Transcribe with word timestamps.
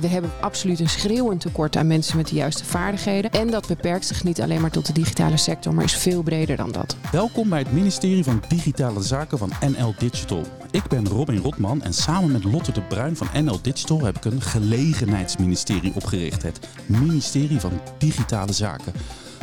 we 0.00 0.06
hebben 0.06 0.30
absoluut 0.40 0.80
een 0.80 0.88
schreeuwend 0.88 1.40
tekort 1.40 1.76
aan 1.76 1.86
mensen 1.86 2.16
met 2.16 2.28
de 2.28 2.34
juiste 2.34 2.64
vaardigheden. 2.64 3.30
En 3.30 3.50
dat 3.50 3.66
beperkt 3.66 4.06
zich 4.06 4.24
niet 4.24 4.40
alleen 4.40 4.60
maar 4.60 4.70
tot 4.70 4.86
de 4.86 4.92
digitale 4.92 5.36
sector, 5.36 5.74
maar 5.74 5.84
is 5.84 5.96
veel 5.96 6.22
breder 6.22 6.56
dan 6.56 6.72
dat. 6.72 6.96
Welkom 7.12 7.48
bij 7.48 7.58
het 7.58 7.72
ministerie 7.72 8.24
van 8.24 8.42
Digitale 8.48 9.02
Zaken 9.02 9.38
van 9.38 9.52
NL 9.60 9.94
Digital. 9.98 10.42
Ik 10.70 10.88
ben 10.88 11.08
Robin 11.08 11.38
Rotman 11.38 11.82
en 11.82 11.94
samen 11.94 12.32
met 12.32 12.44
Lotte 12.44 12.72
de 12.72 12.82
Bruin 12.82 13.16
van 13.16 13.44
NL 13.44 13.58
Digital 13.62 14.04
heb 14.04 14.16
ik 14.16 14.24
een 14.24 14.42
gelegenheidsministerie 14.42 15.94
opgericht. 15.94 16.42
Het 16.42 16.68
ministerie 16.86 17.60
van 17.60 17.80
Digitale 17.98 18.52
Zaken. 18.52 18.92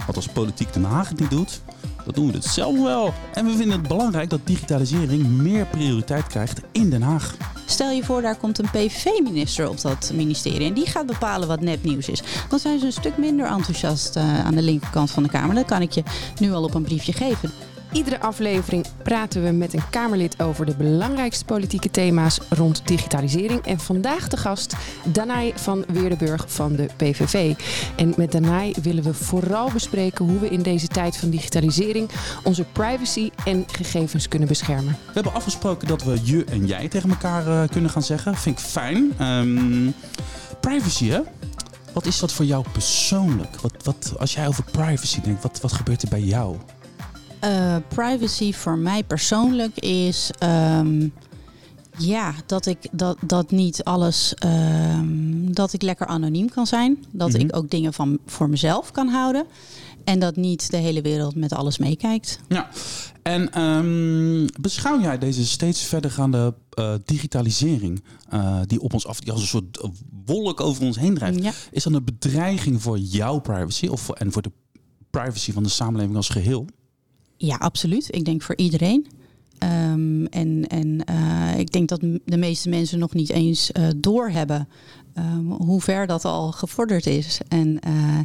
Wat 0.08 0.16
als 0.16 0.28
politiek 0.28 0.74
Den 0.74 0.84
Haag 0.84 1.10
het 1.10 1.20
niet 1.20 1.30
doet, 1.30 1.62
dat 2.06 2.16
doen 2.16 2.28
we 2.28 2.34
het 2.34 2.46
zelf 2.46 2.82
wel. 2.82 3.14
En 3.34 3.46
we 3.46 3.52
vinden 3.52 3.80
het 3.80 3.88
belangrijk 3.88 4.30
dat 4.30 4.40
digitalisering 4.44 5.28
meer 5.28 5.66
prioriteit 5.66 6.28
krijgt 6.28 6.62
in 6.72 6.90
Den 6.90 7.02
Haag. 7.02 7.36
Stel 7.66 7.90
je 7.90 8.04
voor, 8.04 8.22
daar 8.22 8.36
komt 8.36 8.60
een 8.60 8.70
PVV-minister 8.70 9.70
op 9.70 9.82
dat 9.82 10.12
ministerie 10.14 10.68
en 10.68 10.74
die 10.74 10.88
gaat 10.88 11.06
bepalen 11.06 11.48
wat 11.48 11.62
nepnieuws 11.62 12.10
is. 12.10 12.22
Dan 12.50 12.60
zijn 12.60 12.80
ze 12.80 12.86
een 12.86 12.92
stuk 12.92 13.18
minder 13.18 13.46
enthousiast 13.46 14.16
uh, 14.16 14.46
aan 14.46 14.56
de 14.56 14.62
linkerkant 14.62 15.12
van 15.12 15.24
de 15.24 15.30
Kamer. 15.30 15.56
Dat 15.56 15.66
kan 15.66 15.82
ik 15.82 15.92
je 15.92 16.04
nu 16.40 16.52
al 16.52 16.64
op 16.64 16.74
een 16.74 16.84
briefje 16.84 17.14
geven. 17.14 17.52
Iedere 17.96 18.20
aflevering 18.20 18.86
praten 19.04 19.44
we 19.44 19.52
met 19.52 19.74
een 19.74 19.90
Kamerlid 19.90 20.42
over 20.42 20.66
de 20.66 20.76
belangrijkste 20.76 21.46
politieke 21.46 21.92
thema's 21.92 22.40
rond 22.50 22.88
digitalisering. 22.88 23.62
En 23.66 23.80
vandaag 23.80 24.28
de 24.28 24.38
gast 24.38 24.76
Danai 25.04 25.54
van 25.56 25.86
Weerdenburg 25.88 26.46
van 26.48 26.76
de 26.76 26.88
PVV. 26.98 27.54
En 27.96 28.14
met 28.18 28.32
Danai 28.32 28.74
willen 28.82 29.04
we 29.04 29.14
vooral 29.14 29.72
bespreken 29.72 30.26
hoe 30.26 30.40
we 30.40 30.50
in 30.50 30.62
deze 30.62 30.88
tijd 30.88 31.18
van 31.18 31.30
digitalisering 31.30 32.10
onze 32.44 32.64
privacy 32.64 33.30
en 33.46 33.66
gegevens 33.72 34.28
kunnen 34.28 34.48
beschermen. 34.48 34.98
We 35.06 35.14
hebben 35.14 35.34
afgesproken 35.34 35.88
dat 35.88 36.04
we 36.04 36.20
je 36.24 36.46
en 36.46 36.66
jij 36.66 36.88
tegen 36.88 37.10
elkaar 37.10 37.48
uh, 37.48 37.70
kunnen 37.70 37.90
gaan 37.90 38.04
zeggen. 38.04 38.36
Vind 38.36 38.60
ik 38.60 38.66
fijn. 38.66 39.14
Um, 39.22 39.94
privacy, 40.60 41.08
hè? 41.08 41.20
Wat 41.94 42.06
is 42.06 42.20
dat 42.20 42.34
voor 42.34 42.46
jou 42.46 42.66
persoonlijk? 42.72 43.56
Wat, 43.62 43.74
wat, 43.84 44.14
als 44.18 44.34
jij 44.34 44.48
over 44.48 44.64
privacy 44.72 45.22
denkt, 45.22 45.44
wat, 45.44 45.62
wat 45.62 45.74
gebeurt 45.74 46.02
er 46.02 46.10
bij 46.10 46.22
jou? 46.22 46.58
Uh, 47.46 47.76
privacy 47.88 48.54
voor 48.54 48.78
mij 48.78 49.04
persoonlijk 49.04 49.80
is 49.80 50.32
um, 50.44 51.14
ja, 51.98 52.34
dat 52.46 52.66
ik 52.66 52.78
dat, 52.92 53.18
dat 53.22 53.52
niet 53.52 53.84
alles 53.84 54.34
um, 54.46 55.54
dat 55.54 55.74
ik 55.74 55.82
lekker 55.82 56.08
anoniem 56.08 56.50
kan 56.50 56.68
zijn. 56.68 57.06
Dat 57.12 57.30
mm 57.30 57.36
-hmm. 57.36 57.44
ik 57.44 57.56
ook 57.56 57.70
dingen 57.70 57.94
van 57.94 58.20
voor 58.26 58.50
mezelf 58.50 58.92
kan 58.92 59.08
houden. 59.08 59.46
En 60.04 60.20
dat 60.20 60.36
niet 60.36 60.72
de 60.72 60.78
hele 60.78 61.02
wereld 61.02 61.36
met 61.36 61.54
alles 61.54 61.78
meekijkt. 61.78 62.40
Ja, 62.48 62.70
en 63.24 63.62
um, 63.62 64.46
beschouw 64.62 65.02
jij 65.02 65.18
deze 65.18 65.46
steeds 65.46 65.82
verdergaande 65.84 66.54
uh, 66.80 66.94
digitalisering 67.06 68.04
uh, 68.34 68.60
die 68.66 68.82
op 68.82 68.94
ons 68.94 69.08
af, 69.08 69.20
die 69.20 69.32
als 69.32 69.42
een 69.42 69.48
soort 69.48 69.90
wolk 70.26 70.62
over 70.62 70.84
ons 70.84 71.00
heen 71.00 71.16
drijft, 71.16 71.44
ja. 71.44 71.52
is 71.72 71.84
dat 71.84 71.94
een 71.94 72.04
bedreiging 72.04 72.82
voor 72.82 72.98
jouw 72.98 73.40
privacy 73.40 73.88
of 73.88 74.02
voor, 74.02 74.16
en 74.16 74.32
voor 74.32 74.42
de 74.42 74.52
privacy 75.10 75.52
van 75.52 75.64
de 75.64 75.70
samenleving 75.70 76.16
als 76.16 76.30
geheel? 76.30 76.66
Ja, 77.38 77.56
absoluut. 77.56 78.16
Ik 78.16 78.26
denk 78.26 78.42
voor 78.42 78.56
iedereen. 78.56 79.08
Um, 79.64 80.26
en 80.26 80.68
en 80.68 81.02
uh, 81.10 81.60
ik 81.60 81.72
denk 81.72 81.90
dat 81.90 82.00
de 82.26 82.38
meeste 82.38 82.70
mensen 82.70 83.00
nog 83.00 83.14
niet 83.14 83.30
eens 83.30 83.72
uh, 83.74 83.88
doorhebben 83.96 84.68
um, 85.18 85.52
hoe 85.52 85.82
ver 85.82 86.08
dat 86.08 86.26
al 86.26 86.52
gevorderd 86.52 87.06
is. 87.06 87.40
En 87.48 87.80
uh, 87.88 88.20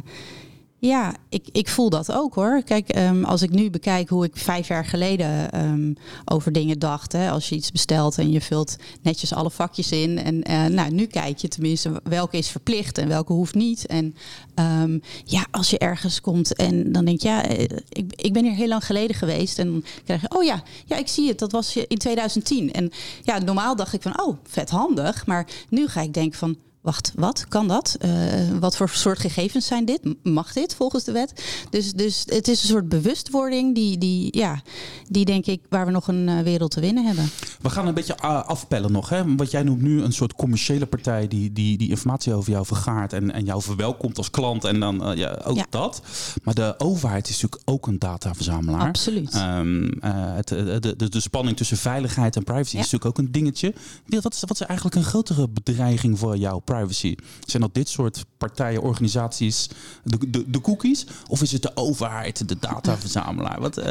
ja, 0.81 1.15
ik, 1.29 1.47
ik 1.51 1.67
voel 1.67 1.89
dat 1.89 2.11
ook 2.11 2.33
hoor. 2.33 2.63
Kijk, 2.63 2.97
um, 2.97 3.23
als 3.23 3.41
ik 3.41 3.49
nu 3.49 3.69
bekijk 3.69 4.09
hoe 4.09 4.25
ik 4.25 4.37
vijf 4.37 4.67
jaar 4.67 4.85
geleden 4.85 5.63
um, 5.63 5.95
over 6.25 6.51
dingen 6.51 6.79
dacht. 6.79 7.11
Hè, 7.11 7.29
als 7.29 7.49
je 7.49 7.55
iets 7.55 7.71
bestelt 7.71 8.17
en 8.17 8.31
je 8.31 8.41
vult 8.41 8.75
netjes 9.01 9.33
alle 9.33 9.51
vakjes 9.51 9.91
in. 9.91 10.17
En 10.17 10.51
uh, 10.51 10.65
nou, 10.65 10.91
nu 10.91 11.05
kijk 11.05 11.37
je 11.37 11.47
tenminste 11.47 12.01
welke 12.03 12.37
is 12.37 12.47
verplicht 12.47 12.97
en 12.97 13.07
welke 13.07 13.33
hoeft 13.33 13.55
niet. 13.55 13.85
En 13.85 14.15
um, 14.55 15.01
ja, 15.25 15.45
als 15.51 15.69
je 15.69 15.77
ergens 15.77 16.21
komt 16.21 16.55
en 16.55 16.91
dan 16.91 17.05
denk 17.05 17.21
je, 17.21 17.27
ja, 17.27 17.43
ik, 17.89 18.13
ik 18.15 18.33
ben 18.33 18.43
hier 18.43 18.55
heel 18.55 18.67
lang 18.67 18.85
geleden 18.85 19.15
geweest. 19.15 19.59
En 19.59 19.71
dan 19.71 19.83
krijg 20.03 20.21
je, 20.21 20.35
oh 20.35 20.43
ja, 20.43 20.63
ja, 20.85 20.97
ik 20.97 21.07
zie 21.07 21.27
het, 21.27 21.39
dat 21.39 21.51
was 21.51 21.75
in 21.75 21.97
2010. 21.97 22.71
En 22.71 22.91
ja, 23.23 23.39
normaal 23.39 23.75
dacht 23.75 23.93
ik 23.93 24.01
van, 24.01 24.21
oh, 24.21 24.37
vet 24.43 24.69
handig. 24.69 25.25
Maar 25.25 25.47
nu 25.69 25.87
ga 25.87 26.01
ik 26.01 26.13
denken 26.13 26.39
van 26.39 26.57
wacht, 26.81 27.11
wat? 27.15 27.45
Kan 27.47 27.67
dat? 27.67 27.97
Uh, 28.05 28.11
wat 28.59 28.77
voor 28.77 28.89
soort 28.89 29.19
gegevens 29.19 29.65
zijn 29.65 29.85
dit? 29.85 29.99
Mag 30.23 30.53
dit 30.53 30.75
volgens 30.75 31.03
de 31.03 31.11
wet? 31.11 31.43
Dus, 31.69 31.93
dus 31.93 32.23
het 32.25 32.47
is 32.47 32.61
een 32.61 32.69
soort 32.69 32.89
bewustwording 32.89 33.75
die, 33.75 33.97
die, 33.97 34.37
ja, 34.37 34.61
die 35.09 35.25
denk 35.25 35.45
ik 35.45 35.61
waar 35.69 35.85
we 35.85 35.91
nog 35.91 36.07
een 36.07 36.27
uh, 36.27 36.39
wereld 36.39 36.71
te 36.71 36.79
winnen 36.79 37.05
hebben. 37.05 37.29
We 37.61 37.69
gaan 37.69 37.87
een 37.87 37.93
beetje 37.93 38.17
afpellen 38.17 38.91
nog. 38.91 39.09
Hè? 39.09 39.35
Wat 39.35 39.51
jij 39.51 39.63
noemt 39.63 39.81
nu 39.81 40.01
een 40.01 40.13
soort 40.13 40.33
commerciële 40.33 40.85
partij 40.85 41.27
die, 41.27 41.53
die, 41.53 41.77
die 41.77 41.89
informatie 41.89 42.33
over 42.33 42.51
jou 42.51 42.65
vergaart 42.65 43.13
en, 43.13 43.31
en 43.31 43.45
jou 43.45 43.61
verwelkomt 43.61 44.17
als 44.17 44.29
klant 44.29 44.63
en 44.63 44.79
dan 44.79 45.09
uh, 45.09 45.17
ja, 45.17 45.41
ook 45.43 45.55
ja. 45.55 45.65
dat. 45.69 46.01
Maar 46.43 46.53
de 46.53 46.75
overheid 46.77 47.29
is 47.29 47.41
natuurlijk 47.41 47.69
ook 47.69 47.87
een 47.87 47.99
dataverzamelaar. 47.99 48.87
Absoluut. 48.87 49.35
Um, 49.35 49.97
het, 50.01 50.47
de, 50.47 50.95
de, 50.97 51.09
de 51.09 51.19
spanning 51.19 51.57
tussen 51.57 51.77
veiligheid 51.77 52.35
en 52.35 52.43
privacy 52.43 52.75
ja. 52.75 52.81
is 52.81 52.91
natuurlijk 52.91 53.05
ook 53.05 53.25
een 53.25 53.31
dingetje. 53.31 53.73
Wat 54.05 54.33
is, 54.33 54.39
wat 54.39 54.61
is 54.61 54.61
eigenlijk 54.61 54.97
een 54.97 55.03
grotere 55.03 55.49
bedreiging 55.49 56.19
voor 56.19 56.37
jou? 56.37 56.61
Privacy? 56.73 57.15
Zijn 57.45 57.61
dat 57.61 57.73
dit 57.73 57.89
soort 57.89 58.25
partijen, 58.37 58.81
organisaties, 58.81 59.69
de, 60.03 60.29
de, 60.29 60.49
de 60.49 60.61
cookies? 60.61 61.05
Of 61.27 61.41
is 61.41 61.51
het 61.51 61.61
de 61.61 61.71
overheid, 61.75 62.47
de 62.47 62.57
dataverzamelaar? 62.59 63.59
Wat, 63.59 63.77
uh... 63.77 63.85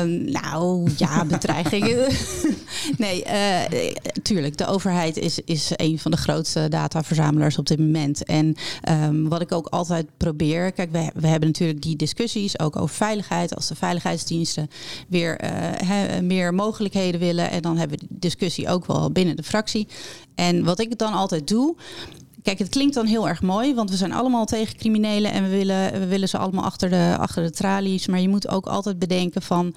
um, 0.00 0.30
nou 0.30 0.90
ja, 0.96 1.24
bedreigingen. 1.36 2.06
nee, 3.04 3.24
uh, 3.24 3.60
tuurlijk. 4.22 4.56
De 4.56 4.66
overheid 4.66 5.16
is, 5.16 5.38
is 5.38 5.70
een 5.76 5.98
van 5.98 6.10
de 6.10 6.16
grootste 6.16 6.68
dataverzamelaars 6.68 7.58
op 7.58 7.66
dit 7.66 7.78
moment. 7.78 8.24
En 8.24 8.54
um, 8.88 9.28
wat 9.28 9.40
ik 9.40 9.52
ook 9.52 9.66
altijd 9.66 10.06
probeer. 10.16 10.72
Kijk, 10.72 10.92
we, 10.92 11.10
we 11.14 11.26
hebben 11.26 11.48
natuurlijk 11.48 11.82
die 11.82 11.96
discussies 11.96 12.58
ook 12.58 12.76
over 12.76 12.94
veiligheid. 12.94 13.54
Als 13.54 13.68
de 13.68 13.74
veiligheidsdiensten 13.74 14.70
weer 15.08 15.44
uh, 15.44 15.50
he, 15.88 16.22
meer 16.22 16.54
mogelijkheden 16.54 17.20
willen. 17.20 17.50
En 17.50 17.62
dan 17.62 17.76
hebben 17.76 17.98
we 17.98 18.06
die 18.08 18.18
discussie 18.18 18.68
ook 18.68 18.86
wel 18.86 19.10
binnen 19.10 19.36
de 19.36 19.42
fractie. 19.42 19.88
En 20.34 20.64
wat 20.64 20.80
ik 20.80 20.98
dan 20.98 21.12
altijd 21.12 21.48
doe. 21.48 21.76
Kijk, 22.42 22.58
het 22.58 22.68
klinkt 22.68 22.94
dan 22.94 23.06
heel 23.06 23.28
erg 23.28 23.42
mooi, 23.42 23.74
want 23.74 23.90
we 23.90 23.96
zijn 23.96 24.12
allemaal 24.12 24.44
tegen 24.44 24.76
criminelen 24.76 25.32
en 25.32 25.42
we 25.42 25.48
willen, 25.48 25.92
we 25.92 26.06
willen 26.06 26.28
ze 26.28 26.38
allemaal 26.38 26.64
achter 26.64 26.90
de, 26.90 27.16
achter 27.18 27.42
de 27.42 27.50
tralies. 27.50 28.06
Maar 28.06 28.20
je 28.20 28.28
moet 28.28 28.48
ook 28.48 28.66
altijd 28.66 28.98
bedenken 28.98 29.42
van 29.42 29.74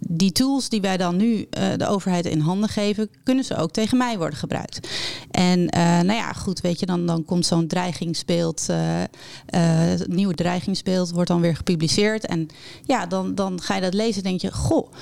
die 0.00 0.32
tools 0.32 0.68
die 0.68 0.80
wij 0.80 0.96
dan 0.96 1.16
nu 1.16 1.34
uh, 1.36 1.46
de 1.76 1.86
overheid 1.86 2.26
in 2.26 2.40
handen 2.40 2.68
geven, 2.68 3.08
kunnen 3.22 3.44
ze 3.44 3.56
ook 3.56 3.70
tegen 3.70 3.98
mij 3.98 4.18
worden 4.18 4.38
gebruikt. 4.38 4.88
En 5.30 5.58
uh, 5.58 6.00
nou 6.00 6.12
ja, 6.12 6.32
goed, 6.32 6.60
weet 6.60 6.80
je, 6.80 6.86
dan, 6.86 7.06
dan 7.06 7.24
komt 7.24 7.46
zo'n 7.46 7.66
dreigingsbeeld, 7.66 8.66
uh, 8.70 9.92
nieuwe 10.06 10.34
dreigingsbeeld 10.34 11.10
wordt 11.10 11.28
dan 11.28 11.40
weer 11.40 11.56
gepubliceerd. 11.56 12.26
En 12.26 12.48
ja, 12.82 13.06
dan, 13.06 13.34
dan 13.34 13.60
ga 13.60 13.74
je 13.74 13.80
dat 13.80 13.94
lezen 13.94 14.22
en 14.22 14.28
denk 14.28 14.40
je, 14.40 14.52
goh, 14.52 14.92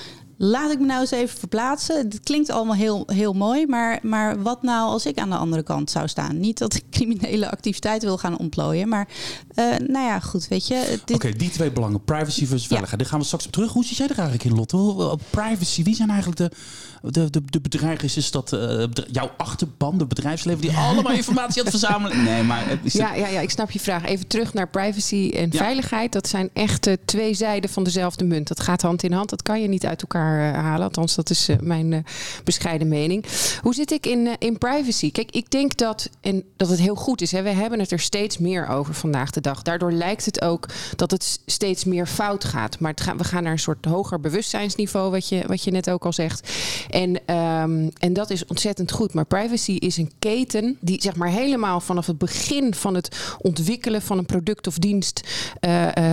laat 0.43 0.71
ik 0.71 0.79
me 0.79 0.85
nou 0.85 1.01
eens 1.01 1.11
even 1.11 1.37
verplaatsen. 1.39 1.97
Het 1.97 2.19
klinkt 2.23 2.49
allemaal 2.49 2.75
heel, 2.75 3.03
heel 3.05 3.33
mooi, 3.33 3.67
maar, 3.67 3.99
maar 4.01 4.41
wat 4.41 4.63
nou 4.63 4.89
als 4.89 5.05
ik 5.05 5.17
aan 5.17 5.29
de 5.29 5.35
andere 5.35 5.63
kant 5.63 5.91
zou 5.91 6.07
staan? 6.07 6.39
Niet 6.39 6.57
dat 6.57 6.73
ik 6.73 6.83
criminele 6.91 7.51
activiteiten 7.51 8.07
wil 8.07 8.17
gaan 8.17 8.37
ontplooien, 8.37 8.89
maar 8.89 9.07
uh, 9.55 9.65
nou 9.87 10.05
ja, 10.05 10.19
goed, 10.19 10.47
weet 10.47 10.67
je. 10.67 10.85
Dit... 10.89 11.01
Oké, 11.01 11.13
okay, 11.13 11.33
die 11.33 11.49
twee 11.49 11.71
belangen, 11.71 12.03
privacy 12.03 12.45
versus 12.45 12.67
veiligheid. 12.67 12.91
Ja. 12.91 12.97
Daar 12.97 13.07
gaan 13.07 13.19
we 13.19 13.25
straks 13.25 13.45
op 13.45 13.51
terug. 13.51 13.71
Hoe 13.71 13.85
zit 13.85 13.97
jij 13.97 14.07
er 14.07 14.17
eigenlijk 14.17 14.49
in, 14.49 14.55
Lotte? 14.55 15.17
Privacy, 15.29 15.83
wie 15.83 15.95
zijn 15.95 16.09
eigenlijk 16.09 16.39
de, 16.39 16.51
de, 17.11 17.29
de, 17.29 17.41
de 17.45 17.61
bedreigers? 17.61 18.17
Is 18.17 18.31
dat 18.31 18.53
uh, 18.53 18.83
jouw 19.11 19.31
achterban, 19.37 19.97
de 19.97 20.05
bedrijfsleven, 20.05 20.61
die 20.61 20.71
allemaal 20.71 21.11
informatie 21.11 21.63
aan 21.63 21.67
het 21.67 21.79
verzamelen? 21.79 22.23
Nee, 22.23 22.43
maar... 22.43 22.79
Is 22.83 22.93
ja, 22.93 23.13
ja, 23.13 23.27
ja, 23.27 23.39
ik 23.39 23.49
snap 23.49 23.71
je 23.71 23.79
vraag. 23.79 24.05
Even 24.05 24.27
terug 24.27 24.53
naar 24.53 24.69
privacy 24.69 25.31
en 25.35 25.49
ja. 25.51 25.57
veiligheid. 25.57 26.11
Dat 26.11 26.27
zijn 26.27 26.49
echt 26.53 26.87
uh, 26.87 26.93
twee 27.05 27.33
zijden 27.33 27.69
van 27.69 27.83
dezelfde 27.83 28.23
munt. 28.23 28.47
Dat 28.47 28.59
gaat 28.59 28.81
hand 28.81 29.03
in 29.03 29.11
hand. 29.11 29.29
Dat 29.29 29.41
kan 29.41 29.61
je 29.61 29.67
niet 29.67 29.85
uit 29.85 30.01
elkaar 30.01 30.32
halen. 30.39 30.83
Althans, 30.83 31.15
dat 31.15 31.29
is 31.29 31.49
uh, 31.49 31.55
mijn 31.59 31.91
uh, 31.91 31.99
bescheiden 32.43 32.87
mening. 32.87 33.25
Hoe 33.61 33.73
zit 33.73 33.91
ik 33.91 34.05
in, 34.05 34.29
in 34.39 34.57
privacy? 34.57 35.11
Kijk, 35.11 35.31
ik 35.31 35.51
denk 35.51 35.77
dat, 35.77 36.09
en 36.21 36.43
dat 36.57 36.69
het 36.69 36.79
heel 36.79 36.95
goed 36.95 37.21
is. 37.21 37.31
Hè? 37.31 37.41
We 37.41 37.49
hebben 37.49 37.79
het 37.79 37.91
er 37.91 37.99
steeds 37.99 38.37
meer 38.37 38.67
over 38.67 38.93
vandaag 38.93 39.29
de 39.29 39.41
dag. 39.41 39.61
Daardoor 39.61 39.91
lijkt 39.91 40.25
het 40.25 40.41
ook 40.41 40.65
dat 40.95 41.11
het 41.11 41.39
steeds 41.45 41.83
meer 41.83 42.07
fout 42.07 42.43
gaat. 42.43 42.79
Maar 42.79 42.93
we 43.17 43.23
gaan 43.23 43.43
naar 43.43 43.51
een 43.51 43.59
soort 43.59 43.85
hoger 43.85 44.19
bewustzijnsniveau, 44.19 45.11
wat 45.11 45.29
je, 45.29 45.43
wat 45.47 45.63
je 45.63 45.71
net 45.71 45.89
ook 45.89 46.05
al 46.05 46.13
zegt. 46.13 46.51
En, 46.89 47.35
um, 47.35 47.91
en 47.99 48.13
dat 48.13 48.29
is 48.29 48.45
ontzettend 48.45 48.91
goed. 48.91 49.13
Maar 49.13 49.25
privacy 49.25 49.71
is 49.71 49.97
een 49.97 50.11
keten 50.19 50.77
die 50.79 51.01
zeg 51.01 51.15
maar 51.15 51.29
helemaal 51.29 51.79
vanaf 51.79 52.07
het 52.07 52.17
begin 52.17 52.73
van 52.73 52.95
het 52.95 53.35
ontwikkelen 53.41 54.01
van 54.01 54.17
een 54.17 54.25
product 54.25 54.67
of 54.67 54.77
dienst 54.77 55.21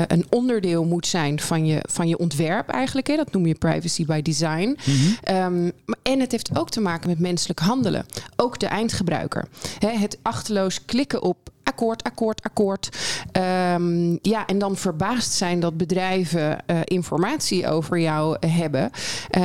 een 0.07 0.27
onderdeel 0.31 0.85
moet 0.85 1.07
zijn 1.07 1.41
van 1.41 1.67
je, 1.67 1.79
van 1.89 2.09
je 2.09 2.19
ontwerp 2.19 2.69
eigenlijk. 2.69 3.07
Hè? 3.07 3.17
Dat 3.17 3.33
noem 3.33 3.47
je 3.47 3.55
privacy 3.55 4.00
by 4.07 4.23
design. 4.23 4.79
Mm-hmm. 4.85 5.65
Um, 5.65 5.73
en 6.03 6.21
het 6.21 6.33
heeft 6.33 6.59
ook 6.59 6.71
te 6.71 6.81
maken 6.81 7.09
met 7.09 7.19
menselijk 7.19 7.61
handelen. 7.61 8.07
Ook 8.37 8.59
de 8.59 8.67
eindgebruiker. 8.67 9.49
He, 9.79 9.89
het 9.89 10.19
achterloos 10.23 10.85
klikken 10.85 11.23
op 11.23 11.37
akkoord, 11.63 12.03
akkoord, 12.03 12.43
akkoord. 12.43 12.89
Ehm, 13.33 14.17
ja, 14.23 14.47
en 14.47 14.59
dan 14.59 14.77
verbaasd 14.77 15.33
zijn 15.33 15.61
dat 15.61 15.77
bedrijven 15.77 16.65
informatie 16.85 17.69
over 17.69 17.99
jou 17.99 18.47
hebben. 18.47 18.91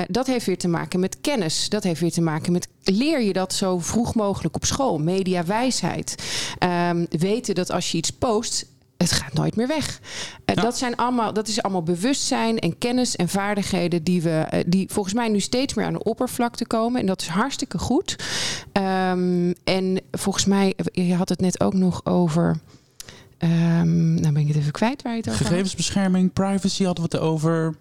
dat 0.08 0.28
heeft 0.28 0.46
weer 0.46 0.58
te 0.58 0.68
maken 0.68 1.00
met 1.00 1.18
kennis. 1.22 1.70
Dat 1.70 1.84
heeft 1.84 2.02
weer 2.02 2.12
te 2.12 2.22
maken 2.22 2.52
met 2.52 2.68
leer 2.84 3.22
je 3.22 3.34
dat 3.34 3.54
zo 3.54 3.80
vroeg 3.80 4.16
mogelijk 4.16 4.56
op 4.56 4.66
school. 4.66 4.98
Mediawijsheid. 4.98 6.16
Um, 6.90 7.06
weten 7.10 7.56
dat 7.56 7.72
als 7.72 7.92
je 7.92 7.98
iets 7.98 8.12
post, 8.12 8.66
het 8.98 9.12
gaat 9.12 9.34
nooit 9.34 9.56
meer 9.56 9.68
weg. 9.68 10.00
Dat, 10.46 10.78
zijn 10.78 10.96
allemaal, 10.96 11.34
dat 11.34 11.48
is 11.48 11.62
allemaal 11.62 11.84
bewustzijn 11.84 12.60
en 12.60 12.78
kennis 12.78 13.16
en 13.16 13.30
vaardigheden 13.30 14.04
die 14.04 14.22
we, 14.22 14.48
uh, 14.54 14.60
die 14.68 14.88
volgens 14.92 15.14
mij 15.16 15.30
nu 15.30 15.40
steeds 15.40 15.74
meer 15.74 15.86
aan 15.86 15.94
de 15.94 16.04
oppervlakte 16.04 16.68
komen. 16.68 17.00
En 17.00 17.06
dat 17.06 17.22
is 17.22 17.28
hartstikke 17.28 17.78
goed. 17.78 18.16
Um, 18.74 19.54
en 19.64 20.02
volgens 20.12 20.46
mij, 20.46 20.74
je 20.92 21.16
had 21.16 21.30
het 21.30 21.40
net 21.40 21.60
ook 21.60 21.74
nog 21.74 22.06
over. 22.06 22.58
Um, 23.40 24.14
nou 24.14 24.34
ben 24.34 24.42
ik 24.42 24.48
het 24.48 24.58
even 24.58 24.72
kwijt 24.72 25.02
waar 25.02 25.12
je 25.12 25.18
het 25.18 25.30
over 25.30 25.46
Gegevensbescherming, 25.46 26.34
privacy 26.34 26.84
hadden 26.84 27.10
we 27.10 27.18
het 27.18 27.26
over. 27.26 27.76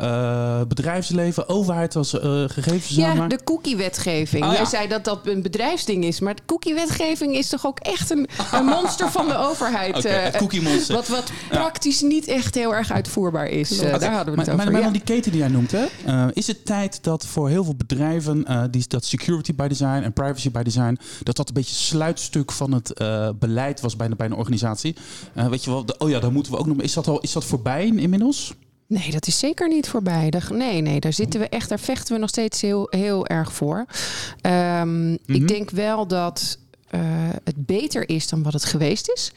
Uh, 0.00 0.60
bedrijfsleven, 0.68 1.48
overheid 1.48 1.96
als 1.96 2.14
uh, 2.14 2.20
gegevens. 2.46 2.88
Ja, 2.88 3.26
de 3.26 3.44
cookie-wetgeving. 3.44 4.44
Oh, 4.44 4.50
Jij 4.50 4.60
ja. 4.60 4.66
zei 4.66 4.88
dat 4.88 5.04
dat 5.04 5.26
een 5.26 5.42
bedrijfsding 5.42 6.04
is. 6.04 6.20
Maar 6.20 6.34
de 6.34 6.42
cookie-wetgeving 6.46 7.34
is 7.34 7.48
toch 7.48 7.66
ook 7.66 7.78
echt 7.78 8.10
een, 8.10 8.28
een 8.52 8.64
monster 8.64 9.10
van 9.10 9.28
de 9.28 9.36
overheid. 9.36 9.96
Okay, 9.96 10.26
uh, 10.26 10.38
cookie-monster. 10.38 10.94
Wat, 10.94 11.08
wat 11.08 11.32
ja. 11.50 11.58
praktisch 11.58 12.00
niet 12.00 12.26
echt 12.26 12.54
heel 12.54 12.74
erg 12.74 12.92
uitvoerbaar 12.92 13.46
is. 13.46 13.80
Okay. 13.80 13.98
Daar 13.98 14.12
hadden 14.12 14.34
we 14.34 14.40
het 14.40 14.48
maar, 14.48 14.54
over. 14.54 14.64
Maar, 14.64 14.72
maar 14.72 14.82
dan 14.82 14.92
die 14.92 15.02
keten 15.02 15.30
die 15.30 15.40
jij 15.40 15.50
noemt, 15.50 15.72
hè? 15.72 15.86
is 16.32 16.46
het 16.46 16.66
tijd 16.66 17.02
dat 17.02 17.26
voor 17.26 17.48
heel 17.48 17.64
veel 17.64 17.76
bedrijven 17.76 18.68
die, 18.70 18.84
dat 18.88 19.04
security 19.04 19.54
by 19.54 19.68
design 19.68 20.02
en 20.02 20.12
privacy 20.12 20.50
by 20.50 20.62
design, 20.62 20.98
dat 21.22 21.36
dat 21.36 21.48
een 21.48 21.54
beetje 21.54 21.74
sluitstuk 21.74 22.52
van 22.52 22.72
het 22.72 22.92
beleid 23.38 23.80
was 23.80 23.96
bij, 23.96 24.08
bij 24.08 24.26
een 24.26 24.34
organisatie? 24.34 24.96
Uh, 25.36 25.46
weet 25.46 25.64
je 25.64 25.70
wel, 25.70 25.84
de, 25.84 25.94
oh 25.98 26.10
ja, 26.10 26.20
daar 26.20 26.32
moeten 26.32 26.52
we 26.52 26.58
ook 26.58 26.66
nog. 26.66 26.80
Is 26.80 26.92
dat 26.92 27.08
al 27.08 27.20
is 27.20 27.32
dat 27.32 27.44
voorbij 27.44 27.84
inmiddels? 27.84 28.54
Nee, 28.86 29.10
dat 29.10 29.26
is 29.26 29.38
zeker 29.38 29.68
niet 29.68 29.88
voorbij. 29.88 30.32
Nee, 30.50 30.80
nee, 30.80 31.00
daar 31.00 31.12
zitten 31.12 31.40
we 31.40 31.48
echt, 31.48 31.68
daar 31.68 31.80
vechten 31.80 32.14
we 32.14 32.20
nog 32.20 32.28
steeds 32.28 32.60
heel, 32.60 32.86
heel 32.90 33.26
erg 33.26 33.52
voor. 33.52 33.76
Um, 33.78 34.50
mm-hmm. 34.50 35.18
Ik 35.26 35.48
denk 35.48 35.70
wel 35.70 36.06
dat 36.06 36.58
uh, 36.90 37.00
het 37.44 37.66
beter 37.66 38.08
is 38.08 38.28
dan 38.28 38.42
wat 38.42 38.52
het 38.52 38.64
geweest 38.64 39.10
is. 39.10 39.32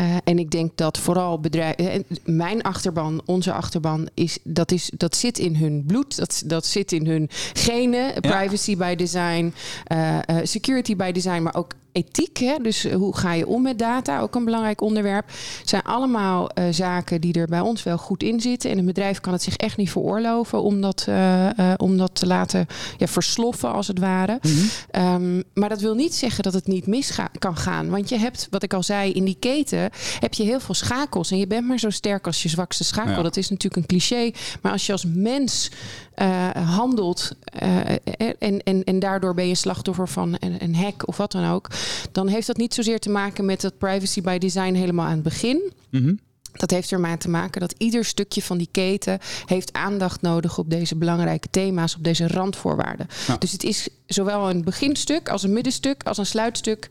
Uh, 0.00 0.16
en 0.24 0.38
ik 0.38 0.50
denk 0.50 0.76
dat 0.76 0.98
vooral 0.98 1.40
bedrijven, 1.40 2.04
mijn 2.24 2.62
achterban, 2.62 3.22
onze 3.24 3.52
achterban, 3.52 4.08
is, 4.14 4.38
dat, 4.44 4.72
is, 4.72 4.90
dat 4.96 5.16
zit 5.16 5.38
in 5.38 5.56
hun 5.56 5.84
bloed, 5.86 6.16
dat, 6.16 6.42
dat 6.46 6.66
zit 6.66 6.92
in 6.92 7.06
hun 7.06 7.26
genen. 7.52 8.04
Ja. 8.06 8.20
Privacy 8.20 8.76
by 8.76 8.94
design, 8.94 9.54
uh, 9.92 10.18
security 10.42 10.96
by 10.96 11.12
design, 11.12 11.42
maar 11.42 11.54
ook 11.54 11.72
ethiek. 11.92 12.36
Hè? 12.36 12.56
Dus 12.62 12.90
hoe 12.92 13.16
ga 13.16 13.32
je 13.32 13.46
om 13.46 13.62
met 13.62 13.78
data? 13.78 14.20
Ook 14.20 14.34
een 14.34 14.44
belangrijk 14.44 14.80
onderwerp. 14.80 15.26
Het 15.58 15.68
zijn 15.68 15.82
allemaal 15.82 16.50
uh, 16.58 16.64
zaken 16.70 17.20
die 17.20 17.34
er 17.34 17.46
bij 17.46 17.60
ons 17.60 17.82
wel 17.82 17.98
goed 17.98 18.22
in 18.22 18.40
zitten. 18.40 18.70
En 18.70 18.78
een 18.78 18.84
bedrijf 18.84 19.20
kan 19.20 19.32
het 19.32 19.42
zich 19.42 19.56
echt 19.56 19.76
niet 19.76 19.90
veroorloven 19.90 20.62
om 20.62 20.80
dat, 20.80 21.06
uh, 21.08 21.48
uh, 21.58 21.72
om 21.76 21.96
dat 21.96 22.14
te 22.14 22.26
laten 22.26 22.66
ja, 22.96 23.06
versloffen, 23.06 23.72
als 23.72 23.86
het 23.86 23.98
ware. 23.98 24.38
Mm-hmm. 24.42 25.28
Um, 25.36 25.42
maar 25.54 25.68
dat 25.68 25.80
wil 25.80 25.94
niet 25.94 26.14
zeggen 26.14 26.42
dat 26.42 26.52
het 26.52 26.66
niet 26.66 26.86
mis 26.86 27.18
kan 27.38 27.56
gaan. 27.56 27.88
Want 27.88 28.08
je 28.08 28.18
hebt, 28.18 28.46
wat 28.50 28.62
ik 28.62 28.74
al 28.74 28.82
zei, 28.82 29.12
in 29.12 29.24
die 29.24 29.36
keten 29.40 29.89
heb 30.20 30.34
je 30.34 30.42
heel 30.42 30.60
veel 30.60 30.74
schakels. 30.74 31.30
En 31.30 31.38
je 31.38 31.46
bent 31.46 31.66
maar 31.66 31.78
zo 31.78 31.90
sterk 31.90 32.26
als 32.26 32.42
je 32.42 32.48
zwakste 32.48 32.84
schakel. 32.84 33.16
Ja. 33.16 33.22
Dat 33.22 33.36
is 33.36 33.50
natuurlijk 33.50 33.76
een 33.76 33.98
cliché. 33.98 34.30
Maar 34.62 34.72
als 34.72 34.86
je 34.86 34.92
als 34.92 35.04
mens 35.04 35.70
handelt 36.54 37.32
en, 38.38 38.62
en, 38.62 38.84
en 38.84 38.98
daardoor 38.98 39.34
ben 39.34 39.48
je 39.48 39.54
slachtoffer 39.54 40.08
van 40.08 40.36
een, 40.38 40.56
een 40.62 40.74
hack 40.74 41.08
of 41.08 41.16
wat 41.16 41.32
dan 41.32 41.50
ook 41.50 41.68
dan 42.12 42.28
heeft 42.28 42.46
dat 42.46 42.56
niet 42.56 42.74
zozeer 42.74 42.98
te 42.98 43.10
maken 43.10 43.44
met 43.44 43.60
dat 43.60 43.78
privacy 43.78 44.20
by 44.22 44.38
design 44.38 44.74
helemaal 44.74 45.06
aan 45.06 45.12
het 45.12 45.22
begin. 45.22 45.72
Mm-hmm. 45.90 46.18
Dat 46.52 46.70
heeft 46.70 46.92
ermee 46.92 47.16
te 47.16 47.28
maken 47.28 47.60
dat 47.60 47.74
ieder 47.78 48.04
stukje 48.04 48.42
van 48.42 48.58
die 48.58 48.68
keten 48.70 49.18
heeft 49.46 49.72
aandacht 49.72 50.22
nodig 50.22 50.58
op 50.58 50.70
deze 50.70 50.96
belangrijke 50.96 51.48
thema's, 51.50 51.96
op 51.96 52.04
deze 52.04 52.28
randvoorwaarden. 52.28 53.06
Ja. 53.26 53.36
Dus 53.36 53.52
het 53.52 53.64
is 53.64 53.88
zowel 54.06 54.50
een 54.50 54.64
beginstuk 54.64 55.28
als 55.28 55.42
een 55.42 55.52
middenstuk, 55.52 56.02
als 56.02 56.18
een 56.18 56.26
sluitstuk, 56.26 56.88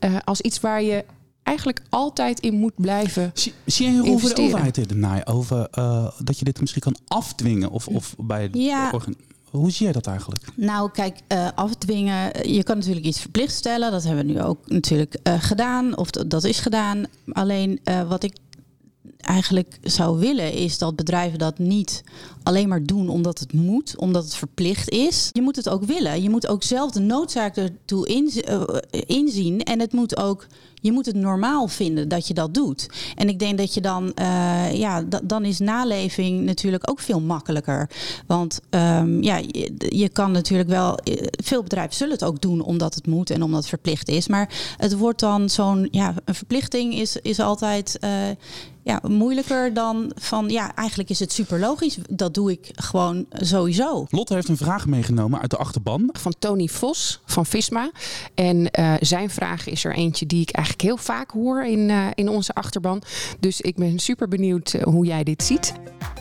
uh, 0.00 0.16
als 0.24 0.40
iets 0.40 0.60
waar 0.60 0.82
je 0.82 1.04
eigenlijk 1.46 1.80
altijd 1.88 2.40
in 2.40 2.54
moet 2.54 2.74
blijven. 2.76 3.30
Zie, 3.34 3.52
zie 3.64 3.90
je 3.90 3.92
een 3.92 4.04
rol 4.04 4.18
voor 4.18 4.34
de 4.34 4.42
overheid 4.42 5.26
over 5.26 5.68
uh, 5.78 6.08
dat 6.18 6.38
je 6.38 6.44
dit 6.44 6.60
misschien 6.60 6.82
kan 6.82 6.96
afdwingen 7.08 7.70
of, 7.70 7.88
of 7.88 8.14
bij 8.18 8.48
ja. 8.52 8.92
Hoe 9.50 9.70
zie 9.70 9.84
jij 9.84 9.92
dat 9.92 10.06
eigenlijk? 10.06 10.44
Nou, 10.54 10.90
kijk, 10.90 11.18
uh, 11.32 11.48
afdwingen. 11.54 12.52
Je 12.52 12.62
kan 12.62 12.76
natuurlijk 12.78 13.06
iets 13.06 13.20
verplicht 13.20 13.54
stellen. 13.54 13.90
Dat 13.90 14.04
hebben 14.04 14.26
we 14.26 14.32
nu 14.32 14.42
ook 14.42 14.58
natuurlijk 14.64 15.16
uh, 15.22 15.34
gedaan. 15.38 15.96
Of 15.96 16.10
dat 16.10 16.44
is 16.44 16.58
gedaan. 16.58 17.04
Alleen 17.32 17.80
wat 18.08 18.22
ik 18.22 18.36
eigenlijk 19.26 19.78
zou 19.82 20.18
willen 20.18 20.52
is 20.52 20.78
dat 20.78 20.96
bedrijven 20.96 21.38
dat 21.38 21.58
niet 21.58 22.02
alleen 22.42 22.68
maar 22.68 22.82
doen 22.82 23.08
omdat 23.08 23.38
het 23.38 23.52
moet, 23.52 23.96
omdat 23.96 24.24
het 24.24 24.34
verplicht 24.34 24.90
is. 24.90 25.30
Je 25.32 25.42
moet 25.42 25.56
het 25.56 25.68
ook 25.68 25.84
willen. 25.84 26.22
Je 26.22 26.30
moet 26.30 26.46
ook 26.46 26.62
zelf 26.62 26.90
de 26.90 27.00
noodzaak 27.00 27.56
ertoe 27.56 28.08
uh, 28.08 28.62
inzien. 29.06 29.62
En 29.62 29.80
het 29.80 29.92
moet 29.92 30.16
ook, 30.16 30.46
je 30.74 30.92
moet 30.92 31.06
het 31.06 31.14
normaal 31.14 31.68
vinden 31.68 32.08
dat 32.08 32.26
je 32.26 32.34
dat 32.34 32.54
doet. 32.54 32.88
En 33.14 33.28
ik 33.28 33.38
denk 33.38 33.58
dat 33.58 33.74
je 33.74 33.80
dan, 33.80 34.12
uh, 34.20 34.74
ja, 34.74 35.04
dan 35.22 35.44
is 35.44 35.58
naleving 35.58 36.44
natuurlijk 36.44 36.90
ook 36.90 37.00
veel 37.00 37.20
makkelijker. 37.20 37.90
Want 38.26 38.60
um, 38.70 39.22
ja, 39.22 39.40
je, 39.88 40.08
kan 40.08 40.30
natuurlijk 40.30 40.68
wel, 40.68 40.98
veel 41.44 41.62
bedrijven 41.62 41.94
zullen 41.94 42.14
het 42.14 42.24
ook 42.24 42.40
doen 42.40 42.60
omdat 42.60 42.94
het 42.94 43.06
moet 43.06 43.30
en 43.30 43.42
omdat 43.42 43.58
het 43.58 43.68
verplicht 43.68 44.08
is. 44.08 44.28
Maar 44.28 44.74
het 44.76 44.96
wordt 44.96 45.20
dan 45.20 45.48
zo'n, 45.48 45.88
ja, 45.90 46.14
een 46.24 46.34
verplichting 46.34 46.94
is, 46.94 47.16
is 47.16 47.40
altijd. 47.40 47.98
Ja, 48.86 49.00
moeilijker 49.08 49.74
dan 49.74 50.12
van 50.14 50.48
ja, 50.48 50.74
eigenlijk 50.74 51.10
is 51.10 51.18
het 51.18 51.32
super 51.32 51.58
logisch. 51.58 51.98
Dat 52.10 52.34
doe 52.34 52.50
ik 52.50 52.70
gewoon 52.74 53.26
sowieso. 53.30 54.06
Lotte 54.10 54.34
heeft 54.34 54.48
een 54.48 54.56
vraag 54.56 54.86
meegenomen 54.86 55.40
uit 55.40 55.50
de 55.50 55.56
achterban. 55.56 56.10
Van 56.12 56.34
Tony 56.38 56.66
Vos 56.66 57.22
van 57.24 57.46
Visma. 57.46 57.90
En 58.34 58.68
uh, 58.78 58.94
zijn 59.00 59.30
vraag 59.30 59.68
is 59.68 59.84
er 59.84 59.94
eentje 59.94 60.26
die 60.26 60.40
ik 60.40 60.50
eigenlijk 60.50 60.84
heel 60.86 60.96
vaak 60.96 61.30
hoor 61.30 61.64
in, 61.64 61.88
uh, 61.88 62.06
in 62.14 62.28
onze 62.28 62.54
achterban. 62.54 63.02
Dus 63.40 63.60
ik 63.60 63.76
ben 63.76 63.98
super 63.98 64.28
benieuwd 64.28 64.72
uh, 64.72 64.82
hoe 64.82 65.06
jij 65.06 65.24
dit 65.24 65.42
ziet. 65.42 65.72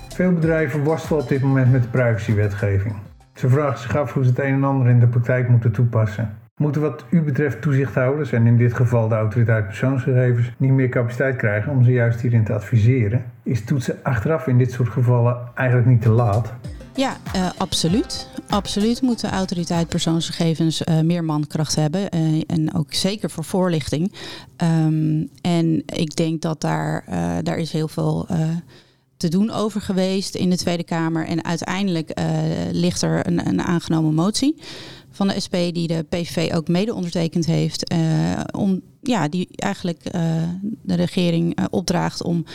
Veel 0.10 0.34
bedrijven 0.34 0.84
worstelen 0.84 1.22
op 1.22 1.28
dit 1.30 1.42
moment 1.42 1.72
met 1.72 1.84
de 1.84 1.90
privacywetgeving. 1.90 2.96
Ze 3.36 3.50
vragen 3.50 3.80
zich 3.80 3.96
af 3.98 4.14
hoe 4.14 4.24
ze 4.24 4.30
het 4.30 4.40
een 4.40 4.54
en 4.54 4.64
ander 4.64 4.90
in 4.90 5.00
de 5.00 5.08
praktijk 5.08 5.50
moeten 5.50 5.72
toepassen. 5.72 6.45
Moeten 6.56 6.82
wat 6.82 7.06
u 7.10 7.22
betreft 7.22 7.62
toezichthouders, 7.62 8.32
en 8.32 8.48
in 8.48 8.58
dit 8.58 8.74
geval 8.74 9.08
de 9.08 9.16
autoriteit 9.16 9.66
persoonsgegevens, 9.66 10.52
niet 10.58 10.72
meer 10.72 10.90
capaciteit 10.90 11.36
krijgen 11.36 11.72
om 11.72 11.84
ze 11.84 11.92
juist 11.92 12.22
hierin 12.22 12.44
te 12.44 12.54
adviseren? 12.54 13.26
Is 13.44 13.66
toetsen 13.66 14.00
achteraf 14.04 14.48
in 14.48 14.58
dit 14.58 14.72
soort 14.72 14.90
gevallen 14.90 15.38
eigenlijk 15.56 15.88
niet 15.90 16.02
te 16.02 16.10
laat? 16.10 16.54
Ja, 16.94 17.18
uh, 17.36 17.50
absoluut. 17.58 18.30
Absoluut 18.50 19.02
moet 19.02 19.22
de 19.22 19.30
autoriteit 19.30 19.90
persoonsgegevens 19.90 20.82
uh, 20.82 21.02
meer 21.02 21.24
mankracht 21.24 21.76
hebben. 21.76 22.16
Uh, 22.16 22.42
en 22.48 22.74
ook 22.76 22.94
zeker 22.94 23.30
voor 23.30 23.44
voorlichting. 23.44 24.14
Um, 24.64 25.30
en 25.42 25.84
ik 25.86 26.16
denk 26.16 26.42
dat 26.42 26.62
daar, 26.62 27.04
daar 27.44 27.58
is 27.58 27.72
heel 27.72 27.88
veel 27.88 28.28
te 29.18 29.30
doen 29.30 29.52
over 29.52 29.82
geweest 29.82 30.36
in 30.36 30.50
de 30.50 30.58
Tweede 30.58 30.84
Kamer. 30.84 31.26
En 31.26 31.44
uiteindelijk 31.44 32.12
ligt 32.72 33.02
er 33.02 33.28
een, 33.28 33.48
een 33.48 33.62
aangenomen 33.62 34.14
motie 34.14 34.56
van 35.16 35.28
de 35.28 35.40
SP 35.46 35.56
die 35.74 35.88
de 35.88 36.06
PVV 36.10 36.54
ook 36.54 36.68
mede 36.68 36.94
ondertekend 36.94 37.46
heeft. 37.46 37.94
Uh, 37.94 38.40
om, 38.52 38.82
ja, 39.02 39.28
die 39.28 39.48
eigenlijk 39.56 40.02
uh, 40.16 40.22
de 40.82 40.94
regering 40.96 41.68
opdraagt 41.70 42.24
om 42.24 42.46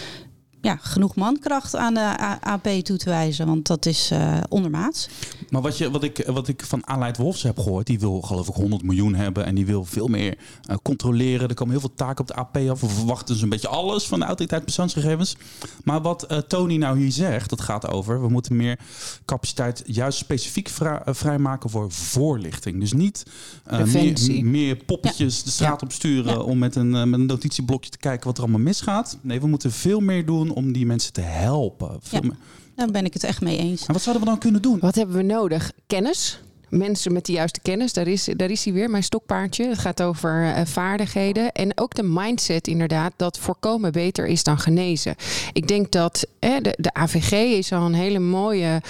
ja, 0.60 0.78
genoeg 0.80 1.14
mankracht 1.14 1.76
aan 1.76 1.94
de 1.94 2.40
AP 2.40 2.68
toe 2.68 2.96
te 2.96 3.08
wijzen. 3.08 3.46
Want 3.46 3.66
dat 3.66 3.86
is 3.86 4.10
uh, 4.12 4.36
ondermaats. 4.48 5.08
Maar 5.50 5.62
wat, 5.62 5.78
je, 5.78 5.90
wat, 5.90 6.02
ik, 6.02 6.24
wat 6.26 6.48
ik 6.48 6.64
van 6.64 6.86
Aleid 6.86 7.16
Wolfs 7.16 7.42
heb 7.42 7.58
gehoord, 7.58 7.86
die 7.86 8.00
wil 8.00 8.20
geloof 8.20 8.48
ik 8.48 8.54
100 8.54 8.82
miljoen 8.82 9.14
hebben. 9.14 9.44
En 9.44 9.54
die 9.54 9.66
wil 9.66 9.84
veel 9.84 10.06
meer 10.06 10.38
uh, 10.70 10.76
controleren. 10.82 11.48
Er 11.48 11.54
komen 11.54 11.72
heel 11.72 11.80
veel 11.80 11.94
taken 11.94 12.20
op 12.20 12.26
de 12.26 12.34
AP 12.34 12.56
af. 12.56 12.80
We 12.80 12.88
verwachten 12.88 13.34
dus 13.34 13.42
een 13.42 13.48
beetje 13.48 13.68
alles 13.68 14.06
van 14.06 14.18
de 14.18 14.24
autoriteit 14.24 14.64
persoonsgegevens. 14.64 15.36
Maar 15.84 16.02
wat 16.02 16.26
uh, 16.30 16.38
Tony 16.38 16.76
nou 16.76 16.98
hier 16.98 17.12
zegt, 17.12 17.50
dat 17.50 17.60
gaat 17.60 17.88
over. 17.88 18.20
We 18.20 18.28
moeten 18.28 18.56
meer 18.56 18.78
capaciteit 19.24 19.82
juist 19.86 20.18
specifiek 20.18 20.68
vrij, 20.68 21.00
vrijmaken 21.04 21.70
voor 21.70 21.90
voorlichting. 21.90 22.80
Dus 22.80 22.92
niet 22.92 23.22
meer, 23.70 24.44
meer, 24.44 24.76
poppetjes 24.76 25.38
ja. 25.38 25.44
de 25.44 25.50
straat 25.50 25.80
ja. 25.80 25.86
op 25.86 25.92
sturen 25.92 26.32
ja. 26.32 26.38
om 26.38 26.58
met 26.58 26.76
een, 26.76 26.90
met 26.90 27.20
een 27.20 27.26
notitieblokje 27.26 27.90
te 27.90 27.98
kijken 27.98 28.26
wat 28.26 28.36
er 28.36 28.42
allemaal 28.42 28.60
misgaat. 28.60 29.18
Nee, 29.20 29.40
we 29.40 29.46
moeten 29.46 29.72
veel 29.72 30.00
meer 30.00 30.26
doen 30.26 30.49
om 30.54 30.72
die 30.72 30.86
mensen 30.86 31.12
te 31.12 31.20
helpen. 31.20 32.00
Ja, 32.10 32.20
daar 32.74 32.90
ben 32.90 33.04
ik 33.04 33.12
het 33.12 33.24
echt 33.24 33.40
mee 33.40 33.58
eens. 33.58 33.86
En 33.86 33.92
wat 33.92 34.02
zouden 34.02 34.24
we 34.24 34.30
dan 34.30 34.40
kunnen 34.40 34.62
doen? 34.62 34.78
Wat 34.78 34.94
hebben 34.94 35.16
we 35.16 35.22
nodig? 35.22 35.72
Kennis. 35.86 36.40
Mensen 36.68 37.12
met 37.12 37.26
de 37.26 37.32
juiste 37.32 37.60
kennis, 37.60 37.92
daar 37.92 38.06
is, 38.06 38.28
daar 38.36 38.50
is 38.50 38.64
hij 38.64 38.72
weer, 38.72 38.90
mijn 38.90 39.02
stokpaardje. 39.02 39.68
Het 39.68 39.78
gaat 39.78 40.02
over 40.02 40.42
uh, 40.42 40.60
vaardigheden. 40.64 41.52
En 41.52 41.78
ook 41.78 41.94
de 41.94 42.02
mindset, 42.02 42.68
inderdaad, 42.68 43.12
dat 43.16 43.38
voorkomen 43.38 43.92
beter 43.92 44.26
is 44.26 44.42
dan 44.42 44.58
genezen. 44.58 45.14
Ik 45.52 45.68
denk 45.68 45.92
dat 45.92 46.26
eh, 46.38 46.56
de, 46.62 46.74
de 46.76 46.94
AVG 46.94 47.32
is 47.32 47.72
al 47.72 47.86
een 47.86 47.94
hele 47.94 48.18
mooie 48.18 48.82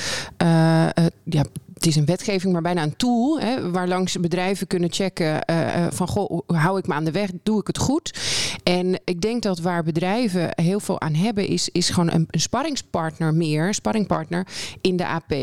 uh, 0.43 0.89
ja, 1.25 1.45
het 1.81 1.89
is 1.89 1.97
een 1.97 2.05
wetgeving, 2.05 2.53
maar 2.53 2.63
bijna 2.63 2.83
een 2.83 2.97
tool. 2.97 3.41
Hè, 3.41 3.71
waar 3.71 3.89
langs 3.89 4.21
bedrijven 4.21 4.67
kunnen 4.67 4.93
checken 4.93 5.45
uh, 5.51 5.87
van 5.91 6.09
goh, 6.09 6.41
hou 6.47 6.79
ik 6.79 6.87
me 6.87 6.95
aan 6.95 7.05
de 7.05 7.11
weg, 7.11 7.31
doe 7.43 7.61
ik 7.61 7.67
het 7.67 7.79
goed? 7.79 8.19
En 8.63 9.01
ik 9.05 9.21
denk 9.21 9.43
dat 9.43 9.59
waar 9.59 9.83
bedrijven 9.83 10.51
heel 10.55 10.81
veel 10.81 11.01
aan 11.01 11.15
hebben, 11.15 11.47
is, 11.47 11.69
is 11.69 11.89
gewoon 11.91 12.13
een, 12.13 12.27
een 12.31 12.41
sparringspartner 12.41 13.35
meer, 13.35 13.75
sparringpartner 13.75 14.47
in 14.81 14.97
de 14.97 15.07
AP, 15.07 15.35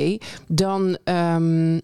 dan. 0.47 0.97
Um, 1.03 1.81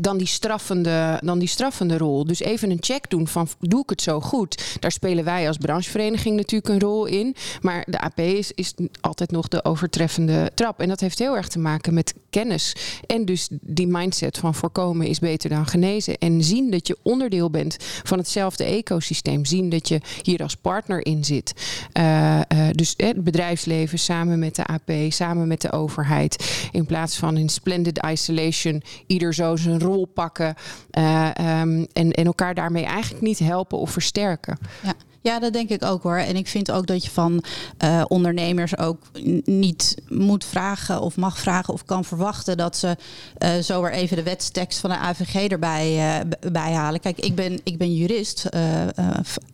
dan 0.00 0.18
die, 0.18 0.26
straffende, 0.26 1.20
dan 1.24 1.38
die 1.38 1.48
straffende 1.48 1.98
rol. 1.98 2.26
Dus 2.26 2.40
even 2.40 2.70
een 2.70 2.78
check 2.80 3.10
doen 3.10 3.28
van 3.28 3.48
doe 3.60 3.82
ik 3.82 3.90
het 3.90 4.02
zo 4.02 4.20
goed? 4.20 4.76
Daar 4.80 4.92
spelen 4.92 5.24
wij 5.24 5.46
als 5.48 5.56
branchevereniging 5.56 6.36
natuurlijk 6.36 6.74
een 6.74 6.80
rol 6.80 7.06
in. 7.06 7.36
Maar 7.60 7.84
de 7.88 8.00
AP 8.00 8.18
is, 8.18 8.52
is 8.52 8.74
altijd 9.00 9.30
nog 9.30 9.48
de 9.48 9.64
overtreffende 9.64 10.50
trap. 10.54 10.80
En 10.80 10.88
dat 10.88 11.00
heeft 11.00 11.18
heel 11.18 11.36
erg 11.36 11.48
te 11.48 11.58
maken 11.58 11.94
met 11.94 12.14
kennis. 12.30 12.76
En 13.06 13.24
dus 13.24 13.48
die 13.50 13.86
mindset 13.86 14.38
van 14.38 14.54
voorkomen 14.54 15.06
is 15.06 15.18
beter 15.18 15.50
dan 15.50 15.66
genezen. 15.66 16.18
En 16.18 16.44
zien 16.44 16.70
dat 16.70 16.86
je 16.86 16.96
onderdeel 17.02 17.50
bent 17.50 17.76
van 18.02 18.18
hetzelfde 18.18 18.64
ecosysteem. 18.64 19.44
Zien 19.44 19.68
dat 19.68 19.88
je 19.88 20.00
hier 20.22 20.42
als 20.42 20.56
partner 20.56 21.06
in 21.06 21.24
zit. 21.24 21.52
Uh, 21.98 22.40
uh, 22.52 22.68
dus 22.70 22.94
het 22.96 23.24
bedrijfsleven 23.24 23.98
samen 23.98 24.38
met 24.38 24.56
de 24.56 24.66
AP, 24.66 24.90
samen 25.08 25.48
met 25.48 25.60
de 25.60 25.72
overheid. 25.72 26.68
In 26.72 26.86
plaats 26.86 27.16
van 27.16 27.36
in 27.36 27.48
splendid 27.48 28.06
isolation 28.06 28.82
ieder 29.06 29.34
zo 29.34 29.56
zijn 29.56 29.78
rol 29.82 30.06
pakken. 30.06 30.54
Uh, 30.98 31.30
um, 31.60 31.86
en, 31.92 32.10
en 32.10 32.24
elkaar 32.24 32.54
daarmee 32.54 32.84
eigenlijk 32.84 33.22
niet 33.22 33.38
helpen 33.38 33.78
of 33.78 33.90
versterken. 33.90 34.58
Ja. 34.82 34.94
Ja, 35.22 35.38
dat 35.38 35.52
denk 35.52 35.68
ik 35.68 35.84
ook 35.84 36.02
hoor. 36.02 36.16
En 36.16 36.36
ik 36.36 36.48
vind 36.48 36.70
ook 36.70 36.86
dat 36.86 37.04
je 37.04 37.10
van 37.10 37.44
uh, 37.84 38.02
ondernemers 38.08 38.78
ook 38.78 38.98
niet 39.44 40.02
moet 40.08 40.44
vragen 40.44 41.00
of 41.00 41.16
mag 41.16 41.38
vragen 41.38 41.74
of 41.74 41.84
kan 41.84 42.04
verwachten 42.04 42.56
dat 42.56 42.76
ze 42.76 42.96
uh, 43.38 43.50
zo 43.56 43.82
weer 43.82 43.92
even 43.92 44.16
de 44.16 44.22
wetstekst 44.22 44.78
van 44.78 44.90
de 44.90 44.96
AVG 44.96 45.48
erbij 45.48 45.96
uh, 45.96 46.50
bij 46.52 46.72
halen. 46.72 47.00
Kijk, 47.00 47.18
ik 47.18 47.34
ben, 47.34 47.60
ik 47.64 47.78
ben 47.78 47.94
jurist 47.94 48.48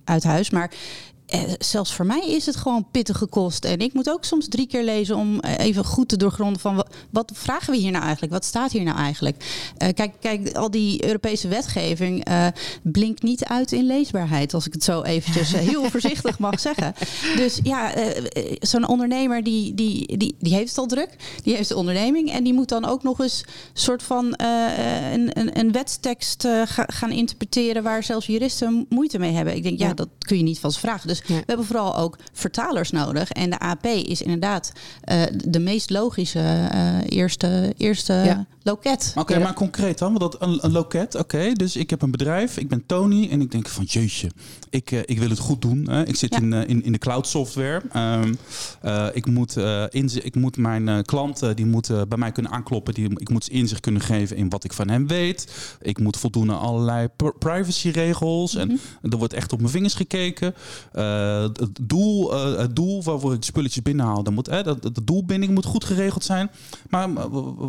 uit 0.04 0.24
huis, 0.24 0.50
maar 0.50 0.70
eh, 1.28 1.40
zelfs 1.58 1.94
voor 1.94 2.06
mij 2.06 2.28
is 2.28 2.46
het 2.46 2.56
gewoon 2.56 2.86
pittige 2.90 3.26
kost. 3.26 3.64
En 3.64 3.78
ik 3.78 3.92
moet 3.92 4.10
ook 4.10 4.24
soms 4.24 4.48
drie 4.48 4.66
keer 4.66 4.84
lezen 4.84 5.16
om 5.16 5.40
eh, 5.40 5.66
even 5.66 5.84
goed 5.84 6.08
te 6.08 6.16
doorgronden 6.16 6.60
van 6.60 6.76
wat, 6.76 6.94
wat 7.10 7.32
vragen 7.34 7.72
we 7.72 7.78
hier 7.78 7.90
nou 7.90 8.02
eigenlijk? 8.02 8.32
Wat 8.32 8.44
staat 8.44 8.72
hier 8.72 8.82
nou 8.82 8.98
eigenlijk? 8.98 9.44
Uh, 9.78 9.88
kijk, 9.94 10.12
kijk, 10.20 10.56
al 10.56 10.70
die 10.70 11.04
Europese 11.06 11.48
wetgeving 11.48 12.28
uh, 12.28 12.46
blinkt 12.82 13.22
niet 13.22 13.44
uit 13.44 13.72
in 13.72 13.86
leesbaarheid, 13.86 14.54
als 14.54 14.66
ik 14.66 14.72
het 14.72 14.84
zo 14.84 15.02
eventjes 15.02 15.52
heel 15.52 15.84
voorzichtig 15.90 16.38
mag 16.38 16.60
zeggen. 16.60 16.94
Dus 17.36 17.60
ja, 17.62 17.92
zo'n 18.58 18.88
ondernemer 18.88 19.42
die, 19.42 19.74
die, 19.74 20.16
die, 20.16 20.36
die 20.38 20.54
heeft 20.54 20.68
het 20.68 20.78
al 20.78 20.86
druk, 20.86 21.16
die 21.42 21.54
heeft 21.54 21.68
de 21.68 21.76
onderneming 21.76 22.30
en 22.32 22.44
die 22.44 22.54
moet 22.54 22.68
dan 22.68 22.84
ook 22.84 23.02
nog 23.02 23.20
eens 23.20 23.44
soort 23.72 24.02
van 24.02 24.24
een, 24.36 25.38
een, 25.38 25.58
een 25.58 25.72
wetstekst 25.72 26.48
ga, 26.64 26.84
gaan 26.86 27.10
interpreteren 27.10 27.82
waar 27.82 28.02
zelfs 28.02 28.26
juristen 28.26 28.86
moeite 28.88 29.18
mee 29.18 29.32
hebben. 29.32 29.56
Ik 29.56 29.62
denk, 29.62 29.78
ja, 29.78 29.86
ja 29.86 29.94
dat 29.94 30.08
kun 30.18 30.36
je 30.36 30.42
niet 30.42 30.58
van 30.58 30.72
ze 30.72 30.80
vragen. 30.80 31.08
Dus 31.08 31.17
dus 31.26 31.36
we 31.36 31.42
hebben 31.46 31.66
vooral 31.66 31.96
ook 31.96 32.16
vertalers 32.32 32.90
nodig. 32.90 33.30
En 33.30 33.50
de 33.50 33.58
AP 33.58 33.84
is 33.86 34.22
inderdaad 34.22 34.72
uh, 35.12 35.22
de 35.44 35.58
meest 35.58 35.90
logische 35.90 36.68
uh, 36.74 36.98
eerste, 37.08 37.74
eerste 37.76 38.12
ja. 38.12 38.46
Loket. 38.68 39.08
Oké, 39.10 39.20
okay, 39.20 39.42
maar 39.42 39.54
concreet 39.54 39.98
dan, 39.98 40.18
want 40.18 40.32
dat 40.32 40.42
een, 40.42 40.58
een 40.64 40.72
loket, 40.72 41.14
oké. 41.14 41.36
Okay, 41.36 41.52
dus 41.52 41.76
ik 41.76 41.90
heb 41.90 42.02
een 42.02 42.10
bedrijf, 42.10 42.56
ik 42.56 42.68
ben 42.68 42.86
Tony 42.86 43.28
en 43.30 43.40
ik 43.40 43.50
denk 43.50 43.68
van 43.68 43.84
jeetje, 43.84 44.30
ik, 44.70 44.90
uh, 44.90 44.98
ik 45.04 45.18
wil 45.18 45.28
het 45.28 45.38
goed 45.38 45.62
doen. 45.62 45.88
Hè. 45.90 46.06
Ik 46.06 46.16
zit 46.16 46.34
ja. 46.34 46.40
in, 46.40 46.52
in, 46.52 46.84
in 46.84 46.92
de 46.92 46.98
cloud 46.98 47.26
software. 47.26 47.82
Um, 47.96 48.38
ik, 49.12 49.26
moet, 49.26 49.56
in, 49.90 50.10
ik 50.22 50.34
moet 50.34 50.56
mijn 50.56 51.04
klanten, 51.04 51.56
die 51.56 51.66
moeten 51.66 52.08
bij 52.08 52.18
mij 52.18 52.32
kunnen 52.32 52.52
aankloppen. 52.52 52.94
Die, 52.94 53.10
ik 53.14 53.28
moet 53.28 53.48
inzicht 53.48 53.80
kunnen 53.80 54.02
geven 54.02 54.36
in 54.36 54.48
wat 54.48 54.64
ik 54.64 54.72
van 54.72 54.88
hem 54.88 55.06
weet. 55.06 55.52
Ik 55.80 55.98
moet 55.98 56.16
voldoen 56.16 56.50
aan 56.50 56.58
allerlei 56.58 57.08
privacyregels. 57.38 58.54
Mm 58.54 58.60
-hmm. 58.60 58.78
En 59.02 59.10
er 59.10 59.18
wordt 59.18 59.32
echt 59.32 59.52
op 59.52 59.58
mijn 59.58 59.70
vingers 59.70 59.94
gekeken. 59.94 60.54
Het, 60.92 61.68
doel, 61.80 62.32
het 62.58 62.76
doel 62.76 63.02
waarvoor 63.02 63.32
ik 63.32 63.44
spulletjes 63.44 63.82
binnenhaal, 63.82 64.22
dan 64.22 64.34
moet, 64.34 64.46
hè, 64.46 64.62
dat, 64.62 64.82
de 64.82 65.04
doelbinding 65.04 65.54
moet 65.54 65.64
goed 65.64 65.84
geregeld 65.84 66.24
zijn. 66.24 66.50
Maar 66.88 67.08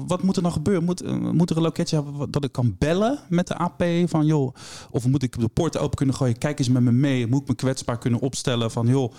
wat 0.08 0.24
moet 0.24 0.36
er 0.36 0.44
dan 0.44 0.52
gebeuren? 0.52 0.84
Moet, 0.90 1.34
moet 1.34 1.50
er 1.50 1.58
een 1.58 1.64
loketje 1.64 1.96
hebben 1.96 2.32
dat 2.32 2.44
ik 2.44 2.52
kan 2.52 2.76
bellen 2.80 3.20
met 3.30 3.48
de 3.48 3.56
AP 3.56 3.84
van 4.06 4.26
joh, 4.26 4.56
of 4.92 5.06
moet 5.06 5.24
ik 5.24 5.40
de 5.40 5.48
poorten 5.48 5.82
open 5.82 5.98
kunnen 5.98 6.16
gooien? 6.16 6.38
Kijk 6.38 6.60
eens 6.60 6.70
met 6.70 6.82
me 6.82 6.92
mee. 6.92 7.28
Moet 7.28 7.42
ik 7.42 7.48
me 7.48 7.56
kwetsbaar 7.56 7.98
kunnen 7.98 8.20
opstellen 8.20 8.72
van 8.72 8.88
joh. 8.88 9.14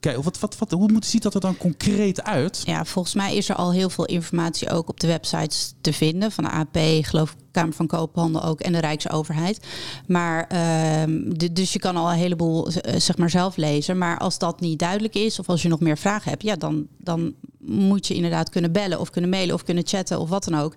Kijk, 0.00 0.22
wat, 0.22 0.38
wat, 0.38 0.58
wat, 0.58 0.70
hoe 0.70 0.92
moet, 0.92 1.06
ziet 1.06 1.22
dat 1.22 1.34
er 1.34 1.40
dan 1.40 1.56
concreet 1.56 2.22
uit? 2.22 2.62
Ja, 2.64 2.84
volgens 2.84 3.14
mij 3.14 3.36
is 3.36 3.48
er 3.48 3.54
al 3.54 3.72
heel 3.72 3.90
veel 3.90 4.04
informatie 4.04 4.70
ook 4.70 4.88
op 4.88 5.00
de 5.00 5.06
websites 5.06 5.74
te 5.80 5.92
vinden. 5.92 6.32
Van 6.32 6.44
de 6.44 6.50
AP, 6.50 6.78
geloof 7.04 7.30
ik, 7.30 7.36
Kamer 7.58 7.74
van 7.74 7.86
Koophandel 7.86 8.44
ook 8.44 8.60
en 8.60 8.72
de 8.72 8.80
Rijksoverheid. 8.80 9.66
Maar 10.06 10.50
uh, 10.52 11.48
dus 11.52 11.72
je 11.72 11.78
kan 11.78 11.96
al 11.96 12.10
een 12.10 12.18
heleboel 12.18 12.70
zeg 12.96 13.16
maar 13.16 13.30
zelf 13.30 13.56
lezen. 13.56 13.98
Maar 13.98 14.18
als 14.18 14.38
dat 14.38 14.60
niet 14.60 14.78
duidelijk 14.78 15.14
is 15.14 15.38
of 15.38 15.48
als 15.48 15.62
je 15.62 15.68
nog 15.68 15.80
meer 15.80 15.98
vragen 15.98 16.30
hebt, 16.30 16.42
ja, 16.42 16.56
dan, 16.56 16.86
dan 16.98 17.34
moet 17.68 18.06
je 18.06 18.14
inderdaad 18.14 18.50
kunnen 18.50 18.72
bellen 18.72 19.00
of 19.00 19.10
kunnen 19.10 19.30
mailen 19.30 19.54
of 19.54 19.64
kunnen 19.64 19.86
chatten 19.86 20.20
of 20.20 20.28
wat 20.28 20.44
dan 20.44 20.60
ook. 20.60 20.74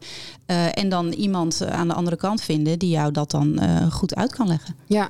Uh, 0.48 0.78
en 0.78 0.90
dan 0.90 1.12
iemand 1.12 1.66
aan 1.66 1.88
de 1.88 1.94
andere 1.94 2.16
kant 2.16 2.42
vinden 2.42 2.80
die 2.80 2.90
jou 2.90 3.12
dat 3.12 3.32
dan 3.32 3.64
uh, 3.64 3.92
goed 3.92 4.16
uit 4.16 4.36
kan 4.36 4.48
leggen. 4.48 4.76
Ja, 4.86 5.10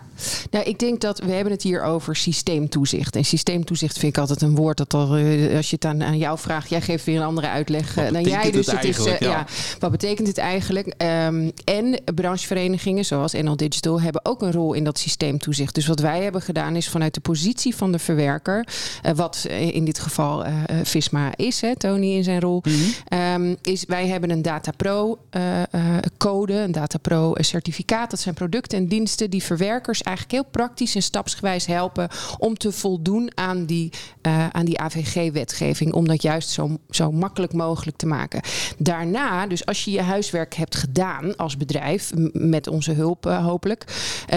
nou, 0.52 0.66
ik 0.66 0.80
denk 0.80 1.02
dat 1.02 1.20
we 1.20 1.32
hebben 1.32 1.54
het 1.54 1.64
hier 1.64 1.84
over 1.84 2.16
systeemtoezicht. 2.16 3.16
En 3.16 3.26
systeemtoezicht 3.26 3.98
vind 3.98 4.16
ik 4.16 4.22
altijd 4.22 4.42
een 4.42 4.56
woord 4.56 4.78
dat 4.78 4.94
al, 4.94 5.18
uh, 5.18 5.56
als 5.56 5.70
je 5.70 5.76
het 5.76 5.86
aan, 5.86 6.04
aan 6.04 6.18
jou 6.18 6.40
vraagt, 6.40 6.70
jij 6.70 6.82
geeft 6.82 7.06
weer 7.06 7.18
een 7.18 7.26
andere 7.26 7.48
uitleg 7.48 7.94
dan 7.94 8.24
jij. 8.24 8.52
Dus 8.52 8.66
het, 8.66 8.76
het 8.76 8.98
is, 8.98 9.04
ja. 9.04 9.18
ja. 9.20 9.46
wat 9.80 9.92
betekent 9.92 10.28
het 10.28 10.38
eigenlijk? 10.38 10.94
Um, 10.98 11.52
en 11.64 12.02
brancheverenigingen 12.16 13.06
zoals 13.06 13.34
NL 13.34 13.56
Digital 13.56 14.02
hebben 14.02 14.26
ook 14.26 14.42
een 14.42 14.52
rol 14.52 14.74
in 14.74 14.84
dat 14.84 15.00
systeemtoezicht. 15.00 15.76
Dus 15.76 15.88
wat 15.88 16.00
wij 16.00 16.24
hebben 16.24 16.42
gedaan 16.42 16.76
is 16.76 16.90
vanuit 16.90 17.14
de 17.14 17.20
positie 17.20 17.76
van 17.76 17.92
de 17.92 18.00
verwerker, 18.00 18.68
wat 19.16 19.46
in 19.50 19.86
dit 19.86 20.00
geval 20.00 20.44
Visma 20.84 21.32
is, 21.36 21.62
hè, 21.62 21.76
Tony 21.76 22.16
in 22.16 22.24
zijn 22.24 22.40
rol, 22.40 22.64
-hmm. 22.64 23.20
um, 23.20 23.58
is 23.62 23.86
wij 23.88 24.08
hebben 24.08 24.30
een 24.30 24.42
Data 24.42 24.72
Pro 24.72 25.18
uh, 25.32 25.60
uh, 25.72 25.98
code, 26.18 26.54
een 26.54 26.72
Data 26.72 26.98
Pro 26.98 27.34
certificaat. 27.36 28.10
Dat 28.10 28.20
zijn 28.20 28.36
producten 28.36 28.78
en 28.78 28.88
diensten 28.88 29.30
die 29.30 29.44
verwerkers 29.44 30.02
eigenlijk 30.02 30.36
heel 30.36 30.52
praktisch 30.52 30.96
en 30.96 31.02
stapsgewijs 31.02 31.66
helpen 31.66 32.10
om 32.38 32.58
te 32.58 32.72
voldoen 32.72 33.32
aan 33.36 33.66
die, 33.66 33.92
uh, 34.22 34.48
aan 34.48 34.66
die 34.66 34.80
AVG-wetgeving. 34.80 35.94
Om 35.94 36.08
dat 36.08 36.22
juist 36.22 36.50
zo, 36.50 36.78
zo 36.90 37.12
makkelijk 37.12 37.54
mogelijk 37.54 37.98
te 37.98 38.06
maken. 38.06 38.42
Daarna, 38.78 39.48
dus 39.48 39.66
als 39.66 39.86
je 39.86 39.92
je 39.92 40.02
huiswerk 40.02 40.54
hebt 40.54 40.76
gedaan 40.76 41.36
als 41.42 41.58
bedrijf, 41.58 42.12
met 42.34 42.68
onze 42.68 42.92
hulp 42.92 43.24
hopelijk, 43.24 43.86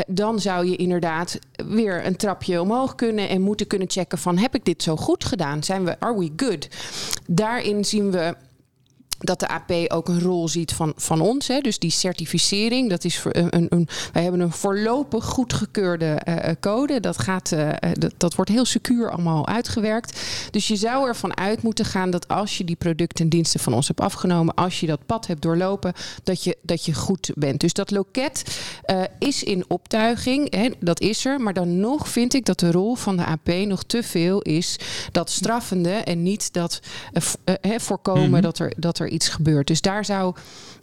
dan 0.07 0.41
zou 0.41 0.67
je 0.67 0.77
inderdaad 0.77 1.39
weer 1.69 2.07
een 2.07 2.17
trapje 2.17 2.61
omhoog 2.61 2.95
kunnen 2.95 3.29
en 3.29 3.41
moeten 3.41 3.67
kunnen 3.67 3.91
checken 3.91 4.19
van 4.19 4.39
heb 4.39 4.55
ik 4.55 4.65
dit 4.65 4.83
zo 4.83 4.97
goed 4.97 5.25
gedaan? 5.25 5.63
Zijn 5.63 5.85
we, 5.85 6.01
are 6.01 6.19
we 6.19 6.33
good? 6.37 6.69
Daarin 7.27 7.85
zien 7.85 8.11
we 8.11 8.35
dat 9.25 9.41
de 9.41 9.49
AP 9.49 9.73
ook 9.89 10.09
een 10.09 10.21
rol 10.21 10.49
ziet 10.49 10.73
van, 10.73 10.93
van 10.97 11.21
ons. 11.21 11.49
Hè. 11.49 11.61
Dus 11.61 11.79
die 11.79 11.91
certificering, 11.91 12.91
dat 12.91 13.05
is 13.05 13.23
een, 13.25 13.57
een, 13.57 13.67
een 13.69 13.89
wij 14.13 14.23
hebben 14.23 14.41
een 14.41 14.53
voorlopig 14.53 15.25
goedgekeurde 15.25 16.21
uh, 16.29 16.37
code. 16.61 17.01
Dat, 17.01 17.19
gaat, 17.19 17.53
uh, 17.53 17.71
dat, 17.93 18.13
dat 18.17 18.35
wordt 18.35 18.51
heel 18.51 18.65
secuur 18.65 19.11
allemaal 19.11 19.47
uitgewerkt. 19.47 20.21
Dus 20.51 20.69
je 20.69 20.77
zou 20.77 21.09
ervan 21.09 21.37
uit 21.37 21.63
moeten 21.63 21.85
gaan 21.85 22.11
dat 22.11 22.29
als 22.29 22.59
je 22.59 22.65
die 22.65 22.77
producten 22.77 23.25
en 23.25 23.31
diensten 23.31 23.61
van 23.61 23.75
ons 23.75 23.89
hebt 23.89 24.01
afgenomen, 24.01 24.55
als 24.55 24.81
je 24.81 24.87
dat 24.87 25.07
pad 25.07 25.27
hebt 25.27 25.43
doorlopen, 25.43 25.93
dat 26.23 26.45
je, 26.45 26.57
dat 26.63 26.85
je 26.85 26.95
goed 26.95 27.31
bent. 27.35 27.61
Dus 27.61 27.73
dat 27.73 27.91
loket 27.91 28.59
uh, 28.87 29.03
is 29.19 29.43
in 29.43 29.65
optuiging, 29.69 30.55
hè, 30.55 30.71
dat 30.81 31.01
is 31.01 31.25
er. 31.25 31.41
Maar 31.41 31.53
dan 31.53 31.81
nog 31.81 32.09
vind 32.09 32.35
ik 32.35 32.45
dat 32.45 32.61
de 32.61 32.71
rol 32.71 32.95
van 32.95 33.17
de 33.17 33.25
AP 33.25 33.49
nog 33.49 33.83
te 33.83 34.03
veel 34.03 34.43
is 34.43 34.79
dat 35.13 35.31
straffende 35.31 35.91
en 35.91 36.23
niet 36.23 36.53
dat 36.53 36.81
voorkomen 37.77 38.27
mm 38.27 38.33
-hmm. 38.33 38.43
dat 38.43 38.59
er, 38.59 38.73
dat 38.77 38.99
er 38.99 39.09
iets 39.15 39.29
gebeurt. 39.29 39.67
Dus 39.67 39.81
daar 39.81 40.05
zou 40.05 40.35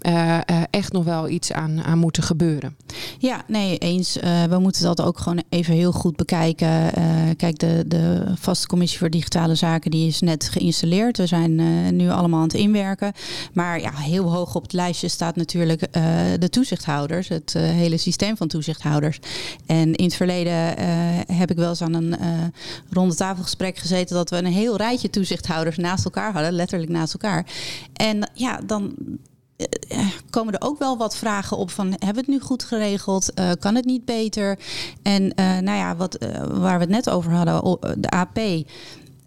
uh, 0.01 0.33
uh, 0.51 0.61
echt 0.69 0.91
nog 0.91 1.03
wel 1.03 1.29
iets 1.29 1.51
aan, 1.51 1.83
aan 1.83 1.97
moeten 1.97 2.23
gebeuren. 2.23 2.75
Ja, 3.17 3.43
nee, 3.47 3.77
eens. 3.77 4.17
Uh, 4.17 4.43
we 4.43 4.59
moeten 4.59 4.83
dat 4.83 5.01
ook 5.01 5.19
gewoon 5.19 5.43
even 5.50 5.73
heel 5.73 5.91
goed 5.91 6.15
bekijken. 6.15 6.91
kijk, 7.38 7.59
de, 7.59 7.83
de 7.88 8.23
vaste 8.39 8.67
commissie 8.67 9.00
voor 9.00 9.09
digitale 9.09 9.55
zaken 9.55 9.91
die 9.91 10.07
is 10.07 10.19
net 10.19 10.50
geïnstalleerd. 10.50 11.17
We 11.17 11.25
zijn 11.25 11.55
nu 11.95 12.09
allemaal 12.09 12.39
aan 12.39 12.47
het 12.47 12.53
inwerken. 12.53 13.13
Maar 13.53 13.81
ja, 13.81 13.91
heel 13.93 14.31
hoog 14.31 14.55
op 14.55 14.61
het 14.61 14.73
lijstje 14.73 15.07
staat 15.07 15.35
natuurlijk 15.35 15.88
de 16.39 16.50
toezichthouders. 16.50 17.27
Het 17.27 17.53
hele 17.53 17.97
systeem 17.97 18.38
van 18.38 18.47
toezichthouders. 18.47 19.19
En 19.65 19.95
in 19.95 20.05
het 20.05 20.15
verleden 20.15 20.53
heb 21.33 21.51
ik 21.51 21.57
wel 21.57 21.69
eens 21.69 21.81
aan 21.81 21.93
een 21.93 22.15
ronde 22.89 23.15
tafelgesprek 23.15 23.77
gezeten 23.77 24.15
dat 24.15 24.29
we 24.29 24.38
een 24.38 24.45
heel 24.45 24.77
rijtje 24.77 25.09
toezichthouders 25.09 25.77
naast 25.77 26.05
elkaar 26.05 26.33
hadden, 26.33 26.51
letterlijk 26.51 26.91
naast 26.91 27.13
elkaar. 27.13 27.45
En 28.01 28.29
ja, 28.34 28.60
dan 28.65 28.96
uh, 29.58 30.08
komen 30.29 30.53
er 30.53 30.67
ook 30.67 30.79
wel 30.79 30.98
wat 30.98 31.15
vragen 31.17 31.58
op 31.58 31.70
van 31.70 31.88
hebben 31.88 32.13
we 32.13 32.20
het 32.20 32.27
nu 32.27 32.39
goed 32.39 32.63
geregeld? 32.63 33.31
Uh, 33.39 33.51
kan 33.60 33.75
het 33.75 33.86
niet 33.86 34.05
beter? 34.05 34.60
En 35.01 35.34
nou 35.36 35.77
ja, 35.77 35.96
wat, 35.96 36.17
waar 36.51 36.75
we 36.75 36.84
het 36.84 36.89
net 36.89 37.10
over 37.10 37.31
hadden, 37.31 37.77
de 38.01 38.10
AP 38.10 38.39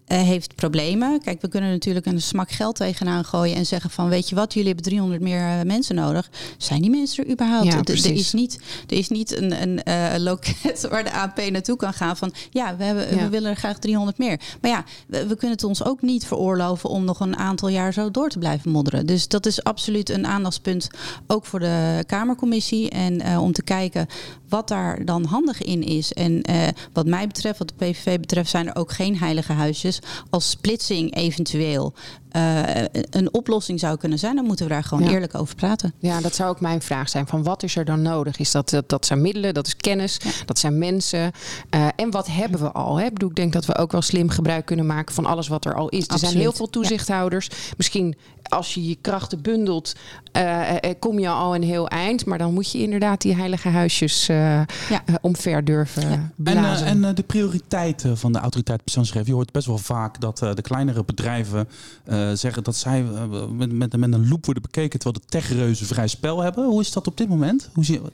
uh, 0.07 0.17
heeft 0.17 0.55
problemen. 0.55 1.21
Kijk, 1.21 1.41
we 1.41 1.47
kunnen 1.47 1.69
natuurlijk 1.69 2.05
een 2.05 2.21
smak 2.21 2.51
geld 2.51 2.75
tegenaan 2.75 3.25
gooien 3.25 3.55
en 3.55 3.65
zeggen 3.65 3.89
van 3.89 4.09
weet 4.09 4.29
je 4.29 4.35
wat, 4.35 4.53
jullie 4.53 4.67
hebben 4.67 4.85
300 4.85 5.21
meer 5.21 5.39
uh, 5.39 5.61
mensen 5.61 5.95
nodig. 5.95 6.29
Zijn 6.57 6.81
die 6.81 6.89
mensen 6.89 7.23
er 7.23 7.31
überhaupt? 7.31 7.65
Ja, 7.65 7.77
er, 7.83 8.05
er 8.05 8.13
is 8.13 8.33
niet, 8.33 8.59
er 8.87 8.97
is 8.97 9.09
niet 9.09 9.37
een, 9.37 9.61
een 9.61 9.81
uh, 9.87 10.13
loket 10.17 10.87
waar 10.89 11.03
de 11.03 11.11
AP 11.11 11.49
naartoe 11.49 11.77
kan 11.77 11.93
gaan 11.93 12.17
van 12.17 12.33
ja, 12.51 12.75
we, 12.77 12.83
hebben, 12.83 13.15
Ja. 13.15 13.23
we 13.23 13.29
willen 13.29 13.49
er 13.49 13.55
graag 13.55 13.79
300 13.79 14.17
meer. 14.17 14.39
Maar 14.61 14.71
ja, 14.71 14.83
we, 15.07 15.27
we 15.27 15.35
kunnen 15.35 15.55
het 15.55 15.63
ons 15.63 15.83
ook 15.85 16.01
niet 16.01 16.25
veroorloven 16.25 16.89
om 16.89 17.03
nog 17.05 17.19
een 17.19 17.37
aantal 17.37 17.67
jaar 17.69 17.93
zo 17.93 18.11
door 18.11 18.29
te 18.29 18.39
blijven 18.39 18.71
modderen. 18.71 19.05
Dus 19.05 19.27
dat 19.27 19.45
is 19.45 19.63
absoluut 19.63 20.09
een 20.09 20.25
aandachtspunt 20.25 20.87
ook 21.27 21.45
voor 21.45 21.59
de 21.59 22.03
Kamercommissie 22.07 22.89
en 22.89 23.21
eh, 23.21 23.41
om 23.41 23.51
te 23.51 23.63
kijken 23.63 24.07
wat 24.49 24.67
daar 24.67 25.05
dan 25.05 25.23
handig 25.25 25.61
in 25.61 25.83
is. 25.83 26.13
En 26.13 26.41
eh, 26.41 26.67
wat 26.93 27.05
mij 27.05 27.27
betreft, 27.27 27.59
wat 27.59 27.67
de 27.67 27.85
PVV 27.85 28.19
betreft, 28.19 28.49
zijn 28.49 28.67
er 28.67 28.75
ook 28.75 28.91
geen 28.91 29.17
heilige 29.17 29.53
huisjes. 29.53 29.99
Als 30.29 30.49
splitsing 30.49 31.15
eventueel 31.15 31.93
eh, 32.29 32.61
een 33.09 33.33
oplossing 33.33 33.79
zou 33.79 33.97
kunnen 33.97 34.19
zijn, 34.19 34.35
dan 34.35 34.45
moeten 34.45 34.65
we 34.67 34.71
daar 34.73 34.83
gewoon 34.83 35.03
Ja. 35.03 35.11
eerlijk 35.11 35.35
over 35.35 35.55
praten. 35.55 35.93
Ja, 35.99 36.21
dat 36.21 36.35
zou 36.35 36.49
ook 36.49 36.61
mijn 36.61 36.81
vraag 36.81 37.09
zijn. 37.09 37.27
Van 37.27 37.43
wat 37.43 37.63
is 37.63 37.75
er 37.75 37.85
dan 37.85 38.01
nodig? 38.01 38.37
Is 38.37 38.51
dat, 38.51 38.69
dat, 38.69 38.89
dat 38.89 39.05
zijn 39.05 39.21
middelen, 39.21 39.53
dat 39.53 39.67
is 39.67 39.75
kennis, 39.75 40.19
dat 40.45 40.59
zijn 40.59 40.77
mensen. 40.77 41.31
Eh, 41.69 41.87
en 41.95 42.11
wat 42.11 42.27
hebben 42.27 42.59
we 42.59 42.71
al? 42.71 42.97
Hè? 42.97 43.05
Ik, 43.05 43.13
bedoel, 43.13 43.29
ik 43.29 43.35
denk 43.35 43.53
dat 43.53 43.65
we 43.65 43.75
ook 43.77 43.91
wel 43.91 44.01
slim 44.01 44.29
gebruik 44.29 44.65
kunnen 44.65 44.85
maken 44.85 45.15
van 45.15 45.25
alles 45.25 45.47
wat 45.47 45.65
er 45.65 45.75
al 45.75 45.89
is. 45.89 46.07
Er 46.07 46.19
zijn 46.19 46.37
heel 46.37 46.53
veel 46.53 46.69
toezichthouders. 46.69 47.49
Misschien 47.77 48.15
als 48.49 48.73
je 48.73 48.87
je 48.87 48.97
krachten 49.01 49.41
bundelt, 49.41 49.93
eh, 50.31 50.71
eh, 50.83 50.95
kom 50.99 51.19
je 51.19 51.29
al 51.29 51.55
een 51.55 51.63
heel 51.63 51.87
eind. 51.87 52.25
Maar 52.25 52.37
dan 52.37 52.53
moet 52.53 52.71
je 52.71 52.77
inderdaad 52.77 53.21
die 53.21 53.35
heilige 53.35 53.69
huisjes 53.69 54.29
eh, 54.29 54.37
Ja. 54.37 54.65
eh, 55.05 55.15
omver 55.21 55.65
durven 55.65 56.03
En, 56.03 56.11
eh, 56.11 56.19
blazen. 56.53 56.87
en 56.87 57.03
eh, 57.03 57.15
de 57.15 57.23
prioriteiten 57.23 58.17
van 58.17 58.31
de 58.31 58.39
autoriteit 58.39 58.83
persoonsgegevens. 58.83 59.29
Je 59.29 59.35
hoort 59.35 59.51
best 59.51 59.67
wel 59.67 59.77
vaak 59.77 60.21
dat 60.21 60.41
eh, 60.41 60.53
de 60.53 60.61
kleinere 60.61 61.03
bedrijven 61.05 61.67
eh, 62.05 62.31
zeggen 62.33 62.63
dat 62.63 62.75
zij 62.75 63.05
eh, 63.13 63.47
met, 63.51 63.71
met, 63.71 63.97
met 63.97 64.13
een 64.13 64.27
loep 64.27 64.45
worden 64.45 64.63
bekeken 64.63 64.99
terwijl 64.99 65.21
de 65.23 65.31
techreuzen 65.31 65.85
vrij 65.87 66.07
spel 66.07 66.41
hebben. 66.41 66.65
Hoe 66.65 66.81
is 66.81 66.91
dat 66.91 67.07
op 67.07 67.17
dit 67.17 67.29
moment? 67.29 67.69
Hoe 67.73 67.85
zie 67.85 68.01
je, 68.01 68.11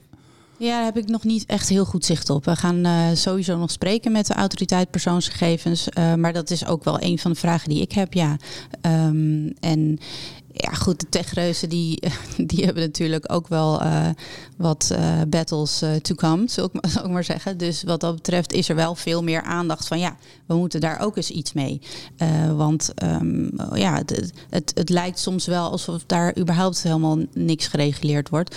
Ja, 0.62 0.76
daar 0.76 0.84
heb 0.84 0.98
ik 0.98 1.08
nog 1.08 1.24
niet 1.24 1.46
echt 1.46 1.70
heel 1.70 1.86
goed 1.86 2.06
zicht 2.06 2.30
op. 2.30 2.46
We 2.46 2.56
gaan 2.56 2.86
eh, 2.86 3.08
sowieso 3.14 3.58
nog 3.58 3.72
spreken 3.72 4.12
met 4.12 4.28
de 4.28 4.34
autoriteit 4.34 4.92
persoonsgegevens. 4.92 5.90
eh, 5.90 6.14
maar 6.14 6.34
dat 6.34 6.50
is 6.50 6.66
ook 6.66 6.84
wel 6.84 7.02
een 7.02 7.20
van 7.20 7.32
de 7.32 7.38
vragen 7.38 7.70
die 7.70 7.82
ik 7.82 7.92
heb, 7.92 8.14
ja. 8.14 8.38
Ehm, 8.82 9.50
en 9.60 10.00
ja, 10.52 10.72
goed, 10.72 11.00
de 11.00 11.10
techreuzen 11.10 11.70
die, 11.70 12.04
die 12.52 12.66
hebben 12.66 12.84
natuurlijk 12.84 13.32
ook 13.34 13.48
wel 13.48 13.82
eh, 13.82 14.10
wat 14.58 14.96
battles 15.28 15.84
to 16.02 16.16
come, 16.16 16.44
zal 16.50 16.70
ik, 16.74 16.90
zal 16.90 17.10
maar 17.10 17.24
zeggen. 17.24 17.58
Dus 17.58 17.84
wat 17.84 18.00
dat 18.00 18.16
betreft 18.16 18.54
is 18.54 18.70
er 18.70 18.76
wel 18.76 18.96
veel 18.96 19.24
meer 19.24 19.42
aandacht 19.42 19.88
van 19.88 20.00
ja, 20.00 20.18
we 20.46 20.56
moeten 20.56 20.82
daar 20.82 21.00
ook 21.00 21.18
eens 21.18 21.32
iets 21.32 21.54
mee. 21.54 21.82
Want 22.56 22.92
ehm, 22.96 23.76
ja, 23.78 23.96
het, 23.96 24.32
het, 24.50 24.72
het 24.76 24.90
lijkt 24.90 25.20
soms 25.20 25.46
wel 25.46 25.72
alsof 25.72 26.04
daar 26.06 26.38
überhaupt 26.38 26.84
helemaal 26.84 27.18
niks 27.34 27.68
gereguleerd 27.68 28.30
wordt. 28.30 28.56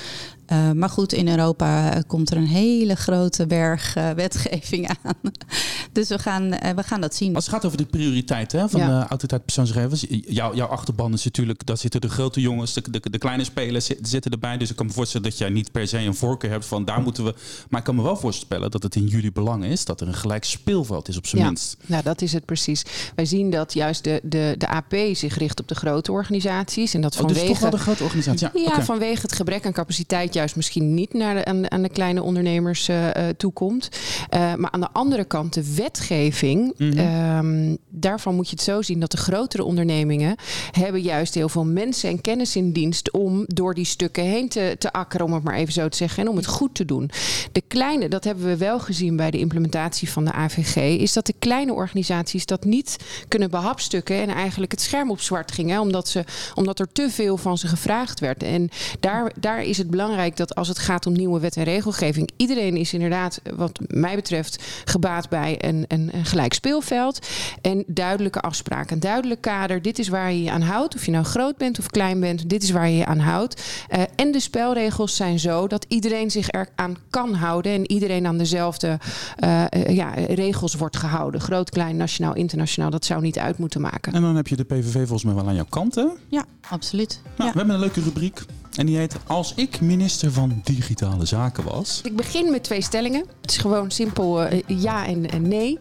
Uh, 0.55 0.71
maar 0.71 0.89
goed, 0.89 1.13
in 1.13 1.29
Europa 1.29 1.95
uh, 1.97 2.01
komt 2.07 2.31
er 2.31 2.37
een 2.37 2.47
hele 2.47 2.95
grote 2.95 3.47
berg 3.47 3.97
uh, 3.97 4.11
wetgeving 4.11 4.89
aan. 5.03 5.15
dus 5.93 6.09
we 6.09 6.19
gaan, 6.19 6.45
uh, 6.45 6.71
we 6.77 6.83
gaan 6.83 7.01
dat 7.01 7.15
zien. 7.15 7.35
Als 7.35 7.45
het 7.45 7.55
gaat 7.55 7.65
over 7.65 7.79
de 7.79 7.85
prioriteiten 7.85 8.59
hè, 8.61 8.69
van 8.69 8.81
Ja. 8.81 8.87
de 8.87 9.07
autoriteit 9.09 9.45
persoonsgegevens. 9.45 10.07
Jou, 10.09 10.57
jouw 10.57 10.67
achterban 10.67 11.13
is 11.13 11.25
natuurlijk, 11.25 11.67
daar 11.67 11.77
zitten 11.79 12.01
de 12.01 12.09
grote 12.09 12.41
jongens, 12.41 12.73
de, 12.75 12.83
de, 12.91 13.11
de 13.11 13.19
kleine 13.19 13.45
spelers 13.45 13.87
zi- 13.87 13.99
zitten 14.03 14.31
erbij. 14.31 14.57
Dus 14.57 14.71
ik 14.71 14.77
kan 14.77 14.87
me 14.87 14.93
voorstellen 14.93 15.29
dat 15.31 15.39
jij 15.39 15.49
niet 15.49 15.73
per 15.73 15.89
se 15.89 15.99
een 15.99 16.15
voorkeur 16.15 16.51
hebt 16.51 16.67
van 16.67 16.85
daar 16.85 17.01
moeten 17.03 17.25
we. 17.25 17.35
Maar 17.69 17.79
ik 17.81 17.87
kan 17.87 17.95
me 17.95 18.03
wel 18.03 18.17
voorstellen 18.17 18.71
dat 18.71 18.83
het 18.83 18.95
in 18.97 19.07
jullie 19.07 19.33
belang 19.33 19.65
is 19.65 19.85
dat 19.85 20.01
er 20.01 20.07
een 20.09 20.15
gelijk 20.15 20.45
speelveld 20.45 21.09
is 21.09 21.17
op 21.17 21.27
zijn 21.27 21.41
Ja. 21.43 21.47
minst. 21.49 21.77
Nou, 21.87 22.03
dat 22.03 22.23
is 22.23 22.33
het 22.33 22.45
precies. 22.45 22.83
Wij 23.15 23.25
zien 23.25 23.51
dat 23.51 23.73
juist 23.73 24.05
de, 24.05 24.21
de, 24.23 24.55
de 24.59 24.69
AP 24.69 24.95
zich 25.13 25.39
richt 25.39 25.61
op 25.61 25.69
de 25.69 25.75
grote 25.75 26.13
organisaties. 26.13 26.95
En 26.95 27.01
dat 27.01 27.13
Oh, 27.21 27.27
dus 27.27 27.27
vanwege... 27.37 27.53
toch 27.53 27.61
wel 27.63 27.71
de 27.71 27.79
grote 27.79 28.05
organisatie. 28.05 28.49
Ja, 28.61 28.83
vanwege 28.85 29.23
het 29.23 29.33
gebrek 29.33 29.67
aan 29.67 29.73
capaciteit 29.73 30.35
juist 30.35 30.44
misschien 30.53 30.95
niet 30.95 31.13
naar 31.13 31.35
de, 31.35 31.45
aan, 31.45 31.63
de- 31.63 31.71
aan 31.71 31.83
de 31.83 31.89
kleine 31.89 32.23
ondernemers 32.23 32.89
eh, 32.89 33.09
toekomt. 33.37 33.89
Eh, 34.29 34.55
maar 34.55 34.71
aan 34.71 34.81
de 34.81 34.89
andere 34.93 35.25
kant, 35.25 35.55
de 35.55 35.75
wetgeving, 35.75 36.75
ehm, 36.79 37.75
daarvan 37.89 38.35
moet 38.35 38.49
je 38.51 38.57
het 38.57 38.65
zo 38.65 38.83
zien 38.83 39.01
dat 39.01 39.11
de 39.11 39.17
grotere 39.17 39.65
ondernemingen 39.65 40.37
hebben 40.71 41.01
juist 41.03 41.35
heel 41.35 41.49
veel 41.49 41.65
mensen 41.65 42.11
en 42.11 42.21
kennis 42.21 42.57
in 42.57 42.73
dienst 42.73 43.11
om 43.11 43.45
door 43.47 43.75
die 43.75 43.85
stukken 43.85 44.25
heen 44.25 44.49
te, 44.49 44.77
te 44.79 44.93
akkeren, 44.93 45.27
om 45.27 45.33
het 45.33 45.43
maar 45.43 45.55
even 45.55 45.73
zo 45.73 45.89
te 45.89 45.97
zeggen, 45.97 46.23
en 46.23 46.29
om 46.29 46.37
het 46.37 46.47
goed 46.47 46.75
te 46.75 46.85
doen. 46.85 47.11
De 47.53 47.63
kleine, 47.69 48.09
dat 48.09 48.25
hebben 48.25 48.45
we 48.45 48.57
wel 48.57 48.81
gezien 48.81 49.17
bij 49.17 49.31
de 49.31 49.39
implementatie 49.39 50.11
van 50.11 50.25
de 50.25 50.33
AVG, 50.33 50.77
is 50.77 51.13
dat 51.13 51.27
de 51.27 51.35
kleine 51.39 51.73
organisaties 51.73 52.47
dat 52.47 52.65
niet 52.65 52.97
kunnen 53.29 53.51
behapstukken 53.51 54.17
en 54.17 54.29
eigenlijk 54.29 54.73
het 54.73 54.81
scherm 54.81 55.11
op 55.11 55.21
zwart 55.21 55.53
gingen, 55.53 55.81
omdat, 55.81 56.09
ze, 56.09 56.25
omdat 56.55 56.79
er 56.79 56.93
te 56.93 57.11
veel 57.11 57.37
van 57.37 57.59
ze 57.59 57.67
gevraagd 57.67 58.21
werd. 58.21 58.43
En 58.43 58.69
daar, 59.01 59.33
daar 59.41 59.63
is 59.63 59.79
het 59.79 59.91
belangrijk 59.91 60.24
dat 60.33 60.55
als 60.55 60.69
het 60.69 60.79
gaat 60.79 61.07
om 61.07 61.13
nieuwe 61.13 61.41
wet 61.41 61.57
en 61.57 61.65
regelgeving, 61.65 62.31
iedereen 62.37 62.77
is 62.77 62.93
inderdaad, 62.93 63.41
wat 63.57 63.81
mij 63.87 64.15
betreft, 64.15 64.65
gebaat 64.85 65.29
bij 65.29 65.57
een, 65.59 65.85
een, 65.89 66.11
een 66.13 66.25
gelijk 66.25 66.53
speelveld 66.55 67.27
en 67.63 67.85
duidelijke 67.87 68.41
afspraken. 68.41 68.95
Een 68.95 69.01
duidelijk 69.01 69.41
kader. 69.41 69.83
Dit 69.83 69.99
is 69.99 70.09
waar 70.09 70.33
je 70.33 70.43
je 70.43 70.51
aan 70.51 70.63
houdt. 70.63 70.95
Of 70.95 71.05
je 71.05 71.11
nou 71.11 71.25
groot 71.25 71.57
bent 71.57 71.79
of 71.79 71.87
klein 71.87 72.21
bent, 72.21 72.49
dit 72.49 72.63
is 72.63 72.71
waar 72.71 72.89
je 72.89 72.97
je 72.97 73.07
aan 73.07 73.19
houdt. 73.19 73.63
Eh, 73.89 74.03
en 74.17 74.33
de 74.33 74.41
spelregels 74.41 75.17
zijn 75.17 75.39
zo 75.39 75.67
dat 75.67 75.85
iedereen 75.89 76.31
zich 76.31 76.51
eraan 76.51 76.97
kan 77.11 77.35
houden 77.35 77.73
en 77.73 77.91
iedereen 77.91 78.27
aan 78.27 78.39
dezelfde 78.39 78.99
eh, 79.37 79.65
eh, 79.69 79.89
ja, 79.89 80.11
regels 80.15 80.75
wordt 80.75 80.97
gehouden. 80.97 81.41
Groot, 81.41 81.71
klein, 81.71 81.97
nationaal, 81.97 82.35
internationaal. 82.35 82.91
Dat 82.91 83.05
zou 83.05 83.23
niet 83.23 83.39
uit 83.39 83.59
moeten 83.59 83.81
maken. 83.81 84.13
En 84.13 84.23
dan 84.23 84.37
heb 84.37 84.49
je 84.49 84.57
de 84.57 84.65
PVV 84.65 84.93
volgens 84.93 85.25
mij 85.25 85.35
wel 85.35 85.49
aan 85.49 85.55
jouw 85.55 85.67
kant, 85.69 85.95
hè? 85.95 86.07
Ja, 86.29 86.45
absoluut. 86.69 87.21
Nou, 87.25 87.35
Ja. 87.37 87.53
We 87.53 87.59
hebben 87.59 87.75
een 87.75 87.81
leuke 87.81 88.01
rubriek. 88.01 88.45
En 88.77 88.87
die 88.87 88.97
heet 88.97 89.17
Als 89.27 89.53
ik 89.57 89.81
minister 89.81 90.33
van 90.33 90.61
Digitale 90.65 91.25
Zaken 91.25 91.65
was. 91.65 92.01
Ik 92.05 92.17
begin 92.17 92.51
met 92.51 92.65
twee 92.65 92.83
stellingen. 92.83 93.25
Het 93.41 93.51
is 93.51 93.57
gewoon 93.57 93.91
simpel 93.91 94.43
eh, 94.43 94.63
ja 94.67 95.07
en, 95.07 95.31
en 95.31 95.49
nee. 95.49 95.79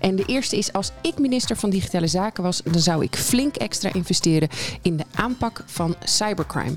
En 0.00 0.16
de 0.16 0.24
eerste 0.24 0.56
is: 0.56 0.72
als 0.72 0.90
ik 1.02 1.18
minister 1.18 1.56
van 1.56 1.70
Digitale 1.70 2.06
Zaken 2.06 2.42
was, 2.42 2.62
dan 2.64 2.80
zou 2.80 3.02
ik 3.04 3.16
flink 3.16 3.56
extra 3.56 3.92
investeren 3.92 4.48
in 4.82 4.96
de 4.96 5.04
aanpak 5.14 5.64
van 5.66 5.94
cybercrime. 6.04 6.76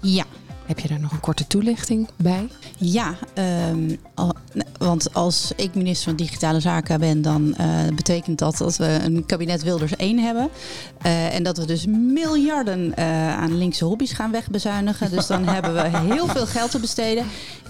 Ja. 0.00 0.24
Heb 0.66 0.78
je 0.78 0.88
daar 0.88 1.00
nog 1.00 1.12
een 1.12 1.20
korte 1.20 1.46
toelichting 1.46 2.08
bij? 2.16 2.48
Ja, 2.76 3.14
ehm, 3.34 3.94
want 4.78 5.14
als 5.14 5.52
ik 5.56 5.74
minister 5.74 6.04
van 6.08 6.16
Digitale 6.16 6.60
Zaken 6.60 7.00
ben, 7.00 7.22
dan 7.22 7.54
eh, 7.54 7.66
betekent 7.94 8.38
dat 8.38 8.56
dat 8.56 8.76
we 8.76 8.98
een 9.02 9.26
kabinet 9.26 9.62
Wilders 9.62 9.96
1 9.96 10.18
hebben. 10.18 10.48
Eh, 11.02 11.34
en 11.34 11.42
dat 11.42 11.58
we 11.58 11.64
dus 11.64 11.86
miljarden 11.86 12.96
eh, 12.96 13.36
aan 13.36 13.58
linkse 13.58 13.84
hobby's 13.84 14.12
gaan 14.12 14.30
wegbezuinigen. 14.30 15.10
Dus 15.10 15.26
dan 15.26 15.44
hebben 15.44 15.74
we 15.74 15.98
heel 15.98 16.26
veel 16.26 16.46
geld 16.46 16.70
te 16.70 16.80
besteden. 16.80 17.26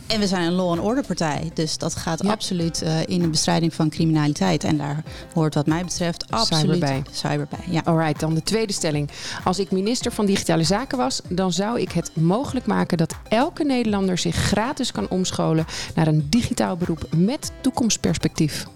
En 0.06 0.20
we 0.20 0.26
zijn 0.26 0.42
een 0.46 0.52
law 0.52 0.70
and 0.70 0.80
order 0.80 1.06
partij. 1.06 1.50
Dus 1.54 1.78
dat 1.78 1.94
gaat 1.96 2.22
Ja. 2.22 2.30
absoluut 2.30 2.82
eh, 2.82 3.06
in 3.06 3.20
de 3.20 3.28
bestrijding 3.28 3.74
van 3.74 3.88
criminaliteit. 3.90 4.64
En 4.64 4.76
daar 4.76 5.02
hoort 5.34 5.54
wat 5.54 5.66
mij 5.66 5.84
betreft 5.84 6.30
absoluut 6.30 6.60
Cyber 6.62 6.78
bij. 6.78 7.02
cyber 7.10 7.46
bij. 7.50 7.64
Ja. 7.70 7.80
Alright, 7.84 8.20
dan 8.20 8.34
de 8.34 8.42
tweede 8.42 8.72
stelling. 8.72 9.10
Als 9.44 9.58
ik 9.58 9.70
minister 9.70 10.12
van 10.12 10.26
Digitale 10.26 10.62
Zaken 10.64 10.98
was, 10.98 11.20
dan 11.28 11.52
zou 11.52 11.80
ik 11.80 11.92
het 11.92 12.10
mogelijk 12.16 12.66
maken 12.66 12.98
dat 12.98 13.14
elke 13.28 13.64
Nederlander 13.64 14.18
zich 14.18 14.36
gratis 14.36 14.92
kan 14.92 15.08
omscholen 15.08 15.66
naar 15.94 16.06
een 16.06 16.26
digitaal 16.30 16.76
beroep 16.76 17.06
met 17.16 17.52
toekomstperspectief. 17.60 18.66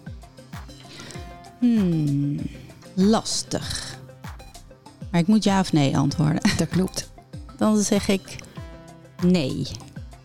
Hmm, 1.58 2.40
lastig. 2.94 3.98
Maar 5.10 5.20
ik 5.20 5.26
moet 5.26 5.44
ja 5.44 5.60
of 5.60 5.72
nee 5.72 5.96
antwoorden. 5.96 6.40
Dat 6.56 6.68
klopt. 6.68 7.10
Dan 7.58 7.76
zeg 7.82 8.08
ik 8.08 8.36
nee. 9.22 9.66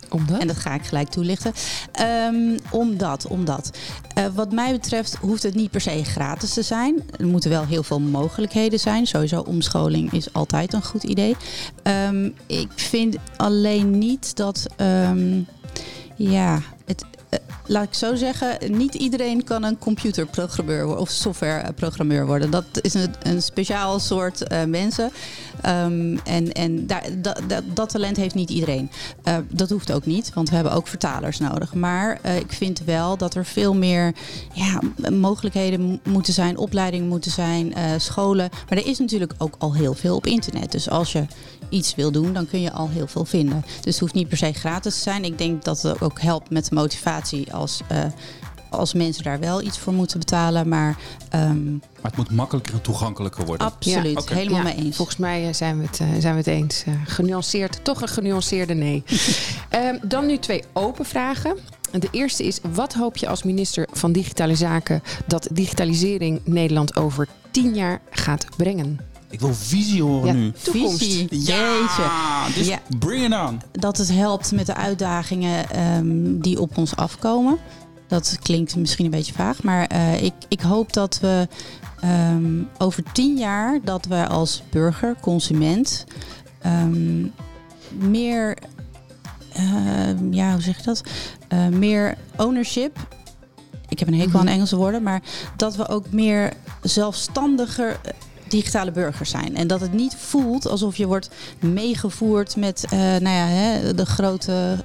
Omdat? 0.09 0.39
En 0.39 0.47
dat 0.47 0.57
ga 0.57 0.73
ik 0.73 0.85
gelijk 0.85 1.09
toelichten. 1.09 1.53
Ehm, 1.91 2.57
omdat, 2.71 3.27
omdat. 3.27 3.69
Eh, 4.13 4.25
wat 4.33 4.51
mij 4.51 4.71
betreft 4.71 5.15
hoeft 5.15 5.43
het 5.43 5.55
niet 5.55 5.71
per 5.71 5.81
se 5.81 6.03
gratis 6.03 6.53
te 6.53 6.61
zijn. 6.61 7.03
Er 7.19 7.27
moeten 7.27 7.49
wel 7.49 7.65
heel 7.65 7.83
veel 7.83 7.99
mogelijkheden 7.99 8.79
zijn. 8.79 9.07
Sowieso 9.07 9.39
omscholing 9.41 10.11
is 10.11 10.33
altijd 10.33 10.73
een 10.73 10.83
goed 10.83 11.03
idee. 11.03 11.35
Ehm, 11.83 12.29
ik 12.45 12.71
vind 12.75 13.15
alleen 13.37 13.97
niet 13.97 14.35
dat... 14.35 14.65
ehm, 14.75 15.41
ja, 16.15 16.61
het, 16.85 17.05
laat 17.65 17.83
ik 17.83 17.93
zo 17.93 18.15
zeggen, 18.15 18.57
niet 18.77 18.93
iedereen 18.93 19.43
kan 19.43 19.63
een 19.63 19.77
computerprogrammeur 19.77 20.97
of 20.97 21.09
softwareprogrammeur 21.09 22.25
worden. 22.25 22.51
Dat 22.51 22.65
is 22.81 22.93
een, 22.93 23.13
een 23.21 23.41
speciaal 23.41 23.99
soort 23.99 24.47
eh, 24.47 24.63
mensen. 24.63 25.11
Ehm, 25.61 26.17
en 26.23 26.51
en 26.51 26.87
daar, 26.87 27.03
dat, 27.73 27.89
talent 27.89 28.17
heeft 28.17 28.35
niet 28.35 28.49
iedereen. 28.49 28.89
Eh, 29.23 29.37
dat 29.49 29.69
hoeft 29.69 29.91
ook 29.91 30.05
niet, 30.05 30.33
want 30.33 30.49
we 30.49 30.55
hebben 30.55 30.73
ook 30.73 30.87
vertalers 30.87 31.39
nodig. 31.39 31.73
Maar 31.73 32.19
eh, 32.21 32.35
ik 32.35 32.51
vind 32.51 32.83
wel 32.83 33.17
dat 33.17 33.35
er 33.35 33.45
veel 33.45 33.73
meer 33.75 34.13
ja, 34.53 34.79
mogelijkheden 35.09 35.81
mo- 35.81 35.99
moeten 36.03 36.33
zijn, 36.33 36.57
opleidingen 36.57 37.07
moeten 37.07 37.31
zijn, 37.31 37.73
eh, 37.73 37.83
scholen. 37.97 38.49
Maar 38.69 38.77
er 38.77 38.87
is 38.87 38.99
natuurlijk 38.99 39.33
ook 39.37 39.55
al 39.57 39.73
heel 39.73 39.93
veel 39.93 40.15
op 40.15 40.25
internet. 40.25 40.71
Dus 40.71 40.89
als 40.89 41.11
je 41.11 41.25
iets 41.75 41.95
wil 41.95 42.11
doen, 42.11 42.33
dan 42.33 42.47
kun 42.47 42.61
je 42.61 42.71
al 42.71 42.89
heel 42.89 43.07
veel 43.07 43.25
vinden. 43.25 43.65
Dus 43.81 43.93
het 43.93 43.99
hoeft 43.99 44.13
niet 44.13 44.27
per 44.27 44.38
se 44.38 44.53
gratis 44.53 44.95
te 44.95 45.01
zijn. 45.01 45.23
Ik 45.23 45.38
denk 45.38 45.63
dat 45.63 45.81
het 45.81 46.01
ook 46.01 46.21
helpt 46.21 46.49
met 46.49 46.69
de 46.69 46.75
motivatie 46.75 47.53
als, 47.53 47.81
eh, 47.88 48.03
als 48.69 48.93
mensen 48.93 49.23
daar 49.23 49.39
wel 49.39 49.61
iets 49.61 49.79
voor 49.79 49.93
moeten 49.93 50.19
betalen. 50.19 50.67
Maar, 50.67 50.97
um, 51.35 51.81
maar 52.01 52.11
het 52.11 52.15
moet 52.15 52.31
makkelijker 52.31 52.73
en 52.73 52.81
toegankelijker 52.81 53.45
worden. 53.45 53.67
Absoluut, 53.67 54.29
helemaal 54.29 54.63
mee 54.63 54.75
eens. 54.75 54.95
Volgens 54.95 55.17
mij 55.17 55.53
zijn 55.53 55.77
we 55.77 55.85
het, 55.85 55.95
zijn 55.95 56.33
we 56.33 56.39
het 56.39 56.47
eens. 56.47 56.83
genuanceerd, 57.05 57.83
toch 57.83 58.01
een 58.01 58.07
genuanceerde 58.07 58.73
nee. 58.73 59.03
um, 59.69 59.99
dan 60.09 60.25
nu 60.25 60.38
twee 60.38 60.63
open 60.73 61.05
vragen. 61.05 61.57
De 61.91 62.07
eerste 62.11 62.43
is: 62.43 62.59
wat 62.73 62.93
hoop 62.93 63.17
je 63.17 63.27
als 63.27 63.43
minister 63.43 63.88
van 63.91 64.11
Digitale 64.11 64.55
Zaken 64.55 65.01
dat 65.27 65.47
digitalisering 65.51 66.41
Nederland 66.43 66.95
over 66.95 67.27
tien 67.51 67.75
jaar 67.75 68.01
gaat 68.09 68.45
brengen? 68.57 68.99
Ik 69.35 69.41
wil 69.41 69.53
visie 69.53 70.03
horen 70.03 70.35
nu. 70.35 70.51
Toekomst. 70.51 70.97
Visie. 70.97 71.27
Ja, 71.29 72.47
dus 72.55 72.67
ja. 72.67 72.79
bring 72.99 73.25
it 73.25 73.39
on. 73.49 73.61
Dat 73.71 73.97
het 73.97 74.11
helpt 74.11 74.51
met 74.51 74.65
de 74.65 74.75
uitdagingen 74.75 75.85
um, 75.97 76.41
die 76.41 76.59
op 76.61 76.77
ons 76.77 76.95
afkomen. 76.95 77.57
Dat 78.07 78.37
klinkt 78.41 78.75
misschien 78.75 79.05
een 79.05 79.11
beetje 79.11 79.33
vaag, 79.33 79.63
maar 79.63 79.91
uh, 79.93 80.23
ik, 80.23 80.33
ik 80.47 80.61
hoop 80.61 80.93
dat 80.93 81.19
we 81.19 81.47
um, 82.03 82.69
over 82.77 83.03
tien 83.11 83.37
jaar 83.37 83.79
dat 83.83 84.05
we 84.05 84.27
als 84.27 84.63
burger, 84.71 85.15
consument, 85.21 86.05
um, 86.65 87.33
meer, 87.91 88.57
uh, 89.57 90.31
ja, 90.31 90.51
hoe 90.51 90.61
zeg 90.61 90.77
je 90.77 90.83
dat? 90.83 91.03
Uh, 91.53 91.67
meer 91.67 92.17
ownership. 92.37 93.07
Ik 93.89 93.99
heb 93.99 94.07
een 94.07 94.19
hekel 94.19 94.39
aan 94.39 94.47
Engelse 94.47 94.75
woorden, 94.75 95.03
maar 95.03 95.21
dat 95.55 95.75
we 95.75 95.87
ook 95.87 96.11
meer 96.11 96.53
zelfstandiger 96.81 97.99
digitale 98.47 98.91
burgers 98.91 99.29
zijn. 99.29 99.55
En 99.55 99.67
dat 99.67 99.81
het 99.81 99.93
niet 99.93 100.15
voelt 100.17 100.67
alsof 100.67 100.95
je 100.95 101.08
wordt 101.08 101.29
meegevoerd 101.60 102.55
met 102.55 102.84
uh, 102.86 102.99
nou 102.99 103.36
ja, 103.36 103.45
hè, 103.45 103.93
de 103.93 104.05
grote 104.05 104.77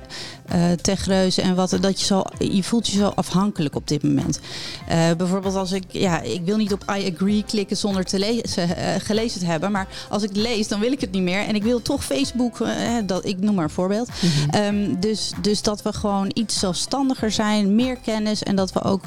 uh, 0.55 0.73
techreuzen 0.73 1.42
en 1.42 1.55
wat. 1.55 1.77
Dat 1.81 2.01
je, 2.01 2.07
zo, 2.07 2.23
je 2.38 2.62
voelt 2.62 2.87
je 2.87 2.99
zo 2.99 3.12
afhankelijk 3.14 3.75
op 3.75 3.88
dit 3.88 4.03
moment. 4.03 4.40
Uh, 4.88 5.11
bijvoorbeeld 5.16 5.55
als 5.55 5.73
ik, 5.73 5.85
ja, 5.88 6.20
ik 6.20 6.42
wil 6.44 6.57
niet 6.57 6.73
op 6.73 6.94
I 6.99 7.12
agree 7.14 7.44
klikken 7.46 7.77
zonder 7.77 8.05
te 8.05 8.18
lezen, 8.18 8.68
gelezen 9.01 9.40
te 9.40 9.46
hebben. 9.46 9.73
Maar 9.73 9.88
als 10.09 10.23
ik 10.23 10.37
lees, 10.37 10.68
dan 10.68 10.81
wil 10.81 10.92
ik 10.92 11.01
het 11.01 11.11
niet 11.11 11.23
meer. 11.23 11.46
En 11.46 11.55
ik 11.55 11.62
wil 11.62 11.83
toch 11.83 12.05
Facebook, 12.05 12.59
dat, 13.07 13.25
ik 13.25 13.40
noem 13.40 13.55
maar 13.55 13.64
een 13.64 13.70
voorbeeld. 13.70 14.09
Mm 14.09 14.31
-hmm. 14.31 14.64
um, 14.64 15.01
dus, 15.01 15.33
dus 15.42 15.62
dat 15.62 15.83
we 15.83 15.92
gewoon 15.92 16.31
iets 16.35 16.59
zelfstandiger 16.59 17.31
zijn, 17.31 17.75
meer 17.75 17.96
kennis 17.96 18.42
en 18.42 18.57
dat 18.57 18.73
we 18.73 18.83
ook... 18.83 19.03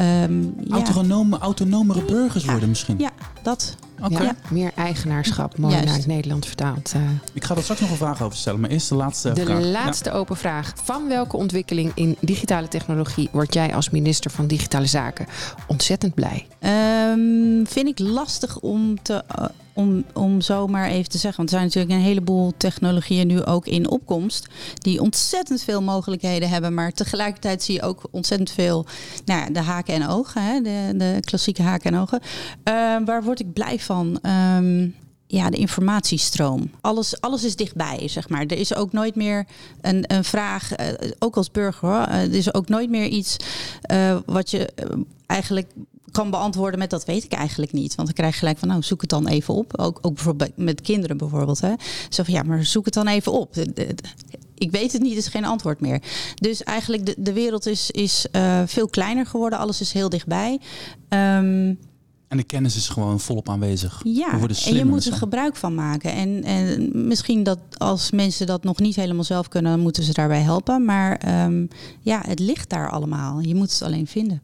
Um, 0.00 0.54
Autonome, 0.70 1.38
autonomere 1.38 2.02
burgers 2.02 2.44
worden 2.44 2.68
misschien. 2.68 2.98
Ja, 2.98 3.10
dat. 3.42 3.76
Okay. 4.10 4.24
Ja, 4.26 4.34
meer 4.48 4.72
eigenaarschap, 4.76 5.58
mooi 5.58 5.72
Juist. 5.72 5.88
naar 5.88 5.96
het 5.96 6.06
Nederlands 6.06 6.46
vertaald. 6.46 6.92
Uh. 6.96 7.02
Ik 7.32 7.44
ga 7.44 7.54
er 7.54 7.62
straks 7.62 7.80
nog 7.80 7.90
een 7.90 7.96
vraag 7.96 8.22
over 8.22 8.38
stellen, 8.38 8.60
maar 8.60 8.70
eerst 8.70 8.88
de 8.88 8.94
laatste 8.94 9.32
de 9.32 9.44
vraag. 9.44 9.58
De 9.58 9.66
laatste 9.66 10.08
ja. 10.10 10.14
open 10.14 10.36
vraag. 10.36 10.72
Van 10.84 11.08
welke 11.08 11.36
ontwikkeling 11.36 11.92
in 11.94 12.16
digitale 12.20 12.68
technologie 12.68 13.28
word 13.32 13.54
jij 13.54 13.74
als 13.74 13.90
minister 13.90 14.30
van 14.30 14.46
Digitale 14.46 14.86
Zaken 14.86 15.26
ontzettend 15.66 16.14
blij? 16.14 16.46
Um, 16.60 17.66
vind 17.66 17.88
ik 17.88 17.98
lastig 17.98 18.58
om 18.58 19.02
te. 19.02 19.24
Om, 19.76 20.04
om 20.14 20.40
zo 20.40 20.66
maar 20.66 20.88
even 20.88 21.10
te 21.10 21.18
zeggen. 21.18 21.36
Want 21.36 21.50
er 21.50 21.58
zijn 21.58 21.64
natuurlijk 21.64 21.94
een 21.94 22.06
heleboel 22.06 22.52
technologieën 22.56 23.26
nu 23.26 23.44
ook 23.44 23.66
in 23.66 23.90
opkomst. 23.90 24.46
Die 24.78 25.00
ontzettend 25.00 25.62
veel 25.62 25.82
mogelijkheden 25.82 26.48
hebben. 26.48 26.74
Maar 26.74 26.92
tegelijkertijd 26.92 27.62
zie 27.62 27.74
je 27.74 27.82
ook 27.82 28.02
ontzettend 28.10 28.50
veel. 28.50 28.86
Nou 29.24 29.40
ja, 29.40 29.50
de 29.50 29.60
haken 29.60 29.94
en 29.94 30.08
ogen. 30.08 30.42
Hè, 30.42 30.60
de, 30.60 30.92
de 30.96 31.16
klassieke 31.20 31.62
haken 31.62 31.92
en 31.92 32.00
ogen. 32.00 32.20
Uh, 32.22 32.74
waar 33.04 33.22
word 33.22 33.40
ik 33.40 33.52
blij 33.52 33.78
van? 33.78 34.18
Um, 34.56 34.94
ja, 35.26 35.50
de 35.50 35.56
informatiestroom. 35.56 36.70
Alles, 36.80 37.20
alles 37.20 37.44
is 37.44 37.56
dichtbij, 37.56 38.08
zeg 38.08 38.28
maar. 38.28 38.40
Er 38.40 38.58
is 38.58 38.74
ook 38.74 38.92
nooit 38.92 39.14
meer 39.14 39.46
een, 39.80 40.04
een 40.06 40.24
vraag, 40.24 40.80
uh, 40.80 40.86
ook 41.18 41.36
als 41.36 41.50
burger 41.50 41.88
hoor. 41.88 42.08
Uh, 42.08 42.22
er 42.22 42.34
is 42.34 42.54
ook 42.54 42.68
nooit 42.68 42.90
meer 42.90 43.06
iets 43.06 43.36
uh, 43.92 44.16
wat 44.26 44.50
je 44.50 44.68
eigenlijk 45.26 45.70
kan 46.10 46.30
beantwoorden 46.30 46.78
met 46.78 46.90
dat 46.90 47.04
weet 47.04 47.24
ik 47.24 47.32
eigenlijk 47.32 47.72
niet. 47.72 47.94
Want 47.94 48.08
dan 48.08 48.16
krijg 48.16 48.32
je 48.32 48.38
gelijk 48.38 48.58
van 48.58 48.68
nou 48.68 48.82
zoek 48.82 49.00
het 49.00 49.10
dan 49.10 49.26
even 49.26 49.54
op. 49.54 49.78
Ook, 49.78 49.98
ook 50.02 50.14
bijvoorbeeld 50.14 50.56
met 50.56 50.80
kinderen 50.80 51.16
bijvoorbeeld. 51.16 51.60
Hè. 51.60 51.74
Zo 52.08 52.22
van 52.22 52.34
ja, 52.34 52.42
maar 52.42 52.64
zoek 52.64 52.84
het 52.84 52.94
dan 52.94 53.06
even 53.06 53.32
op. 53.32 53.56
Ik 54.54 54.70
weet 54.70 54.92
het 54.92 55.02
niet, 55.02 55.16
is 55.16 55.28
geen 55.28 55.44
antwoord 55.44 55.80
meer. 55.80 56.02
Dus 56.34 56.62
eigenlijk 56.62 57.06
de, 57.06 57.14
de 57.18 57.32
wereld 57.32 57.66
is, 57.66 57.90
is 57.90 58.26
uh, 58.32 58.62
veel 58.66 58.88
kleiner 58.88 59.26
geworden. 59.26 59.58
Alles 59.58 59.80
is 59.80 59.92
heel 59.92 60.08
dichtbij. 60.08 60.60
Um, 61.08 61.78
en 62.28 62.36
de 62.36 62.42
kennis 62.42 62.76
is 62.76 62.88
gewoon 62.88 63.20
volop 63.20 63.48
aanwezig. 63.48 64.00
Ja, 64.04 64.40
en 64.64 64.74
je 64.74 64.84
moet 64.84 65.04
er 65.04 65.12
gebruik 65.12 65.56
van 65.56 65.74
maken. 65.74 66.12
En, 66.12 66.44
en 66.44 66.90
misschien 67.06 67.42
dat 67.42 67.58
als 67.76 68.10
mensen 68.10 68.46
dat 68.46 68.64
nog 68.64 68.78
niet 68.78 68.96
helemaal 68.96 69.24
zelf 69.24 69.48
kunnen, 69.48 69.72
dan 69.72 69.80
moeten 69.80 70.02
ze 70.02 70.12
daarbij 70.12 70.40
helpen. 70.40 70.84
Maar 70.84 71.44
um, 71.44 71.68
ja, 72.00 72.22
het 72.26 72.38
ligt 72.38 72.68
daar 72.68 72.90
allemaal. 72.90 73.40
Je 73.40 73.54
moet 73.54 73.72
het 73.72 73.82
alleen 73.82 74.06
vinden. 74.06 74.42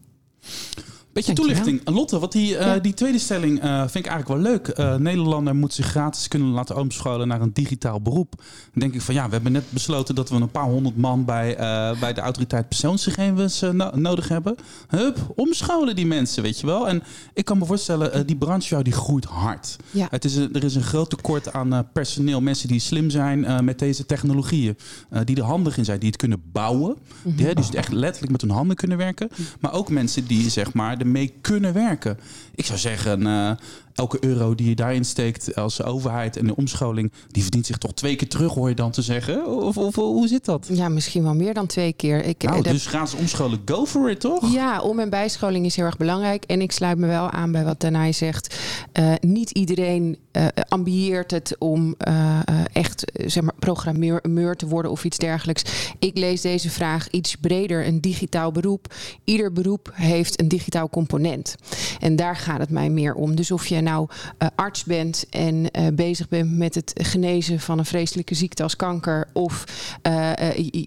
Beetje 1.12 1.33
toelichting. 1.33 1.81
Lotte, 1.85 2.18
wat 2.18 2.33
die, 2.33 2.53
uh, 2.53 2.61
ja. 2.61 2.79
die 2.79 2.94
tweede 2.94 3.18
stelling 3.18 3.64
uh, 3.64 3.81
vind 3.81 4.05
ik 4.05 4.11
eigenlijk 4.11 4.42
wel 4.42 4.53
leuk. 4.53 4.79
Uh, 4.79 4.94
Nederlander 4.94 5.57
moet 5.57 5.75
zich 5.75 5.87
gratis 5.87 6.29
kunnen 6.29 6.48
laten 6.48 6.77
omscholen 6.77 7.29
naar 7.29 7.40
een 7.40 7.53
digitaal 7.53 8.01
beroep. 8.01 8.35
Dan 8.37 8.81
denk 8.81 8.94
ik 8.94 9.01
van 9.01 9.14
ja, 9.14 9.27
we 9.27 9.33
hebben 9.33 9.53
net 9.53 9.64
besloten 9.70 10.14
dat 10.14 10.29
we 10.29 10.37
een 10.37 10.51
paar 10.51 10.64
honderd 10.64 10.96
man 10.96 11.25
bij, 11.25 11.57
bij 12.01 12.12
de 12.12 12.20
autoriteit 12.20 12.68
persoonsgegevens 12.68 13.61
no 13.61 13.90
nodig 13.94 14.29
hebben. 14.29 14.57
Hup, 14.88 15.33
omscholen 15.37 15.96
die 15.96 16.07
mensen, 16.07 16.42
weet 16.42 16.61
je 16.61 16.66
wel. 16.66 16.88
En 16.88 17.03
ik 17.35 17.44
kan 17.44 17.59
me 17.59 17.64
voorstellen, 17.64 18.27
die 18.27 18.37
branche 18.37 18.83
die 18.83 18.92
groeit 18.92 19.25
hard. 19.25 19.77
Ja. 19.90 20.07
Het 20.11 20.25
is 20.25 20.37
een, 20.37 20.55
er 20.55 20.64
is 20.64 20.75
een 20.75 20.83
groot 20.83 21.11
tekort 21.11 21.53
aan 21.53 21.88
personeel, 21.92 22.40
mensen 22.40 22.68
die 22.68 22.81
slim 22.81 23.11
zijn 23.11 23.64
met 23.64 23.79
deze 23.79 24.07
technologieën. 24.07 24.77
die 25.25 25.37
er 25.37 25.42
handig 25.42 25.77
in 25.77 25.85
zijn, 25.85 25.98
die 25.98 26.09
het 26.09 26.18
kunnen 26.18 26.42
bouwen. 26.53 26.90
Mm 26.90 26.96
-hmm. 27.22 27.37
die, 27.37 27.55
dus 27.55 27.70
echt 27.70 27.92
letterlijk 27.92 28.33
met 28.33 28.40
hun 28.40 28.51
handen 28.51 28.77
kunnen 28.77 28.98
werken. 28.98 29.29
Maar 29.61 29.72
ook 29.72 29.90
mensen 29.90 30.27
die 30.27 30.51
zeg 30.51 30.72
maar 30.72 30.98
mee 31.04 31.34
kunnen 31.40 31.72
werken. 31.72 32.18
Ik 32.54 32.64
zou 32.64 32.78
zeggen, 32.78 33.20
uh, 33.20 33.50
elke 33.94 34.24
euro 34.24 34.55
die 34.55 34.68
je 34.68 34.74
daarin 34.74 35.05
steekt 35.05 35.55
als 35.55 35.83
overheid 35.83 36.37
en 36.37 36.46
de 36.46 36.57
omscholing, 36.57 37.12
die 37.28 37.42
verdient 37.42 37.66
zich 37.66 37.78
toch 37.78 37.94
twee 37.94 38.16
keer 38.16 38.28
terug, 38.28 38.52
hoor 38.55 38.68
je 38.68 38.74
dan 38.74 38.90
te 38.90 39.02
zeggen? 39.02 39.46
Of, 39.46 39.76
of 39.76 39.94
hoe 39.94 40.28
zit 40.28 40.44
dat? 40.44 40.68
Ja, 40.72 40.88
misschien 40.88 41.22
wel 41.22 41.35
meer 41.35 41.55
dan 41.55 41.66
twee 41.66 41.92
keer. 41.92 42.24
Ik, 42.24 42.42
nou, 42.42 42.62
dus 42.62 42.87
gratis 42.87 43.14
omscholen, 43.14 43.62
go 43.64 43.87
for 43.87 44.11
it, 44.11 44.20
toch? 44.20 44.52
Ja, 44.52 44.81
om- 44.81 44.98
en 44.98 45.11
bijscholing 45.11 45.66
is 45.66 45.76
heel 45.76 45.85
erg 45.85 45.96
belangrijk. 45.96 46.44
En 46.44 46.61
ik 46.61 46.72
sluit 46.72 46.98
me 46.98 47.07
wel 47.07 47.31
aan 47.31 47.52
bij 47.52 47.64
wat 47.64 47.81
Danai 47.81 48.12
zegt. 48.12 48.57
Uh, 48.98 49.12
niet 49.20 49.50
iedereen 49.50 50.16
uh, 50.33 50.46
ambieert 50.68 51.31
het 51.31 51.57
om 51.59 51.94
uh, 52.09 52.38
echt 52.72 53.12
zeg 53.26 53.42
maar, 53.42 53.55
programmeur 53.59 54.57
te 54.57 54.66
worden 54.66 54.90
of 54.90 55.05
iets 55.05 55.18
dergelijks. 55.18 55.62
Ik 55.98 56.18
lees 56.18 56.40
deze 56.40 56.70
vraag 56.70 57.11
iets 57.11 57.37
breder, 57.37 57.87
een 57.87 58.00
digitaal 58.00 58.52
beroep. 58.52 58.94
Ieder 59.24 59.52
beroep 59.52 59.90
heeft 59.94 60.40
een 60.40 60.48
digitaal 60.48 60.88
component. 60.88 61.55
En 62.00 62.16
daar 62.16 62.37
gaat 62.37 62.59
het 62.59 62.70
mij 62.70 62.90
meer 62.90 63.14
om. 63.14 63.35
Dus 63.35 63.50
of 63.50 63.66
je 63.66 63.81
nou 63.83 64.09
uh, 64.38 64.49
arts 64.55 64.85
bent 64.85 65.27
en 65.31 65.55
uh, 65.55 65.87
bezig 65.95 66.29
bent 66.29 66.57
met 66.57 66.75
het 66.75 66.92
genezen 66.95 67.61
van 67.61 67.79
een 67.79 67.85
vreselijke 67.85 68.35
ziekte 68.35 68.62
als 68.62 68.77
kanker, 68.77 69.29
of 69.33 69.64
uh, 70.07 70.33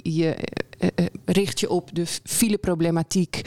je, 0.04 0.36
richt 1.26 1.60
je 1.60 1.70
op 1.70 1.90
de 1.94 2.06
fileproblematiek, 2.24 3.42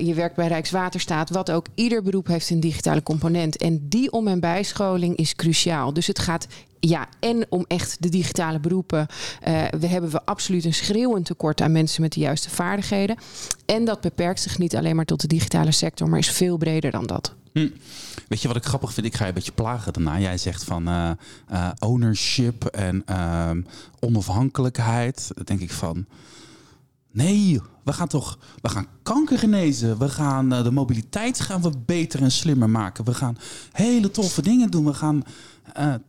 je 0.00 0.12
werkt 0.14 0.36
bij 0.36 0.48
Rijkswaterstaat, 0.48 1.30
wat 1.30 1.50
ook. 1.50 1.66
Ieder 1.74 2.02
beroep 2.02 2.26
heeft 2.26 2.50
een 2.50 2.60
digitale 2.60 3.02
component. 3.02 3.56
En 3.56 3.86
die 3.88 4.12
om- 4.12 4.28
en 4.28 4.40
bijscholing 4.40 5.16
is 5.16 5.34
cruciaal. 5.34 5.92
Dus 5.92 6.06
het 6.06 6.18
gaat 6.18 6.46
ja, 6.80 7.08
en 7.20 7.46
om 7.48 7.64
echt 7.68 7.96
de 8.00 8.08
digitale 8.08 8.60
beroepen. 8.60 9.06
We 9.80 9.86
hebben 9.86 10.10
we 10.10 10.24
absoluut 10.24 10.64
een 10.64 10.74
schreeuwend 10.74 11.26
tekort 11.26 11.60
aan 11.60 11.72
mensen 11.72 12.02
met 12.02 12.12
de 12.12 12.20
juiste 12.20 12.50
vaardigheden. 12.50 13.16
En 13.66 13.84
dat 13.84 14.00
beperkt 14.00 14.40
zich 14.40 14.58
niet 14.58 14.76
alleen 14.76 14.96
maar 14.96 15.04
tot 15.04 15.20
de 15.20 15.26
digitale 15.26 15.72
sector, 15.72 16.08
maar 16.08 16.18
is 16.18 16.30
veel 16.30 16.56
breder 16.56 16.90
dan 16.90 17.06
dat. 17.06 17.34
Hm. 17.52 17.68
Weet 18.28 18.42
je 18.42 18.48
wat 18.48 18.56
ik 18.56 18.64
grappig 18.64 18.92
vind? 18.92 19.06
Ik 19.06 19.14
ga 19.14 19.22
je 19.22 19.28
een 19.28 19.34
beetje 19.34 19.52
plagen 19.52 19.92
daarna. 19.92 20.18
Jij 20.18 20.38
zegt 20.38 20.64
van 20.64 20.88
uh, 20.88 21.10
uh, 21.52 21.70
ownership 21.78 22.64
en 22.64 23.02
uh, 23.10 23.50
onafhankelijkheid. 24.00 25.30
Dan 25.34 25.44
denk 25.44 25.60
ik 25.60 25.72
van. 25.72 26.06
Nee, 27.10 27.60
we 27.84 27.92
gaan 27.92 28.08
toch 28.08 28.38
we 28.60 28.68
gaan 28.68 28.86
kanker 29.02 29.38
genezen. 29.38 29.98
We 29.98 30.08
gaan 30.08 30.52
uh, 30.52 30.62
de 30.62 30.70
mobiliteit 30.70 31.40
gaan 31.40 31.62
we 31.62 31.70
beter 31.86 32.22
en 32.22 32.30
slimmer 32.30 32.70
maken. 32.70 33.04
We 33.04 33.14
gaan 33.14 33.38
hele 33.72 34.10
toffe 34.10 34.42
dingen 34.42 34.70
doen. 34.70 34.84
We 34.84 34.94
gaan 34.94 35.24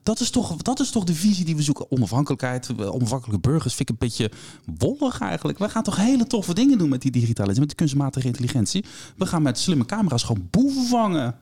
dat, 0.04 0.20
is 0.20 0.30
toch, 0.30 0.58
dat 0.58 0.80
is 0.80 0.90
toch 0.90 1.04
de 1.04 1.14
visie 1.14 1.46
die 1.46 1.56
we 1.56 1.62
zoeken. 1.62 1.92
Onafhankelijkheid, 1.92 2.70
onafhankelijke 2.80 3.50
burgers 3.50 3.76
vind 3.76 3.90
ik 3.90 3.96
een 4.00 4.08
beetje 4.08 4.32
wollig 4.78 5.20
eigenlijk. 5.20 5.58
We 5.58 5.70
gaan 5.70 5.84
toch 5.84 5.96
hele 5.96 6.28
toffe 6.28 6.54
dingen 6.54 6.78
doen 6.78 6.90
met 6.90 7.02
die 7.02 7.12
digitalisering, 7.12 7.60
met 7.60 7.70
de 7.70 7.76
kunstmatige 7.76 8.28
intelligentie. 8.28 8.86
We 9.18 9.26
gaan 9.26 9.42
met 9.42 9.60
slimme 9.60 9.86
camera's 9.86 10.24
gewoon 10.24 10.48
boeven 10.50 10.86
vangen. 10.86 11.36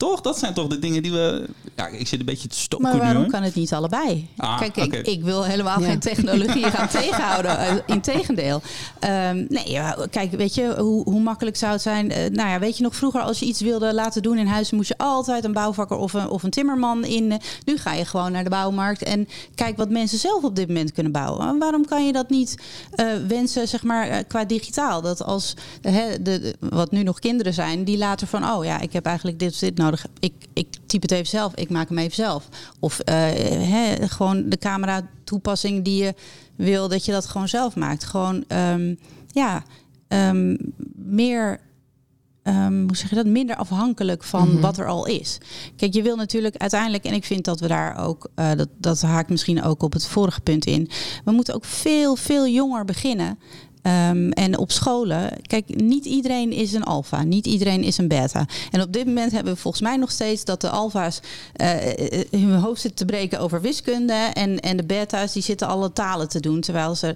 Toch? 0.00 0.20
Dat 0.20 0.38
zijn 0.38 0.54
toch 0.54 0.66
de 0.66 0.78
dingen 0.78 1.02
die 1.02 1.12
we... 1.12 1.44
Ja, 1.76 1.86
ik 1.86 2.06
zit 2.08 2.20
een 2.20 2.26
beetje 2.26 2.48
te 2.48 2.58
stoken 2.58 2.88
Maar 2.88 2.98
waarom 2.98 3.22
nu. 3.22 3.28
kan 3.28 3.42
het 3.42 3.54
niet 3.54 3.72
allebei? 3.72 4.28
Ah, 4.36 4.58
Kijk, 4.58 4.76
ik, 4.76 5.06
ik 5.06 5.22
wil 5.22 5.44
helemaal 5.44 5.80
Ja. 5.80 5.86
geen 5.86 5.98
technologie 5.98 6.64
gaan 6.64 6.88
tegenhouden. 7.00 7.58
Eh, 7.58 7.74
Integendeel. 7.86 8.62
Ehm 8.98 9.44
nee, 9.48 9.70
ja, 9.70 9.96
kijk, 10.10 10.30
weet 10.32 10.54
je, 10.54 10.74
hoe, 10.78 11.02
hoe 11.04 11.20
makkelijk 11.20 11.56
zou 11.56 11.72
het 11.72 11.82
zijn? 11.82 12.10
Eh, 12.10 12.30
nou 12.30 12.48
ja, 12.48 12.58
weet 12.58 12.76
je 12.76 12.82
nog, 12.82 12.96
vroeger 12.96 13.20
als 13.20 13.38
je 13.38 13.46
iets 13.46 13.60
wilde 13.60 13.94
laten 13.94 14.22
doen 14.22 14.38
in 14.38 14.46
huis... 14.46 14.70
moest 14.70 14.88
je 14.88 14.98
altijd 14.98 15.44
een 15.44 15.52
bouwvakker 15.52 15.96
of 15.96 16.12
een, 16.12 16.28
of 16.28 16.42
een 16.42 16.50
timmerman 16.50 17.04
in. 17.04 17.40
Nu 17.64 17.76
ga 17.78 17.92
je 17.92 18.04
gewoon 18.04 18.32
naar 18.32 18.44
de 18.44 18.50
bouwmarkt 18.50 19.02
en 19.02 19.28
kijk 19.54 19.76
wat 19.76 19.90
mensen 19.90 20.18
zelf 20.18 20.42
op 20.44 20.56
dit 20.56 20.68
moment 20.68 20.92
kunnen 20.92 21.12
bouwen. 21.12 21.48
En 21.48 21.58
waarom 21.58 21.86
kan 21.86 22.06
je 22.06 22.12
dat 22.12 22.30
niet 22.30 22.54
eh, 22.94 23.06
wensen, 23.28 23.68
zeg 23.68 23.82
maar, 23.82 24.24
qua 24.24 24.44
digitaal? 24.44 25.00
Dat 25.02 25.22
als, 25.24 25.54
hè, 25.82 26.22
de, 26.22 26.40
de- 26.40 26.56
wat 26.60 26.90
nu 26.90 27.02
nog 27.02 27.18
kinderen 27.18 27.54
zijn, 27.54 27.84
die 27.84 27.98
later 27.98 28.26
van... 28.26 28.50
oh 28.50 28.64
ja, 28.64 28.80
ik 28.80 28.92
heb 28.92 29.06
eigenlijk 29.06 29.38
dit 29.38 29.52
of 29.52 29.58
dit 29.58 29.76
nodig. 29.76 29.89
Ik, 30.20 30.32
ik 30.52 30.66
typ 30.86 31.02
het 31.02 31.10
even 31.10 31.26
zelf, 31.26 31.54
ik 31.54 31.70
maak 31.70 31.88
hem 31.88 31.98
even 31.98 32.14
zelf. 32.14 32.48
Of 32.78 32.98
eh, 32.98 33.28
gewoon 34.08 34.48
de 34.48 34.58
camera 34.58 35.08
toepassing 35.24 35.84
die 35.84 36.02
je 36.04 36.14
wil, 36.56 36.88
dat 36.88 37.04
je 37.04 37.12
dat 37.12 37.26
gewoon 37.26 37.48
zelf 37.48 37.76
maakt. 37.76 38.04
Gewoon, 38.04 38.44
ehm, 38.48 38.94
ja, 39.32 39.62
ehm, 40.08 40.56
meer... 40.96 41.60
ehm, 42.42 42.80
hoe 42.86 42.96
zeg 42.96 43.08
je 43.08 43.14
dat? 43.16 43.26
Minder 43.26 43.56
afhankelijk 43.56 44.22
van 44.24 44.48
Mhm. 44.52 44.60
wat 44.60 44.78
er 44.78 44.86
al 44.86 45.06
is. 45.06 45.38
Kijk, 45.76 45.94
je 45.94 46.02
wil 46.02 46.16
natuurlijk 46.16 46.56
uiteindelijk, 46.56 47.04
en 47.04 47.14
ik 47.14 47.24
vind 47.24 47.44
dat 47.44 47.60
we 47.60 47.66
daar 47.68 47.98
ook, 48.06 48.28
eh, 48.34 48.50
dat, 48.56 48.68
dat 48.78 49.00
haakt 49.00 49.30
misschien 49.30 49.62
ook 49.62 49.82
op 49.82 49.92
het 49.92 50.06
vorige 50.06 50.40
punt 50.40 50.64
in. 50.66 50.88
We 51.24 51.32
moeten 51.32 51.54
ook 51.54 51.64
veel, 51.64 52.16
veel 52.16 52.46
jonger 52.48 52.84
beginnen. 52.84 53.38
Ehm, 53.82 54.30
en 54.30 54.58
op 54.58 54.72
scholen, 54.72 55.32
kijk, 55.46 55.80
niet 55.82 56.04
iedereen 56.04 56.52
is 56.52 56.72
een 56.72 56.84
alfa, 56.84 57.22
niet 57.22 57.46
iedereen 57.46 57.82
is 57.82 57.98
een 57.98 58.08
beta. 58.08 58.46
En 58.70 58.82
op 58.82 58.92
dit 58.92 59.06
moment 59.06 59.32
hebben 59.32 59.52
we 59.52 59.58
volgens 59.58 59.82
mij 59.82 59.96
nog 59.96 60.10
steeds 60.10 60.44
dat 60.44 60.60
de 60.60 60.70
alfa's 60.70 61.20
eh, 61.52 62.18
eh, 62.20 62.24
hun 62.30 62.54
hoofd 62.54 62.80
zitten 62.80 63.06
te 63.06 63.12
breken 63.12 63.40
over 63.40 63.60
wiskunde. 63.60 64.12
En, 64.12 64.60
en 64.60 64.76
de 64.76 64.84
beta's 64.84 65.32
die 65.32 65.42
zitten 65.42 65.68
alle 65.68 65.92
talen 65.92 66.28
te 66.28 66.40
doen. 66.40 66.60
Terwijl 66.60 66.94
ze, 66.94 67.14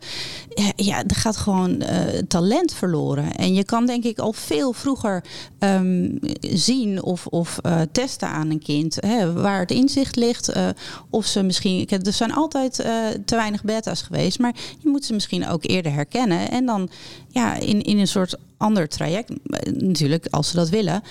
ja, 0.77 1.05
er 1.07 1.17
gaat 1.17 1.37
gewoon 1.37 1.81
eh, 1.81 2.19
talent 2.29 2.75
verloren. 2.75 3.35
En 3.35 3.55
je 3.55 3.65
kan 3.65 3.87
denk 3.87 4.05
ik 4.05 4.19
al 4.19 4.33
veel 4.33 4.73
vroeger 4.73 5.25
ehm, 5.59 6.09
zien 6.41 7.03
of, 7.03 7.27
of 7.27 7.59
eh, 7.63 7.81
testen 7.93 8.29
aan 8.29 8.51
een 8.51 8.63
kind 8.63 8.97
hè, 9.01 9.33
waar 9.33 9.61
het 9.61 9.71
inzicht 9.71 10.17
ligt. 10.17 10.49
eh, 10.49 10.69
of 11.11 11.27
ze 11.27 11.43
misschien, 11.43 11.89
er 11.89 12.13
zijn 12.13 12.33
altijd 12.33 12.79
eh, 12.79 12.93
te 13.25 13.37
weinig 13.37 13.63
beta's 13.63 14.03
geweest, 14.03 14.39
maar 14.39 14.55
je 14.79 14.89
moet 14.89 15.05
ze 15.05 15.15
misschien 15.15 15.49
ook 15.49 15.65
eerder 15.65 15.93
herkennen. 15.93 16.51
En 16.55 16.67
dan 16.67 16.89
ja, 17.29 17.55
in, 17.55 17.83
in 17.83 17.99
een 17.99 18.09
soort 18.09 18.37
ander 18.57 18.89
traject, 18.89 19.33
natuurlijk, 19.73 20.27
als 20.31 20.49
ze 20.49 20.57
dat 20.57 20.69
willen, 20.69 21.03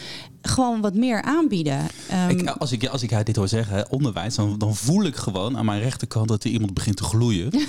gewoon 0.46 0.82
wat 0.82 0.94
meer 0.94 1.22
aanbieden. 1.22 1.80
Ehm, 2.10 2.30
Ik, 2.30 2.50
als, 2.50 2.72
ik, 2.72 2.86
als 2.88 3.04
ik 3.04 3.12
haar 3.12 3.24
dit 3.24 3.36
hoor 3.36 3.48
zeggen, 3.48 3.92
onderwijs, 3.92 4.36
dan, 4.36 4.58
dan 4.58 4.76
voel 4.76 5.04
ik 5.04 5.16
gewoon 5.16 5.58
aan 5.58 5.66
mijn 5.66 5.82
rechterkant 5.82 6.28
dat 6.28 6.44
er 6.44 6.50
iemand 6.50 6.74
begint 6.74 6.98
te 6.98 7.04
gloeien. 7.04 7.50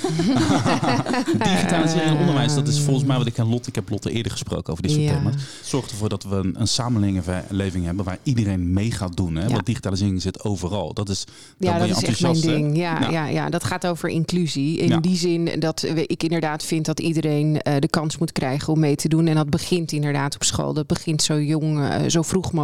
Digitalisering 1.38 2.10
in 2.12 2.16
onderwijs, 2.18 2.54
dat 2.54 2.68
is 2.68 2.80
volgens 2.80 3.04
mij 3.06 3.16
wat 3.16 3.26
ik 3.26 3.38
aan 3.38 3.48
Lotte, 3.48 3.68
ik 3.68 3.74
heb 3.74 3.88
Lotte 3.90 4.10
eerder 4.10 4.32
gesproken 4.32 4.70
over 4.72 4.82
dit 4.82 4.92
soort 4.92 5.04
Ja. 5.04 5.12
thema's. 5.16 5.34
Zorgt 5.62 5.90
ervoor 5.90 6.08
dat 6.08 6.22
we 6.22 6.36
een, 6.36 6.54
een 6.60 6.68
samenleving 6.68 7.84
hebben 7.84 8.04
waar 8.04 8.18
iedereen 8.22 8.72
mee 8.72 8.90
gaat 8.90 9.16
doen. 9.16 9.34
Hè? 9.36 9.42
Ja. 9.46 9.48
Want 9.52 9.66
digitalisering 9.66 10.22
zit 10.22 10.44
overal. 10.44 10.94
Dat 10.94 11.08
is, 11.08 11.24
Ja, 11.58 11.78
dat 11.78 11.88
je 11.88 11.94
is 11.94 12.02
echt 12.04 12.20
mijn 12.20 12.40
ding. 12.40 12.76
Ja, 12.76 13.00
Ja. 13.00 13.10
ja. 13.10 13.26
Ja, 13.26 13.50
dat 13.50 13.64
gaat 13.64 13.86
over 13.86 14.08
inclusie. 14.08 14.78
In 14.78 14.88
Ja. 14.88 14.98
die 15.00 15.16
zin 15.16 15.50
dat 15.60 15.82
ik 16.06 16.22
inderdaad 16.22 16.64
vind 16.64 16.84
dat 16.86 17.00
iedereen 17.00 17.60
eh, 17.62 17.74
de 17.78 17.88
kans 17.88 18.18
moet 18.18 18.32
krijgen 18.32 18.72
om 18.72 18.80
mee 18.80 18.96
te 18.96 19.08
doen. 19.08 19.26
En 19.26 19.34
dat 19.34 19.50
begint 19.50 19.92
inderdaad 19.92 20.34
op 20.34 20.42
school. 20.44 20.72
Dat 20.72 20.86
begint 20.86 21.22
zo 21.22 21.40
jong, 21.40 21.80
eh, 21.88 22.08
zo 22.08 22.22
vroeg 22.22 22.42
mogelijk. 22.44 22.62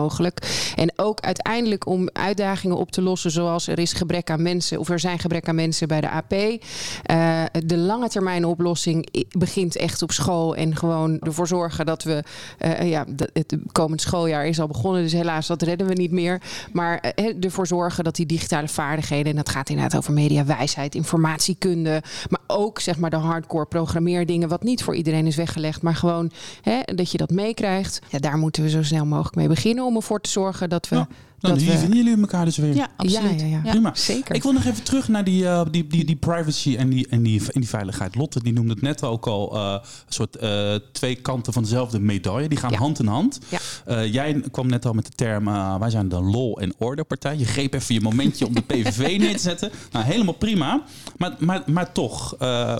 En 0.76 0.92
ook 0.96 1.20
uiteindelijk 1.20 1.86
om 1.86 2.08
uitdagingen 2.12 2.76
op 2.76 2.90
te 2.90 3.02
lossen, 3.02 3.30
zoals 3.30 3.66
er 3.66 3.78
is 3.78 3.92
gebrek 3.92 4.30
aan 4.30 4.42
mensen, 4.42 4.78
of 4.78 4.88
er 4.88 5.00
zijn 5.00 5.18
gebrek 5.18 5.48
aan 5.48 5.54
mensen 5.54 5.88
bij 5.88 6.00
de 6.00 6.10
AP. 6.10 6.32
Eh, 6.32 7.42
de 7.64 7.76
lange 7.76 8.08
termijn 8.08 8.44
oplossing 8.44 9.26
begint 9.38 9.76
echt 9.76 10.02
op 10.02 10.12
school. 10.12 10.56
En 10.56 10.76
gewoon 10.76 11.18
ervoor 11.18 11.46
zorgen 11.46 11.86
dat 11.86 12.02
we. 12.02 12.22
eh, 12.58 12.90
ja, 12.90 13.06
het 13.32 13.56
komend 13.72 14.00
schooljaar 14.00 14.46
is 14.46 14.60
al 14.60 14.66
begonnen. 14.66 15.02
Dus 15.02 15.12
helaas, 15.12 15.46
dat 15.46 15.62
redden 15.62 15.86
we 15.86 15.94
niet 15.94 16.10
meer. 16.10 16.42
Maar 16.72 16.98
eh, 16.98 17.44
ervoor 17.44 17.66
zorgen 17.66 18.04
dat 18.04 18.16
die 18.16 18.26
digitale 18.26 18.68
vaardigheden. 18.68 19.30
En 19.30 19.36
dat 19.36 19.48
gaat 19.48 19.68
inderdaad 19.68 19.98
over 19.98 20.12
mediawijsheid, 20.12 20.94
informatiekunde. 20.94 22.02
Maar 22.28 22.40
ook 22.46 22.80
zeg 22.80 22.98
maar 22.98 23.10
de 23.10 23.16
hardcore 23.16 23.66
programmeerdingen. 23.66 24.48
Wat 24.48 24.62
niet 24.62 24.82
voor 24.82 24.94
iedereen 24.94 25.26
is 25.26 25.36
weggelegd. 25.36 25.82
Maar 25.82 25.94
gewoon 25.94 26.30
hè, 26.62 26.80
dat 26.94 27.10
je 27.10 27.18
dat 27.18 27.30
meekrijgt. 27.30 28.00
Ja, 28.08 28.18
daar 28.18 28.38
moeten 28.38 28.62
we 28.62 28.70
zo 28.70 28.82
snel 28.82 29.06
mogelijk 29.06 29.36
mee 29.36 29.48
beginnen. 29.48 29.84
Om 29.90 29.96
ervoor 29.96 30.20
te 30.20 30.30
zorgen 30.30 30.68
dat 30.68 30.88
we. 30.88 31.06
Nou, 31.40 31.54
dat 31.54 31.62
hier 31.62 31.72
we 31.72 31.78
vinden 31.78 31.96
jullie 32.04 32.20
elkaar 32.20 32.44
dus 32.44 32.56
weer. 32.56 32.74
ja, 32.74 32.88
absoluut. 32.96 33.40
Ja, 33.40 33.46
ja, 33.46 33.60
ja. 33.64 33.70
Prima. 33.70 33.94
Zeker. 33.94 34.34
Ik 34.34 34.42
wil 34.42 34.52
nog 34.52 34.64
even 34.64 34.82
terug 34.82 35.08
naar 35.08 35.24
die, 35.24 35.46
eh, 35.46 35.62
die, 35.70 35.86
die, 35.86 36.04
die 36.04 36.16
privacy 36.16 36.76
en 36.76 36.88
die, 36.88 37.06
en, 37.08 37.22
die, 37.22 37.40
en 37.52 37.60
die 37.60 37.68
veiligheid. 37.68 38.14
Lotte, 38.14 38.42
die 38.42 38.52
noemde 38.52 38.72
het 38.72 38.82
net 38.82 39.02
ook 39.02 39.26
al, 39.26 39.54
eh, 39.56 39.72
een 39.72 40.12
soort 40.12 40.36
eh, 40.36 40.74
twee 40.92 41.14
kanten 41.14 41.52
van 41.52 41.62
dezelfde 41.62 42.00
medaille. 42.00 42.48
Die 42.48 42.58
gaan 42.58 42.70
Ja. 42.70 42.78
hand 42.78 42.98
in 42.98 43.06
hand. 43.06 43.38
Ja. 43.48 43.58
Eh, 43.84 44.12
jij 44.12 44.40
kwam 44.50 44.66
net 44.66 44.86
al 44.86 44.92
met 44.92 45.06
de 45.06 45.12
term, 45.14 45.44
wij 45.80 45.90
zijn 45.90 46.08
de 46.08 46.20
lol- 46.22 46.60
en 46.60 46.72
orderpartij. 46.78 47.36
Je 47.38 47.44
greep 47.44 47.74
even 47.74 47.94
je 47.94 48.00
momentje 48.00 48.46
om 48.46 48.54
de 48.54 48.60
PVV 48.70 49.18
neer 49.18 49.32
te 49.36 49.42
zetten. 49.42 49.70
Nou, 49.92 50.04
helemaal 50.04 50.34
prima. 50.34 50.82
Maar, 51.16 51.36
maar, 51.38 51.62
maar 51.66 51.92
toch, 51.92 52.34
eh, 52.38 52.72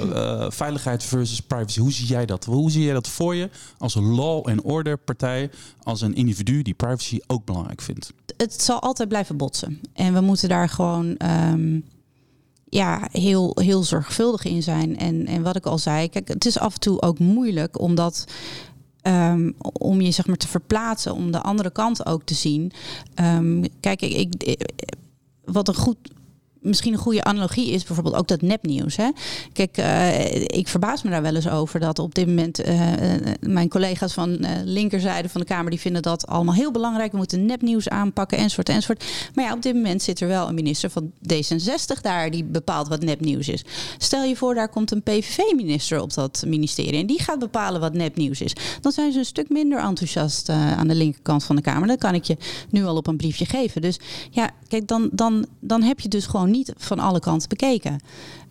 eh, 0.42 0.50
veiligheid 0.50 1.02
versus 1.04 1.40
privacy. 1.40 1.80
Hoe 1.80 1.92
zie 1.92 2.06
jij 2.06 2.26
dat? 2.26 2.44
Hoe 2.44 2.70
zie 2.70 2.82
jij 2.84 2.92
dat 2.92 3.08
voor 3.08 3.34
je 3.34 3.50
als 3.78 3.94
een 3.94 4.14
law- 4.14 4.48
en 4.48 4.62
order 4.62 4.98
partij? 4.98 5.50
Als 5.82 6.00
een 6.00 6.14
individu 6.14 6.62
die 6.62 6.74
privacy 6.74 7.18
ook 7.26 7.44
belangrijk 7.44 7.80
vindt? 7.80 8.12
het 8.36 8.49
zal 8.56 8.80
altijd 8.80 9.08
blijven 9.08 9.36
botsen. 9.36 9.80
En 9.92 10.14
we 10.14 10.20
moeten 10.20 10.48
daar 10.48 10.68
gewoon 10.68 11.16
ehm, 11.16 11.80
ja, 12.68 13.08
heel, 13.12 13.56
heel 13.60 13.82
zorgvuldig 13.82 14.44
in 14.44 14.62
zijn. 14.62 14.98
En, 14.98 15.26
en 15.26 15.42
wat 15.42 15.56
ik 15.56 15.66
al 15.66 15.78
zei, 15.78 16.08
kijk, 16.08 16.28
het 16.28 16.46
is 16.46 16.58
af 16.58 16.74
en 16.74 16.80
toe 16.80 17.02
ook 17.02 17.18
moeilijk 17.18 17.80
omdat. 17.80 18.24
ehm, 19.02 19.50
om 19.58 20.00
je 20.00 20.10
zeg 20.10 20.26
maar 20.26 20.36
te 20.36 20.48
verplaatsen, 20.48 21.14
om 21.14 21.30
de 21.32 21.40
andere 21.42 21.70
kant 21.70 22.06
ook 22.06 22.22
te 22.24 22.34
zien. 22.34 22.72
Ehm, 23.14 23.64
kijk, 23.80 24.00
ik, 24.02 24.34
ik, 24.42 24.72
wat 25.44 25.68
een 25.68 25.74
goed, 25.74 25.96
misschien 26.60 26.92
een 26.92 26.98
goede 26.98 27.24
analogie 27.24 27.70
is 27.70 27.84
bijvoorbeeld 27.84 28.16
ook 28.16 28.28
dat 28.28 28.42
nepnieuws. 28.42 28.96
Hè? 28.96 29.10
Kijk, 29.52 29.76
eh, 29.76 30.34
ik 30.34 30.68
verbaas 30.68 31.02
me 31.02 31.10
daar 31.10 31.22
wel 31.22 31.34
eens 31.34 31.48
over 31.48 31.80
dat 31.80 31.98
op 31.98 32.14
dit 32.14 32.26
moment 32.26 32.58
eh, 32.58 33.14
eh, 33.14 33.20
mijn 33.40 33.68
collega's 33.68 34.12
van 34.12 34.38
eh 34.38 34.50
linkerzijde 34.64 35.28
van 35.28 35.40
de 35.40 35.46
Kamer 35.46 35.70
die 35.70 35.80
vinden 35.80 36.02
dat 36.02 36.26
allemaal 36.26 36.54
heel 36.54 36.70
belangrijk. 36.70 37.10
We 37.10 37.16
moeten 37.16 37.46
nepnieuws 37.46 37.88
aanpakken 37.88 38.38
enzovoort 38.38 38.68
enzovoort. 38.68 39.04
Maar 39.34 39.44
ja, 39.44 39.52
op 39.52 39.62
dit 39.62 39.74
moment 39.74 40.02
zit 40.02 40.20
er 40.20 40.28
wel 40.28 40.48
een 40.48 40.54
minister 40.54 40.90
van 40.90 41.10
D66 41.32 42.00
daar 42.02 42.30
die 42.30 42.44
bepaalt 42.44 42.88
wat 42.88 43.02
nepnieuws 43.02 43.48
is. 43.48 43.64
Stel 43.98 44.24
je 44.24 44.36
voor, 44.36 44.54
daar 44.54 44.68
komt 44.68 44.90
een 44.90 45.02
PVV-minister 45.02 46.00
op 46.00 46.14
dat 46.14 46.44
ministerie 46.46 47.00
en 47.00 47.06
die 47.06 47.22
gaat 47.22 47.38
bepalen 47.38 47.80
wat 47.80 47.92
nepnieuws 47.92 48.40
is. 48.40 48.52
Dan 48.80 48.92
zijn 48.92 49.12
ze 49.12 49.18
een 49.18 49.24
stuk 49.24 49.48
minder 49.48 49.78
enthousiast 49.78 50.48
aan 50.48 50.88
de 50.88 50.94
linkerkant 50.94 51.44
van 51.44 51.56
de 51.56 51.62
Kamer. 51.62 51.88
Dat 51.88 51.98
kan 51.98 52.14
ik 52.14 52.24
je 52.24 52.36
nu 52.70 52.84
al 52.84 52.96
op 52.96 53.06
een 53.06 53.16
briefje 53.16 53.46
geven. 53.46 53.82
Dus 53.82 53.98
ja, 54.30 54.50
kijk, 54.68 54.86
dan, 54.86 55.08
dan, 55.12 55.46
dan 55.60 55.82
heb 55.82 56.00
je 56.00 56.08
dus 56.08 56.26
gewoon 56.26 56.49
niet 56.50 56.72
van 56.76 56.98
alle 56.98 57.20
kanten 57.20 57.48
bekeken. 57.48 58.00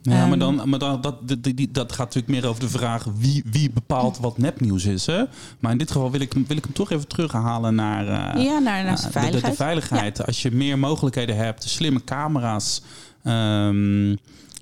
Ja, 0.02 0.12
maar, 0.28 0.30
Ehm, 0.30 0.40
dan, 0.40 0.70
maar 0.70 0.80
dan, 0.80 1.02
dat, 1.02 1.16
die, 1.40 1.54
die- 1.54 1.72
dat 1.72 1.92
gaat 1.92 2.06
natuurlijk 2.06 2.28
meer 2.42 2.48
over 2.50 2.62
de 2.62 2.70
vraag 2.70 3.06
wie, 3.18 3.44
wie 3.52 3.72
bepaalt 3.72 4.18
wat 4.20 4.38
nepnieuws 4.38 4.86
is. 4.86 5.06
Hè? 5.06 5.24
Maar 5.60 5.72
in 5.72 5.78
dit 5.78 5.92
geval 5.92 6.12
wil 6.12 6.22
ik, 6.22 6.34
wil 6.34 6.58
ik 6.58 6.64
hem 6.64 6.74
toch 6.74 6.92
even 6.92 7.08
terughalen 7.08 7.76
naar, 7.76 8.08
eh, 8.36 8.44
ja, 8.44 8.60
naar, 8.60 8.84
naar 8.84 8.96
de- 8.96 9.02
veiligheid. 9.12 9.44
De, 9.44 9.50
de 9.50 9.56
veiligheid. 9.56 10.26
Als 10.26 10.42
je 10.42 10.52
meer 10.52 10.80
mogelijkheden 10.80 11.36
hebt, 11.36 11.64
slimme 11.64 12.04
camera's. 12.04 12.82
ehm, 13.24 14.10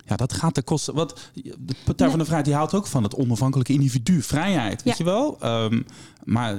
ja, 0.09 0.15
dat 0.15 0.33
gaat 0.33 0.53
ten 0.53 0.63
koste. 0.63 0.93
Wat 0.93 1.19
de 1.33 1.55
Partij 1.83 1.95
Nee. 1.97 2.09
van 2.09 2.17
de 2.19 2.23
Vrijheid 2.25 2.45
die 2.45 2.55
houdt 2.55 2.73
ook 2.73 2.87
van 2.87 3.03
het 3.03 3.15
onafhankelijke 3.15 3.73
individu, 3.73 4.21
vrijheid, 4.21 4.83
weet 4.83 4.97
Ja. 4.97 5.03
je 5.05 5.11
wel? 5.11 5.37
Ehm, 5.41 5.81
maar 6.23 6.57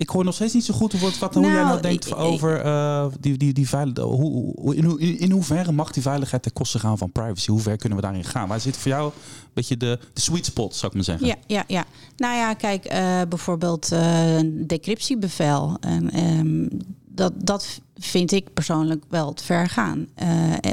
ik 0.00 0.08
hoor 0.08 0.24
nog 0.24 0.34
steeds 0.34 0.54
niet 0.54 0.64
zo 0.64 0.74
goed 0.74 1.00
wat, 1.00 1.18
wat, 1.18 1.34
hoe 1.34 1.42
Nou, 1.42 1.54
jij 1.54 1.64
nou 1.64 1.80
denkt 1.80 2.06
ik- 2.06 2.12
ik- 2.12 2.18
over 2.18 2.64
uh, 2.64 3.06
die, 3.20 3.36
die, 3.36 3.52
die 3.52 3.68
veiligheid. 3.68 4.06
Hoe, 4.08 4.52
hoe, 4.56 4.76
in, 4.76 4.84
hoe- 4.84 5.00
in 5.00 5.30
hoeverre 5.30 5.72
mag 5.72 5.90
die 5.90 6.02
veiligheid 6.02 6.42
ten 6.42 6.52
koste 6.52 6.78
gaan 6.78 6.98
van 6.98 7.12
privacy? 7.12 7.50
Hoe 7.50 7.60
ver 7.60 7.76
kunnen 7.76 7.98
we 7.98 8.04
daarin 8.04 8.24
gaan? 8.24 8.48
Waar 8.48 8.60
zit 8.60 8.76
voor 8.76 8.90
jou 8.90 9.04
een 9.06 9.50
beetje 9.52 9.76
de, 9.76 9.98
de 10.12 10.20
sweet 10.20 10.44
spot, 10.44 10.74
zou 10.74 10.86
ik 10.86 10.94
maar 10.94 11.04
zeggen? 11.04 11.26
Ja, 11.26 11.36
ja, 11.46 11.64
ja. 11.66 11.84
Nou 12.16 12.36
ja, 12.36 12.54
kijk, 12.54 12.92
uh, 12.92 13.20
bijvoorbeeld 13.28 13.92
uh, 13.92 14.36
een 14.36 14.66
decryptiebevel. 14.66 15.76
En, 15.80 16.18
um, 16.38 16.68
dat, 17.08 17.32
dat 17.36 17.80
vind 17.96 18.32
ik 18.32 18.52
persoonlijk 18.54 19.04
wel 19.08 19.32
te 19.32 19.44
ver 19.44 19.68
gaan. 19.68 20.06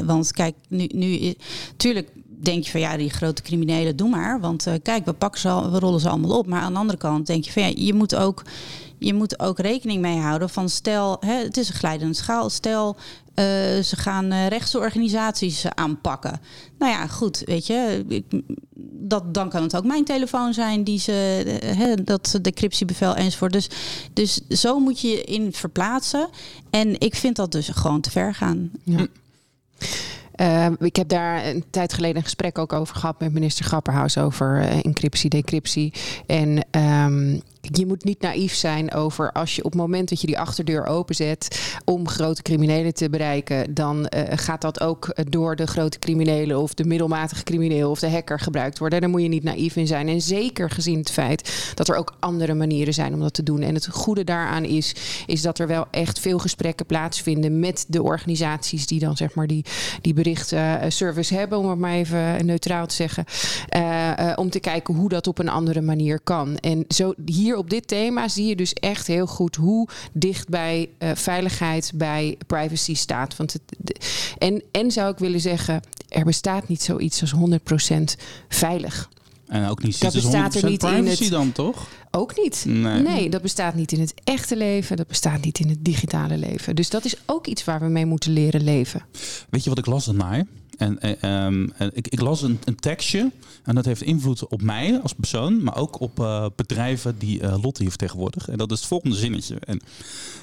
Want 0.05 0.31
kijk, 0.31 0.55
nu, 0.69 0.89
nu 0.93 1.33
tuurlijk 1.77 2.09
denk 2.41 2.63
je 2.63 2.71
van 2.71 2.79
ja, 2.79 2.97
die 2.97 3.09
grote 3.09 3.41
criminelen, 3.41 3.95
doe 3.95 4.09
maar. 4.09 4.39
Want 4.39 4.67
kijk, 4.83 5.05
we 5.05 5.13
pakken 5.13 5.41
ze 5.41 5.49
al, 5.49 5.71
we 5.71 5.79
rollen 5.79 5.99
ze 5.99 6.09
allemaal 6.09 6.37
op. 6.37 6.47
Maar 6.47 6.61
aan 6.61 6.73
de 6.73 6.79
andere 6.79 6.97
kant 6.97 7.27
denk 7.27 7.43
je 7.43 7.51
van 7.51 7.61
ja, 7.63 7.71
je 7.75 7.93
moet 7.93 8.15
ook 8.15 8.43
je 8.99 9.13
moet 9.13 9.39
ook 9.39 9.59
rekening 9.59 10.01
mee 10.01 10.17
houden 10.17 10.49
van 10.49 10.69
stel, 10.69 11.17
hè, 11.19 11.33
het 11.33 11.57
is 11.57 11.69
een 11.69 11.75
glijdende 11.75 12.13
schaal. 12.13 12.49
Stel, 12.49 12.95
uh, 12.95 13.45
ze 13.83 13.95
gaan 13.95 14.33
uh, 14.33 14.47
rechtse 14.47 14.79
organisaties 14.79 15.65
aanpakken. 15.69 16.39
Nou 16.79 16.91
ja, 16.91 17.07
goed, 17.07 17.41
weet 17.45 17.67
je, 17.67 18.05
ik, 18.07 18.23
dat, 18.99 19.33
dan 19.33 19.49
kan 19.49 19.63
het 19.63 19.75
ook 19.75 19.85
mijn 19.85 20.05
telefoon 20.05 20.53
zijn 20.53 20.83
die 20.83 20.99
ze, 20.99 21.11
hè, 21.65 22.03
dat 22.03 22.39
decryptiebevel 22.41 23.15
enzovoort. 23.15 23.53
Dus, 23.53 23.69
dus 24.13 24.47
zo 24.47 24.79
moet 24.79 24.99
je 24.99 25.07
je 25.07 25.23
in 25.23 25.53
verplaatsen. 25.53 26.29
En 26.69 26.99
ik 26.99 27.15
vind 27.15 27.35
dat 27.35 27.51
dus 27.51 27.69
gewoon 27.69 28.01
te 28.01 28.11
ver 28.11 28.35
gaan. 28.35 28.71
Ja. 28.83 29.07
Uh, 30.35 30.67
ik 30.79 30.95
heb 30.95 31.07
daar 31.07 31.45
een 31.45 31.63
tijd 31.69 31.93
geleden 31.93 32.15
een 32.15 32.23
gesprek 32.23 32.57
ook 32.57 32.73
over 32.73 32.95
gehad 32.95 33.19
met 33.19 33.33
minister 33.33 33.65
Grapperhaus 33.65 34.17
over 34.17 34.61
uh, 34.61 34.85
encryptie, 34.85 35.29
decryptie. 35.29 35.93
En 36.25 36.65
um, 36.71 37.41
je 37.71 37.85
moet 37.85 38.03
niet 38.03 38.21
naïef 38.21 38.53
zijn 38.53 38.93
over 38.93 39.31
als 39.31 39.55
je 39.55 39.63
op 39.63 39.71
het 39.71 39.81
moment 39.81 40.09
dat 40.09 40.21
je 40.21 40.27
die 40.27 40.39
achterdeur 40.39 40.85
openzet 40.85 41.75
om 41.85 42.07
grote 42.07 42.41
criminelen 42.41 42.93
te 42.93 43.09
bereiken, 43.09 43.73
dan 43.73 43.97
uh, 43.97 44.21
gaat 44.29 44.61
dat 44.61 44.81
ook 44.81 45.15
door 45.29 45.55
de 45.55 45.67
grote 45.67 45.99
criminelen 45.99 46.59
of 46.59 46.73
de 46.73 46.85
middelmatige 46.85 47.43
crimineel 47.43 47.89
of 47.89 47.99
de 47.99 48.09
hacker 48.09 48.39
gebruikt 48.39 48.79
worden. 48.79 49.01
Daar 49.01 49.09
moet 49.09 49.21
je 49.21 49.27
niet 49.27 49.43
naïef 49.43 49.75
in 49.75 49.87
zijn. 49.87 50.07
En 50.07 50.21
zeker 50.21 50.69
gezien 50.69 50.99
het 50.99 51.11
feit 51.11 51.71
dat 51.75 51.87
er 51.87 51.95
ook 51.95 52.15
andere 52.19 52.53
manieren 52.53 52.93
zijn 52.93 53.13
om 53.13 53.19
dat 53.19 53.33
te 53.33 53.43
doen. 53.43 53.61
En 53.61 53.73
het 53.73 53.87
goede 53.87 54.23
daaraan 54.23 54.63
is, 54.63 54.95
is 55.25 55.41
dat 55.41 55.59
er 55.59 55.67
wel 55.67 55.85
echt 55.91 56.19
veel 56.19 56.39
gesprekken 56.39 56.85
plaatsvinden 56.85 57.59
met 57.59 57.85
de 57.87 58.03
organisaties 58.03 58.87
die 58.87 58.99
dan 58.99 59.17
zeg 59.17 59.33
maar 59.33 59.47
die, 59.47 59.65
die 60.01 60.13
berichtservice 60.13 61.35
hebben, 61.35 61.57
om 61.57 61.69
het 61.69 61.79
maar 61.79 61.93
even 61.93 62.45
neutraal 62.45 62.87
te 62.87 62.95
zeggen. 62.95 63.25
Uh, 63.77 64.33
om 64.35 64.49
te 64.49 64.59
kijken 64.59 64.93
hoe 64.93 65.09
dat 65.09 65.27
op 65.27 65.39
een 65.39 65.49
andere 65.49 65.81
manier 65.81 66.19
kan. 66.19 66.57
En 66.57 66.85
zo 66.87 67.13
hier 67.25 67.56
op 67.57 67.69
dit 67.69 67.87
thema 67.87 68.27
zie 68.27 68.45
je 68.45 68.55
dus 68.55 68.73
echt 68.73 69.07
heel 69.07 69.27
goed 69.27 69.55
hoe 69.55 69.87
dicht 70.13 70.49
bij 70.49 70.89
uh, 70.99 71.11
veiligheid, 71.13 71.91
bij 71.95 72.37
privacy 72.47 72.95
staat. 72.95 73.35
Want 73.35 73.53
het, 73.53 73.61
de, 73.77 73.95
en, 74.37 74.63
en 74.71 74.91
zou 74.91 75.11
ik 75.11 75.17
willen 75.17 75.39
zeggen, 75.39 75.81
er 76.09 76.25
bestaat 76.25 76.67
niet 76.67 76.81
zoiets 76.81 77.21
als 77.21 77.33
100% 77.33 78.23
veilig. 78.49 79.09
En 79.47 79.67
ook 79.67 79.83
niet 79.83 80.01
dat 80.01 80.13
bestaat 80.13 80.55
er 80.55 80.69
niet 80.69 80.83
in 80.83 81.05
het 81.05 81.29
dan 81.29 81.51
toch? 81.51 81.87
Ook 82.11 82.37
niet. 82.37 82.63
Nee. 82.67 83.01
nee. 83.01 83.29
dat 83.29 83.41
bestaat 83.41 83.75
niet 83.75 83.91
in 83.91 83.99
het 83.99 84.13
echte 84.23 84.55
leven. 84.55 84.97
Dat 84.97 85.07
bestaat 85.07 85.41
niet 85.41 85.59
in 85.59 85.69
het 85.69 85.85
digitale 85.85 86.37
leven. 86.37 86.75
Dus 86.75 86.89
dat 86.89 87.05
is 87.05 87.15
ook 87.25 87.47
iets 87.47 87.63
waar 87.63 87.79
we 87.79 87.87
mee 87.87 88.05
moeten 88.05 88.31
leren 88.31 88.63
leven. 88.63 89.01
Weet 89.49 89.63
je 89.63 89.69
wat 89.69 89.79
ik 89.79 89.85
las 89.85 90.05
daarna? 90.05 90.45
En, 90.77 91.25
um, 91.29 91.73
ik, 91.93 92.07
ik, 92.07 92.21
las 92.21 92.41
een, 92.41 92.59
een, 92.63 92.75
tekstje 92.75 93.31
en 93.63 93.75
dat 93.75 93.85
heeft 93.85 94.01
invloed 94.01 94.47
op 94.47 94.61
mij 94.61 94.99
als 95.01 95.13
persoon, 95.13 95.63
maar 95.63 95.77
ook 95.77 95.99
op 95.99 96.19
uh, 96.19 96.45
bedrijven 96.55 97.17
die 97.17 97.41
uh, 97.41 97.63
Lotte 97.63 97.81
hier 97.81 97.89
vertegenwoordigt. 97.89 98.47
En 98.47 98.57
dat 98.57 98.71
is 98.71 98.77
het 98.77 98.87
volgende 98.87 99.15
zinnetje. 99.15 99.55
En 99.59 99.81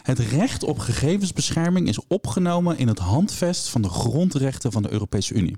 het 0.02 0.18
recht 0.18 0.62
op 0.62 0.78
gegevensbescherming 0.78 1.88
is 1.88 1.98
opgenomen 2.08 2.78
in 2.78 2.88
het 2.88 2.98
handvest 2.98 3.68
van 3.68 3.82
de 3.82 3.88
grondrechten 3.88 4.72
van 4.72 4.82
de 4.82 4.92
Europese 4.92 5.34
Unie. 5.34 5.56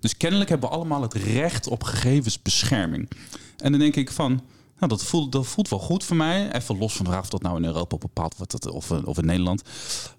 Dus 0.00 0.16
kennelijk 0.16 0.50
hebben 0.50 0.68
we 0.68 0.74
allemaal 0.74 1.02
het 1.02 1.14
recht 1.14 1.66
op 1.66 1.82
gegevensbescherming. 1.82 3.08
En 3.56 3.70
dan 3.70 3.80
denk 3.80 3.96
ik 3.96 4.10
van, 4.10 4.42
nou, 4.78 4.92
dat 4.92 5.04
voelt, 5.04 5.32
dat 5.32 5.46
voelt 5.46 5.68
wel 5.68 5.78
goed 5.78 6.04
voor 6.04 6.16
mij. 6.16 6.52
Even 6.52 6.78
los 6.78 6.96
van 6.96 7.04
de 7.04 7.10
vraag 7.10 7.22
of 7.22 7.28
dat 7.28 7.42
nou 7.42 7.56
in 7.56 7.64
Europa 7.64 7.96
bepaald 7.96 8.36
wordt 8.36 8.70
of, 8.70 8.90
of 8.90 9.18
in 9.18 9.26
Nederland. 9.26 9.62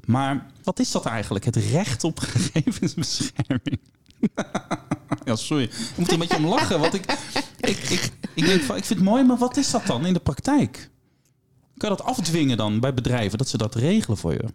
Maar 0.05 0.51
wat 0.63 0.79
is 0.79 0.91
dat 0.91 1.05
eigenlijk? 1.05 1.45
Het 1.45 1.55
recht 1.55 2.03
op 2.03 2.19
gegevensbescherming. 2.33 3.79
ja, 5.25 5.35
sorry. 5.35 5.63
Ik 5.63 5.97
moet 5.97 6.11
een 6.11 6.19
beetje 6.19 6.37
om 6.37 6.45
lachen. 6.45 6.79
Want 6.79 6.93
ik, 6.93 7.05
ik, 7.59 7.77
ik, 7.77 8.11
ik, 8.33 8.45
denk 8.45 8.61
van, 8.61 8.75
ik 8.75 8.85
vind 8.85 8.99
het 8.99 9.09
mooi, 9.09 9.23
maar 9.23 9.37
wat 9.37 9.57
is 9.57 9.71
dat 9.71 9.85
dan 9.85 10.05
in 10.05 10.13
de 10.13 10.19
praktijk? 10.19 10.89
Kan 11.77 11.89
je 11.89 11.95
dat 11.95 12.05
afdwingen 12.05 12.57
dan 12.57 12.79
bij 12.79 12.93
bedrijven, 12.93 13.37
dat 13.37 13.47
ze 13.47 13.57
dat 13.57 13.75
regelen 13.75 14.17
voor 14.17 14.33
je? 14.33 14.45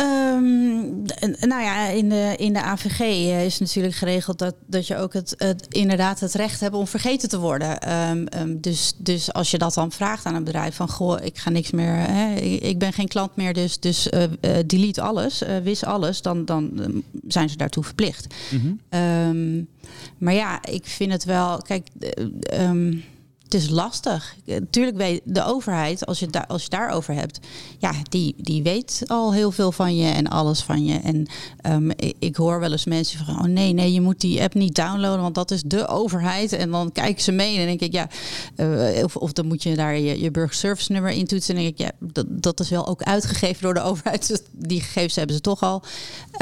Um, 0.00 1.02
nou 1.40 1.62
ja, 1.62 1.88
in 1.88 2.08
de, 2.08 2.34
in 2.36 2.52
de 2.52 2.62
AVG 2.62 3.00
eh, 3.00 3.44
is 3.44 3.58
natuurlijk 3.58 3.94
geregeld 3.94 4.38
dat, 4.38 4.54
dat 4.66 4.86
je 4.86 4.96
ook 4.96 5.12
het, 5.12 5.34
het 5.38 5.66
inderdaad 5.68 6.20
het 6.20 6.34
recht 6.34 6.60
hebt 6.60 6.74
om 6.74 6.86
vergeten 6.86 7.28
te 7.28 7.38
worden. 7.38 7.92
Um, 8.10 8.26
um, 8.38 8.60
dus, 8.60 8.92
dus 8.96 9.32
als 9.32 9.50
je 9.50 9.58
dat 9.58 9.74
dan 9.74 9.92
vraagt 9.92 10.24
aan 10.24 10.34
een 10.34 10.44
bedrijf 10.44 10.74
van 10.76 10.88
goh, 10.88 11.24
ik 11.24 11.38
ga 11.38 11.50
niks 11.50 11.70
meer, 11.70 11.94
hè, 11.96 12.34
ik 12.40 12.78
ben 12.78 12.92
geen 12.92 13.08
klant 13.08 13.36
meer, 13.36 13.52
dus, 13.52 13.80
dus 13.80 14.06
uh, 14.06 14.22
uh, 14.22 14.56
delete 14.66 15.00
alles, 15.02 15.42
wis 15.62 15.84
alles, 15.84 16.22
dan, 16.22 16.44
dan 16.44 17.02
zijn 17.28 17.48
ze 17.48 17.56
daartoe 17.56 17.84
verplicht. 17.84 18.34
Mm 18.50 18.80
-hmm. 18.90 19.66
maar 20.18 20.34
ja, 20.34 20.64
ik 20.64 20.86
vind 20.86 21.12
het 21.12 21.24
wel, 21.24 21.58
kijk 21.62 21.88
is 23.54 23.68
lastig. 23.68 24.34
Natuurlijk 24.44 24.96
weet 24.96 25.20
de 25.24 25.44
overheid, 25.44 26.06
als 26.06 26.18
je, 26.18 26.26
daar, 26.26 26.46
als 26.46 26.62
je 26.62 26.68
daarover 26.68 27.14
hebt, 27.14 27.38
ja, 27.78 27.92
die, 28.08 28.34
die 28.38 28.62
weet 28.62 29.02
al 29.06 29.32
heel 29.32 29.50
veel 29.50 29.72
van 29.72 29.96
je 29.96 30.10
en 30.10 30.28
alles 30.28 30.60
van 30.60 30.84
je. 30.84 30.98
En 30.98 31.26
um, 31.72 31.90
ik, 32.18 32.36
hoor 32.36 32.60
wel 32.60 32.72
eens 32.72 32.84
mensen 32.84 33.24
van, 33.24 33.38
oh 33.38 33.44
nee, 33.44 33.72
nee, 33.72 33.92
je 33.92 34.00
moet 34.00 34.20
die 34.20 34.42
app 34.42 34.54
niet 34.54 34.74
downloaden, 34.74 35.22
want 35.22 35.34
dat 35.34 35.50
is 35.50 35.62
de 35.62 35.88
overheid. 35.88 36.52
En 36.52 36.70
dan 36.70 36.92
kijken 36.92 37.22
ze 37.22 37.32
mee 37.32 37.58
en 37.58 37.66
denk 37.66 37.80
ik, 37.80 37.92
ja, 37.92 38.08
uh, 38.56 39.04
of, 39.04 39.16
of 39.16 39.32
dan 39.32 39.46
moet 39.46 39.62
je 39.62 39.76
daar 39.76 39.98
je, 39.98 40.20
je 40.20 40.30
burgerservice 40.30 40.92
nummer 40.92 41.10
in 41.10 41.26
toetsen. 41.26 41.56
En 41.56 41.62
denk 41.62 41.78
ik, 41.78 41.86
ja, 41.86 41.92
dat, 41.98 42.26
dat 42.28 42.60
is 42.60 42.68
wel 42.68 42.86
ook 42.86 43.02
uitgegeven 43.02 43.62
door 43.62 43.74
de 43.74 43.82
overheid. 43.82 44.28
Dus 44.28 44.40
die 44.50 44.80
gegevens 44.80 45.14
hebben 45.14 45.36
ze 45.36 45.40
toch 45.42 45.62
al. 45.62 45.82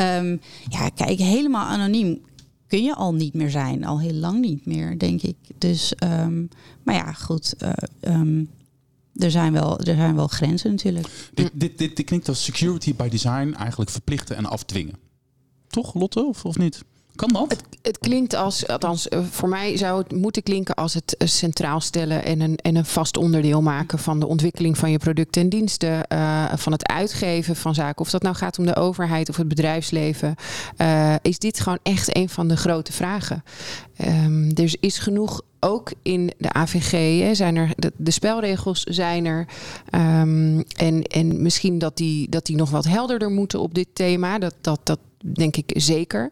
Um, 0.01 0.41
ja, 0.69 0.89
kijk, 0.89 1.19
helemaal 1.19 1.67
anoniem 1.67 2.21
kun 2.73 2.85
je 2.85 2.95
al 2.95 3.15
niet 3.15 3.35
meer 3.35 3.51
zijn. 3.51 3.85
Al 3.85 4.01
heel 4.01 4.13
lang 4.15 4.41
niet 4.41 4.67
meer, 4.67 4.99
denk 4.99 5.23
ik. 5.23 5.37
Dus, 5.59 5.93
um, 6.05 6.49
maar 6.83 6.95
ja, 6.95 7.13
goed. 7.13 7.55
Uh, 7.63 7.73
um, 8.01 8.51
er 9.15 9.31
zijn, 9.31 9.53
wel, 9.53 9.79
er 9.81 9.95
zijn 9.95 10.17
wel 10.17 10.27
grenzen 10.27 10.71
natuurlijk. 10.71 11.09
Dit, 11.35 11.51
dit, 11.55 11.79
dit, 11.79 11.97
dit 11.97 12.07
klinkt 12.07 12.29
als 12.29 12.45
security 12.45 12.95
by 12.95 13.09
design 13.09 13.55
eigenlijk 13.59 13.91
verplichten 13.91 14.37
en 14.37 14.47
afdwingen. 14.47 14.95
Toch, 15.69 15.95
Lotte, 15.95 16.25
of, 16.25 16.45
of 16.45 16.59
niet? 16.59 16.85
Kan 17.17 17.29
dat? 17.33 17.51
Het, 17.51 17.63
het, 17.83 17.99
klinkt 17.99 18.35
als, 18.35 18.67
althans 18.67 19.09
eh, 19.09 19.21
voor 19.31 19.49
mij 19.49 19.77
zou 19.77 20.03
het 20.03 20.13
moeten 20.13 20.43
klinken 20.43 20.75
als 20.75 20.95
het 20.95 21.17
eh, 21.17 21.29
centraal 21.29 21.81
stellen 21.81 22.25
en 22.25 22.41
een, 22.41 22.57
en 22.57 22.77
een 22.77 22.85
vast 22.85 23.17
onderdeel 23.17 23.63
maken 23.63 23.99
van 23.99 24.21
de 24.21 24.27
ontwikkeling 24.27 24.79
van 24.79 24.91
je 24.91 24.99
producten 24.99 25.43
en 25.43 25.49
diensten, 25.49 26.07
uh, 26.13 26.53
van 26.55 26.73
het 26.73 26.89
uitgeven 26.89 27.57
van 27.57 27.75
zaken. 27.75 28.01
Of 28.01 28.11
dat 28.11 28.23
nou 28.23 28.35
gaat 28.35 28.59
om 28.59 28.67
de 28.67 28.77
overheid 28.77 29.29
of 29.29 29.37
het 29.37 29.49
bedrijfsleven, 29.49 30.35
is 31.23 31.39
dit 31.39 31.61
gewoon 31.61 31.79
echt 31.83 32.17
een 32.17 32.29
van 32.29 32.49
de 32.49 32.57
grote 32.57 32.93
vragen. 32.93 33.43
Um, 34.07 34.51
er 34.55 34.75
is 34.81 34.99
genoeg 34.99 35.43
ook 35.61 35.93
in 36.03 36.33
de 36.39 36.53
AVG 36.53 37.21
hè, 37.21 37.35
zijn 37.35 37.57
er 37.57 37.71
de, 37.97 38.11
spelregels 38.11 38.83
zijn 38.83 39.25
er. 39.25 39.47
Um, 39.91 40.63
en, 40.77 41.03
en 41.03 41.43
misschien 41.43 41.79
dat 41.79 41.97
die, 41.97 42.29
dat 42.29 42.47
die 42.47 42.57
nog 42.57 42.71
wat 42.71 42.85
helderder 42.85 43.31
moeten 43.31 43.61
op 43.61 43.75
dit 43.75 43.89
thema. 43.93 44.39
Dat, 44.39 44.55
dat, 44.61 44.81
dat 44.83 44.99
denk 45.35 45.57
ik 45.57 45.73
zeker. 45.77 46.31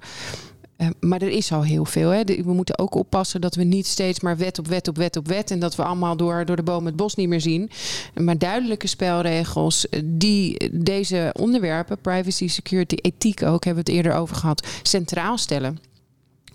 Uh, 0.81 0.89
maar 1.01 1.23
er 1.23 1.31
is 1.31 1.53
al 1.53 1.63
heel 1.63 1.85
veel. 1.85 2.09
Hè. 2.09 2.25
We 2.25 2.53
moeten 2.53 2.79
ook 2.79 2.95
oppassen 2.95 3.41
dat 3.41 3.55
we 3.55 3.65
niet 3.65 3.87
steeds 3.87 4.21
maar 4.21 4.37
wet 4.37 4.59
op 4.59 4.67
wet 4.67 4.89
op 4.89 4.97
wet 4.97 5.17
op 5.17 5.27
wet. 5.27 5.51
En 5.51 5.59
dat 5.59 5.77
we 5.77 5.85
allemaal 5.85 6.17
door, 6.17 6.45
door 6.45 6.57
de 6.57 6.63
boom 6.63 6.87
het 6.87 6.97
bos 6.97 7.15
niet 7.15 7.29
meer 7.29 7.41
zien. 7.41 7.71
Maar 8.15 8.39
duidelijke 8.39 8.87
spelregels 8.87 9.87
die 10.05 10.71
deze 10.73 11.35
onderwerpen, 11.39 12.01
privacy, 12.01 12.49
security, 12.49 12.95
ethiek 12.95 13.43
ook, 13.43 13.65
hebben 13.65 13.85
we 13.85 13.91
het 13.91 14.01
eerder 14.01 14.21
over 14.21 14.37
gehad, 14.37 14.67
centraal 14.83 15.39
stellen. 15.39 15.79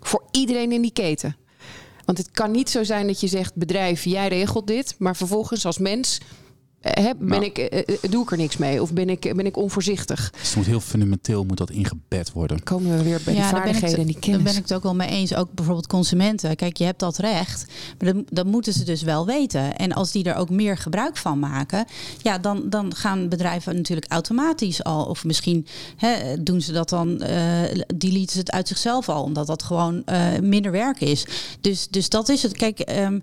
Voor 0.00 0.22
iedereen 0.30 0.72
in 0.72 0.82
die 0.82 0.92
keten. 0.92 1.36
Want 2.04 2.18
het 2.18 2.30
kan 2.30 2.50
niet 2.50 2.70
zo 2.70 2.84
zijn 2.84 3.06
dat 3.06 3.20
je 3.20 3.26
zegt: 3.26 3.54
bedrijf, 3.54 4.04
jij 4.04 4.28
regelt 4.28 4.66
dit. 4.66 4.94
Maar 4.98 5.16
vervolgens 5.16 5.66
als 5.66 5.78
mens 5.78 6.20
He, 6.80 7.12
ben 7.18 7.28
nou. 7.28 7.44
ik, 7.44 7.88
uh, 7.88 8.10
doe 8.10 8.22
ik 8.22 8.30
er 8.30 8.36
niks 8.36 8.56
mee? 8.56 8.82
Of 8.82 8.92
ben 8.92 9.08
ik, 9.08 9.32
ben 9.36 9.46
ik 9.46 9.56
onvoorzichtig? 9.56 10.30
Dus 10.30 10.46
het 10.48 10.56
moet 10.56 10.66
heel 10.66 10.80
fundamenteel 10.80 11.44
moet 11.44 11.56
dat 11.56 11.70
ingebed 11.70 12.32
worden. 12.32 12.62
Komen 12.62 12.96
we 12.96 13.02
weer 13.02 13.20
bij 13.24 13.34
ja, 13.34 13.40
die 13.40 13.50
vaardigheden 13.50 13.98
en 13.98 14.06
die 14.06 14.18
kennis. 14.18 14.42
Daar 14.42 14.52
ben 14.52 14.62
ik 14.62 14.68
het 14.68 14.74
ook 14.74 14.82
wel 14.82 14.94
mee 14.94 15.08
eens. 15.08 15.34
Ook 15.34 15.52
bijvoorbeeld 15.52 15.86
consumenten. 15.86 16.56
Kijk, 16.56 16.76
je 16.76 16.84
hebt 16.84 17.00
dat 17.00 17.16
recht. 17.16 17.66
Maar 17.98 18.14
dat, 18.14 18.24
dat 18.30 18.46
moeten 18.46 18.72
ze 18.72 18.84
dus 18.84 19.02
wel 19.02 19.26
weten. 19.26 19.76
En 19.76 19.92
als 19.92 20.12
die 20.12 20.24
er 20.24 20.34
ook 20.34 20.50
meer 20.50 20.78
gebruik 20.78 21.16
van 21.16 21.38
maken... 21.38 21.84
ja, 22.22 22.38
dan, 22.38 22.62
dan 22.68 22.94
gaan 22.94 23.28
bedrijven 23.28 23.76
natuurlijk 23.76 24.12
automatisch 24.12 24.84
al... 24.84 25.04
of 25.04 25.24
misschien 25.24 25.66
hè, 25.96 26.42
doen 26.42 26.60
ze 26.60 26.72
dat 26.72 26.88
dan... 26.88 27.22
Uh, 27.22 27.62
deleten 27.96 28.32
ze 28.32 28.38
het 28.38 28.50
uit 28.50 28.68
zichzelf 28.68 29.08
al. 29.08 29.22
Omdat 29.22 29.46
dat 29.46 29.62
gewoon 29.62 30.02
uh, 30.06 30.38
minder 30.42 30.72
werk 30.72 31.00
is. 31.00 31.26
Dus, 31.60 31.88
dus 31.88 32.08
dat 32.08 32.28
is 32.28 32.42
het. 32.42 32.56
Kijk, 32.56 32.90
um, 32.90 33.22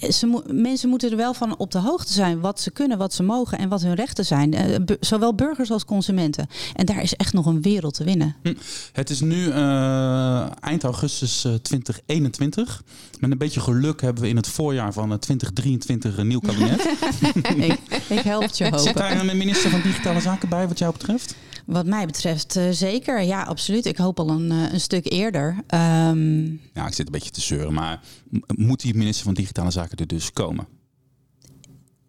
ze, 0.00 0.42
mensen 0.46 0.88
moeten 0.88 1.10
er 1.10 1.16
wel 1.16 1.34
van 1.34 1.56
op 1.58 1.70
de 1.70 1.78
hoogte 1.78 2.12
zijn... 2.12 2.40
wat 2.40 2.60
ze 2.60 2.70
kunnen 2.70 2.98
wat 2.98 3.14
ze 3.14 3.22
mogen 3.22 3.58
en 3.58 3.68
wat 3.68 3.82
hun 3.82 3.94
rechten 3.94 4.24
zijn. 4.24 4.54
Uh, 4.54 4.76
zowel 5.00 5.34
burgers 5.34 5.70
als 5.70 5.84
consumenten. 5.84 6.46
En 6.74 6.86
daar 6.86 7.02
is 7.02 7.14
echt 7.14 7.32
nog 7.32 7.46
een 7.46 7.62
wereld 7.62 7.94
te 7.94 8.04
winnen. 8.04 8.36
Hm. 8.42 8.54
Het 8.92 9.10
is 9.10 9.20
nu 9.20 9.46
uh, 9.46 10.46
eind 10.60 10.84
augustus 10.84 11.40
2021. 11.40 12.82
Eh, 12.84 13.20
Met 13.20 13.30
een 13.30 13.38
beetje 13.38 13.60
geluk 13.60 14.00
hebben 14.00 14.22
we 14.22 14.28
in 14.28 14.36
het 14.36 14.48
voorjaar 14.48 14.92
van 14.92 15.18
2023 15.18 16.16
een 16.16 16.26
nieuw 16.26 16.40
kabinet. 16.40 16.84
ik, 17.56 17.78
ik 18.08 18.20
help 18.20 18.54
je 18.54 18.64
hopen. 18.64 18.80
Zit 18.80 18.96
daar 18.96 19.20
een 19.20 19.36
minister 19.36 19.70
van 19.70 19.80
Digitale 19.80 20.20
Zaken 20.20 20.48
bij 20.48 20.68
wat 20.68 20.78
jou 20.78 20.92
betreft? 20.92 21.34
Wat 21.66 21.86
mij 21.86 22.06
betreft 22.06 22.56
uh, 22.56 22.70
zeker. 22.70 23.22
Ja, 23.22 23.42
absoluut. 23.42 23.86
Ik 23.86 23.96
hoop 23.96 24.18
al 24.18 24.30
een, 24.30 24.50
een 24.50 24.80
stuk 24.80 25.12
eerder. 25.12 25.48
Um... 25.74 26.60
Ja, 26.72 26.86
ik 26.86 26.94
zit 26.94 27.06
een 27.06 27.12
beetje 27.12 27.30
te 27.30 27.40
zeuren. 27.40 27.72
Maar 27.72 28.00
moet 28.46 28.80
die 28.80 28.94
minister 28.94 29.24
van 29.24 29.34
Digitale 29.34 29.70
Zaken 29.70 29.98
er 29.98 30.06
dus 30.06 30.32
komen? 30.32 30.66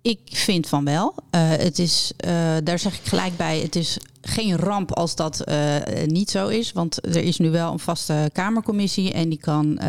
Ik 0.05 0.19
vind 0.25 0.67
van 0.67 0.85
wel. 0.85 1.13
Uh, 1.15 1.49
het 1.49 1.79
is, 1.79 2.11
uh, 2.25 2.31
daar 2.63 2.79
zeg 2.79 2.99
ik 2.99 3.05
gelijk 3.05 3.37
bij, 3.37 3.59
het 3.59 3.75
is 3.75 3.97
geen 4.21 4.55
ramp 4.55 4.93
als 4.93 5.15
dat 5.15 5.43
uh, 5.49 5.75
niet 6.05 6.29
zo 6.29 6.47
is. 6.47 6.71
Want 6.71 7.05
er 7.05 7.23
is 7.23 7.37
nu 7.37 7.49
wel 7.49 7.71
een 7.71 7.79
vaste 7.79 8.29
Kamercommissie. 8.33 9.13
En 9.13 9.29
die 9.29 9.39
kan 9.39 9.79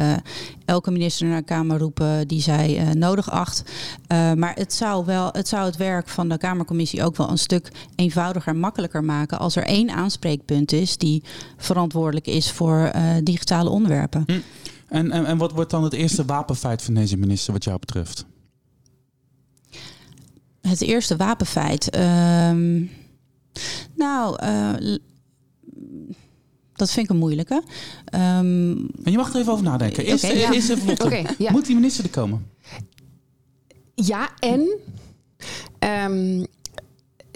elke 0.64 0.90
minister 0.90 1.26
naar 1.26 1.38
de 1.38 1.44
Kamer 1.44 1.79
roepen 1.79 2.29
die 2.29 2.40
zij 2.40 2.94
nodig 2.94 3.31
acht. 3.31 3.62
maar 4.09 4.55
het 4.55 4.72
zou, 4.72 5.05
wel, 5.05 5.29
het 5.33 5.48
zou 5.48 5.64
het 5.64 5.76
werk 5.76 6.09
van 6.09 6.29
de 6.29 6.38
Kamercommissie 6.38 7.05
ook 7.05 7.16
wel 7.16 7.31
een 7.31 7.38
stuk 7.38 7.68
eenvoudiger 7.94 8.52
en 8.52 8.61
makkelijker 8.61 9.05
maken. 9.05 9.38
Als 9.38 9.57
er 9.57 9.64
één 9.64 9.90
aanspreekpunt 9.90 10.72
is 10.72 10.96
die 10.96 11.22
verantwoordelijk 11.57 12.26
is 12.26 12.50
voor 12.50 12.92
digitale 13.22 13.70
onderwerpen. 13.70 14.22
Hm. 14.26 14.32
En, 14.88 15.11
en, 15.11 15.26
en 15.26 15.38
wat 15.38 15.53
wordt 15.53 15.70
dan 15.70 15.84
het 15.84 15.93
eerste 15.93 16.24
wapenfeit 16.24 16.82
van 16.82 16.95
deze 16.95 17.16
minister 17.16 17.53
wat 17.53 17.64
jou 17.64 17.78
betreft? 17.78 18.26
Het 20.68 20.82
eerste 20.82 21.16
wapenfeit. 21.16 21.96
Uh, 21.96 22.02
nou, 23.94 24.44
uh, 24.44 24.96
dat 26.72 26.90
vind 26.90 27.06
ik 27.06 27.10
een 27.10 27.16
moeilijke. 27.16 27.62
Um, 28.14 28.88
en 29.04 29.10
je 29.10 29.16
mag 29.16 29.32
er 29.32 29.40
even 29.40 29.52
over 29.52 29.64
nadenken. 29.64 30.04
Eerst, 30.04 30.24
okay, 30.24 30.38
ja. 30.38 30.52
eerst 30.52 30.70
even 30.70 31.00
okay, 31.04 31.26
ja. 31.38 31.50
Moet 31.50 31.66
die 31.66 31.74
minister 31.74 32.04
er 32.04 32.10
komen? 32.10 32.46
Ja, 33.94 34.30
en 34.38 34.78
um, 36.10 36.46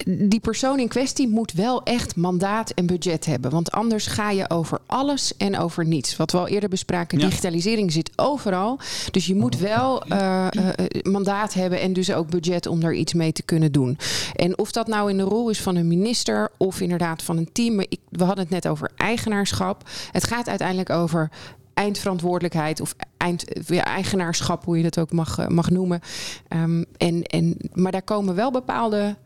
die 0.07 0.41
persoon 0.41 0.79
in 0.79 0.89
kwestie 0.89 1.29
moet 1.29 1.53
wel 1.53 1.83
echt 1.83 2.17
mandaat 2.17 2.71
en 2.71 2.87
budget 2.87 3.27
hebben. 3.27 3.51
Want 3.51 3.71
anders 3.71 4.07
ga 4.07 4.31
je 4.31 4.51
over 4.51 4.79
alles 4.87 5.37
en 5.37 5.59
over 5.59 5.87
niets. 5.87 6.17
Wat 6.17 6.33
we 6.33 6.39
al 6.39 6.49
eerder 6.49 6.69
bespraken, 6.69 7.19
digitalisering 7.19 7.93
zit 7.93 8.11
overal. 8.17 8.79
Dus 9.11 9.27
je 9.27 9.35
moet 9.35 9.59
wel 9.59 10.03
uh, 10.13 10.47
uh, 10.51 10.69
mandaat 11.03 11.55
hebben 11.55 11.81
en 11.81 11.93
dus 11.93 12.13
ook 12.13 12.31
budget 12.31 12.67
om 12.67 12.81
daar 12.81 12.95
iets 12.95 13.15
mee 13.15 13.33
te 13.33 13.43
kunnen 13.43 13.73
doen. 13.73 13.99
En 14.35 14.59
of 14.59 14.73
dat 14.73 14.87
nou 14.87 15.11
in 15.11 15.17
de 15.17 15.23
rol 15.23 15.51
is 15.51 15.61
van 15.61 15.77
een 15.77 15.89
minister 15.89 16.51
of 16.57 16.81
inderdaad 16.81 17.23
van 17.23 17.37
een 17.37 17.53
team. 17.53 17.81
Ik, 17.81 17.99
we 18.09 18.25
hadden 18.25 18.45
het 18.45 18.53
net 18.53 18.69
over 18.69 18.91
eigenaarschap. 18.97 19.89
Het 20.13 20.25
gaat 20.25 20.49
uiteindelijk 20.49 20.91
over 20.91 21.31
eindverantwoordelijkheid 21.75 22.81
of 22.81 22.95
eind, 23.17 23.45
ja, 23.67 23.85
eigenaarschap, 23.85 24.65
hoe 24.65 24.77
je 24.77 24.83
dat 24.83 24.99
ook 24.99 25.13
mag, 25.13 25.49
mag 25.49 25.71
noemen. 25.71 26.01
Um, 26.49 26.85
en, 26.97 27.23
en, 27.23 27.57
maar 27.73 27.93
daar 27.93 28.03
komen 28.03 28.35
wel 28.35 28.51
bepaalde 28.51 29.17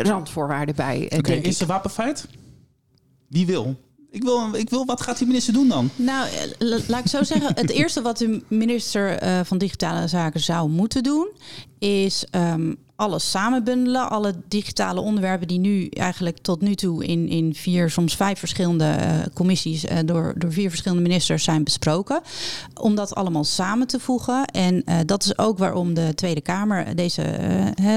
randvoorwaarden 0.00 0.74
bij. 0.74 1.08
Eh, 1.08 1.18
Oké, 1.18 1.32
is 1.32 1.60
er 1.60 1.66
wapenfeit? 1.66 2.26
Wie 3.28 3.46
wil? 3.46 3.76
Ik 4.10 4.22
wil, 4.22 4.54
ik 4.54 4.70
wil, 4.70 4.84
wat 4.84 5.00
gaat 5.00 5.18
die 5.18 5.26
minister 5.26 5.52
doen 5.52 5.68
dan? 5.68 5.90
Nou, 5.96 6.28
eh, 6.58 6.88
laat 6.88 7.00
ik 7.00 7.10
zo 7.10 7.22
zeggen. 7.22 7.54
Het 7.54 7.70
eerste 7.70 8.02
wat 8.02 8.18
de 8.18 8.42
minister 8.48 9.22
uh, 9.22 9.40
van 9.44 9.58
Digitale 9.58 10.08
Zaken 10.08 10.40
zou 10.40 10.68
moeten 10.68 11.02
doen, 11.02 11.28
is 11.78 12.24
um, 12.30 12.76
alles 13.02 13.30
samenbundelen. 13.30 14.10
Alle 14.10 14.34
digitale 14.48 15.00
onderwerpen 15.00 15.48
die 15.48 15.58
nu 15.58 15.86
eigenlijk 15.86 16.38
tot 16.38 16.60
nu 16.60 16.74
toe 16.74 17.04
in, 17.04 17.28
in 17.28 17.54
vier, 17.54 17.90
soms 17.90 18.16
vijf 18.16 18.38
verschillende 18.38 18.96
uh, 19.00 19.20
commissies 19.34 19.84
uh, 19.84 19.98
door, 20.04 20.34
door 20.36 20.52
vier 20.52 20.68
verschillende 20.68 21.02
ministers 21.02 21.44
zijn 21.44 21.64
besproken. 21.64 22.20
Om 22.80 22.94
dat 22.94 23.14
allemaal 23.14 23.44
samen 23.44 23.86
te 23.86 24.00
voegen. 24.00 24.44
En 24.44 24.82
uh, 24.86 24.96
dat 25.06 25.24
is 25.24 25.38
ook 25.38 25.58
waarom 25.58 25.94
de 25.94 26.14
Tweede 26.14 26.40
Kamer 26.40 26.96
deze 26.96 27.40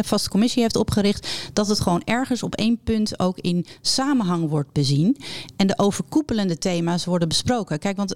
vaste 0.05 0.29
commissie 0.29 0.61
heeft 0.61 0.75
opgericht. 0.75 1.27
Dat 1.53 1.67
het 1.67 1.79
gewoon 1.79 2.01
ergens 2.05 2.43
op 2.43 2.55
één 2.55 2.79
punt 2.83 3.19
ook 3.19 3.37
in 3.39 3.65
samenhang 3.81 4.49
wordt 4.49 4.71
bezien. 4.71 5.17
En 5.55 5.67
de 5.67 5.77
overkoepelende 5.77 6.57
thema's 6.57 7.05
worden 7.05 7.27
besproken. 7.27 7.79
Kijk, 7.79 7.97
want 7.97 8.15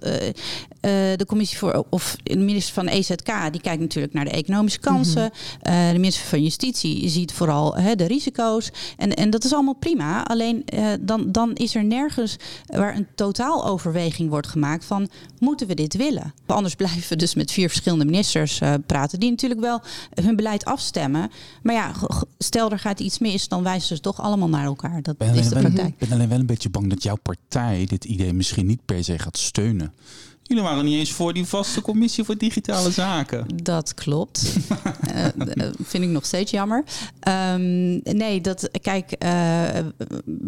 de 0.80 1.24
commissie 1.26 1.58
voor, 1.58 1.84
of 1.90 2.16
de 2.22 2.36
minister 2.36 2.74
van 2.74 2.86
EZK, 2.86 3.52
die 3.52 3.60
kijkt 3.60 3.80
natuurlijk 3.80 4.14
naar 4.14 4.24
de 4.24 4.30
economische 4.30 4.80
kansen. 4.80 5.22
Mm 5.22 5.30
-hmm. 5.60 5.92
de 5.92 5.98
minister 5.98 6.26
van 6.26 6.42
Justitie 6.42 6.79
je 6.88 7.08
ziet 7.08 7.32
vooral 7.32 7.74
hè, 7.74 7.94
de 7.94 8.04
risico's. 8.04 8.72
En, 8.96 9.14
en 9.14 9.30
dat 9.30 9.44
is 9.44 9.52
allemaal 9.52 9.74
prima. 9.74 10.24
Alleen 10.24 10.62
uh, 10.74 10.88
dan, 11.00 11.32
dan 11.32 11.54
is 11.54 11.74
er 11.74 11.84
nergens 11.84 12.36
waar 12.66 12.96
een 12.96 13.06
totaaloverweging 13.14 14.30
wordt 14.30 14.46
gemaakt 14.46 14.84
van 14.84 15.08
moeten 15.38 15.66
we 15.66 15.74
dit 15.74 15.96
willen? 15.96 16.34
Anders 16.46 16.74
blijven 16.80 17.08
we 17.08 17.16
dus 17.16 17.34
met 17.34 17.52
vier 17.52 17.68
verschillende 17.68 18.04
ministers 18.04 18.60
uh, 18.60 18.74
praten, 18.86 19.20
die 19.20 19.30
natuurlijk 19.30 19.60
wel 19.60 19.80
hun 20.14 20.36
beleid 20.36 20.64
afstemmen. 20.64 21.30
Maar 21.62 21.74
ja, 21.74 21.92
stel 22.38 22.70
er 22.70 22.78
gaat 22.78 23.00
iets 23.00 23.18
mis, 23.18 23.48
dan 23.48 23.62
wijzen 23.62 23.96
ze 23.96 24.02
toch 24.02 24.20
allemaal 24.20 24.48
naar 24.48 24.64
elkaar. 24.64 25.02
Dat 25.02 25.16
ben 25.16 25.34
is 25.34 25.48
de 25.48 25.60
praktijk. 25.60 25.88
Ik 25.88 25.98
ben 25.98 26.12
alleen 26.12 26.28
wel 26.28 26.38
een 26.38 26.46
beetje 26.46 26.70
bang 26.70 26.90
dat 26.90 27.02
jouw 27.02 27.18
partij 27.22 27.86
dit 27.88 28.04
idee 28.04 28.32
misschien 28.32 28.66
niet 28.66 28.84
per 28.84 29.04
se 29.04 29.18
gaat 29.18 29.38
steunen. 29.38 29.92
Jullie 30.50 30.64
waren 30.64 30.84
niet 30.84 30.98
eens 30.98 31.12
voor 31.12 31.32
die 31.32 31.46
vaste 31.46 31.80
commissie 31.80 32.24
voor 32.24 32.36
digitale 32.36 32.90
zaken. 32.90 33.46
Dat 33.62 33.94
klopt. 33.94 34.56
uh, 35.14 35.26
vind 35.90 36.04
ik 36.04 36.10
nog 36.10 36.26
steeds 36.26 36.50
jammer. 36.50 36.84
Um, 37.54 38.00
nee, 38.02 38.40
dat, 38.40 38.68
kijk, 38.82 39.16
uh, 39.24 39.30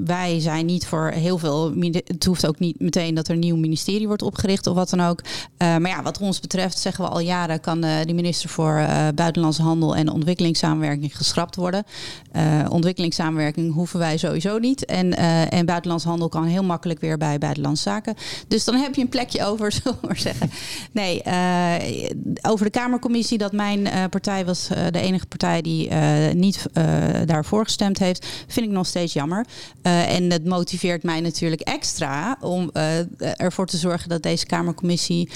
wij 0.04 0.40
zijn 0.40 0.66
niet 0.66 0.86
voor 0.86 1.10
heel 1.10 1.38
veel. 1.38 1.72
Het 2.04 2.24
hoeft 2.24 2.46
ook 2.46 2.58
niet 2.58 2.80
meteen 2.80 3.14
dat 3.14 3.28
er 3.28 3.34
een 3.34 3.40
nieuw 3.40 3.56
ministerie 3.56 4.06
wordt 4.06 4.22
opgericht 4.22 4.66
of 4.66 4.74
wat 4.74 4.90
dan 4.90 5.00
ook. 5.00 5.20
Uh, 5.22 5.28
maar 5.58 5.88
ja, 5.88 6.02
wat 6.02 6.18
ons 6.18 6.40
betreft 6.40 6.78
zeggen 6.78 7.04
we 7.04 7.10
al 7.10 7.20
jaren 7.20 7.60
kan 7.60 7.80
de 7.80 8.12
minister 8.14 8.48
voor 8.48 8.86
Buitenlandse 9.14 9.62
Handel 9.62 9.96
en 9.96 10.08
Ontwikkelingssamenwerking 10.08 11.16
geschrapt 11.16 11.56
worden. 11.56 11.84
ontwikkelingssamenwerking 12.68 13.74
hoeven 13.74 13.98
wij 13.98 14.16
sowieso 14.16 14.58
niet. 14.58 14.84
En, 14.84 15.16
en 15.50 15.66
buitenlandse 15.66 16.08
handel 16.08 16.28
kan 16.28 16.44
heel 16.44 16.64
makkelijk 16.64 17.00
weer 17.00 17.18
bij 17.18 17.38
Buitenlandse 17.38 17.82
Zaken. 17.82 18.14
Dus 18.48 18.64
dan 18.64 18.74
heb 18.74 18.94
je 18.94 19.00
een 19.02 19.08
plekje 19.08 19.44
over. 19.44 19.82
Zo 20.00 20.06
maar 20.06 20.18
zeggen. 20.18 20.50
Nee, 20.92 21.22
uh, 21.26 22.50
over 22.50 22.64
de 22.64 22.70
Kamercommissie, 22.70 23.38
dat 23.38 23.52
mijn 23.52 23.80
uh, 23.80 24.04
partij 24.10 24.44
was 24.44 24.68
uh, 24.72 24.86
de 24.90 25.00
enige 25.00 25.26
partij 25.26 25.62
die 25.62 25.90
niet 26.34 26.66
daarvoor 27.26 27.64
gestemd 27.64 27.98
heeft, 27.98 28.26
vind 28.46 28.66
ik 28.66 28.72
nog 28.72 28.86
steeds 28.86 29.12
jammer. 29.12 29.46
en 29.82 30.30
het 30.30 30.44
motiveert 30.44 31.02
mij 31.02 31.20
natuurlijk 31.20 31.60
extra 31.60 32.36
om 32.40 32.70
ervoor 33.18 33.66
te 33.66 33.76
zorgen 33.76 34.08
dat 34.08 34.22
deze 34.22 34.46
Kamercommissie 34.46 35.28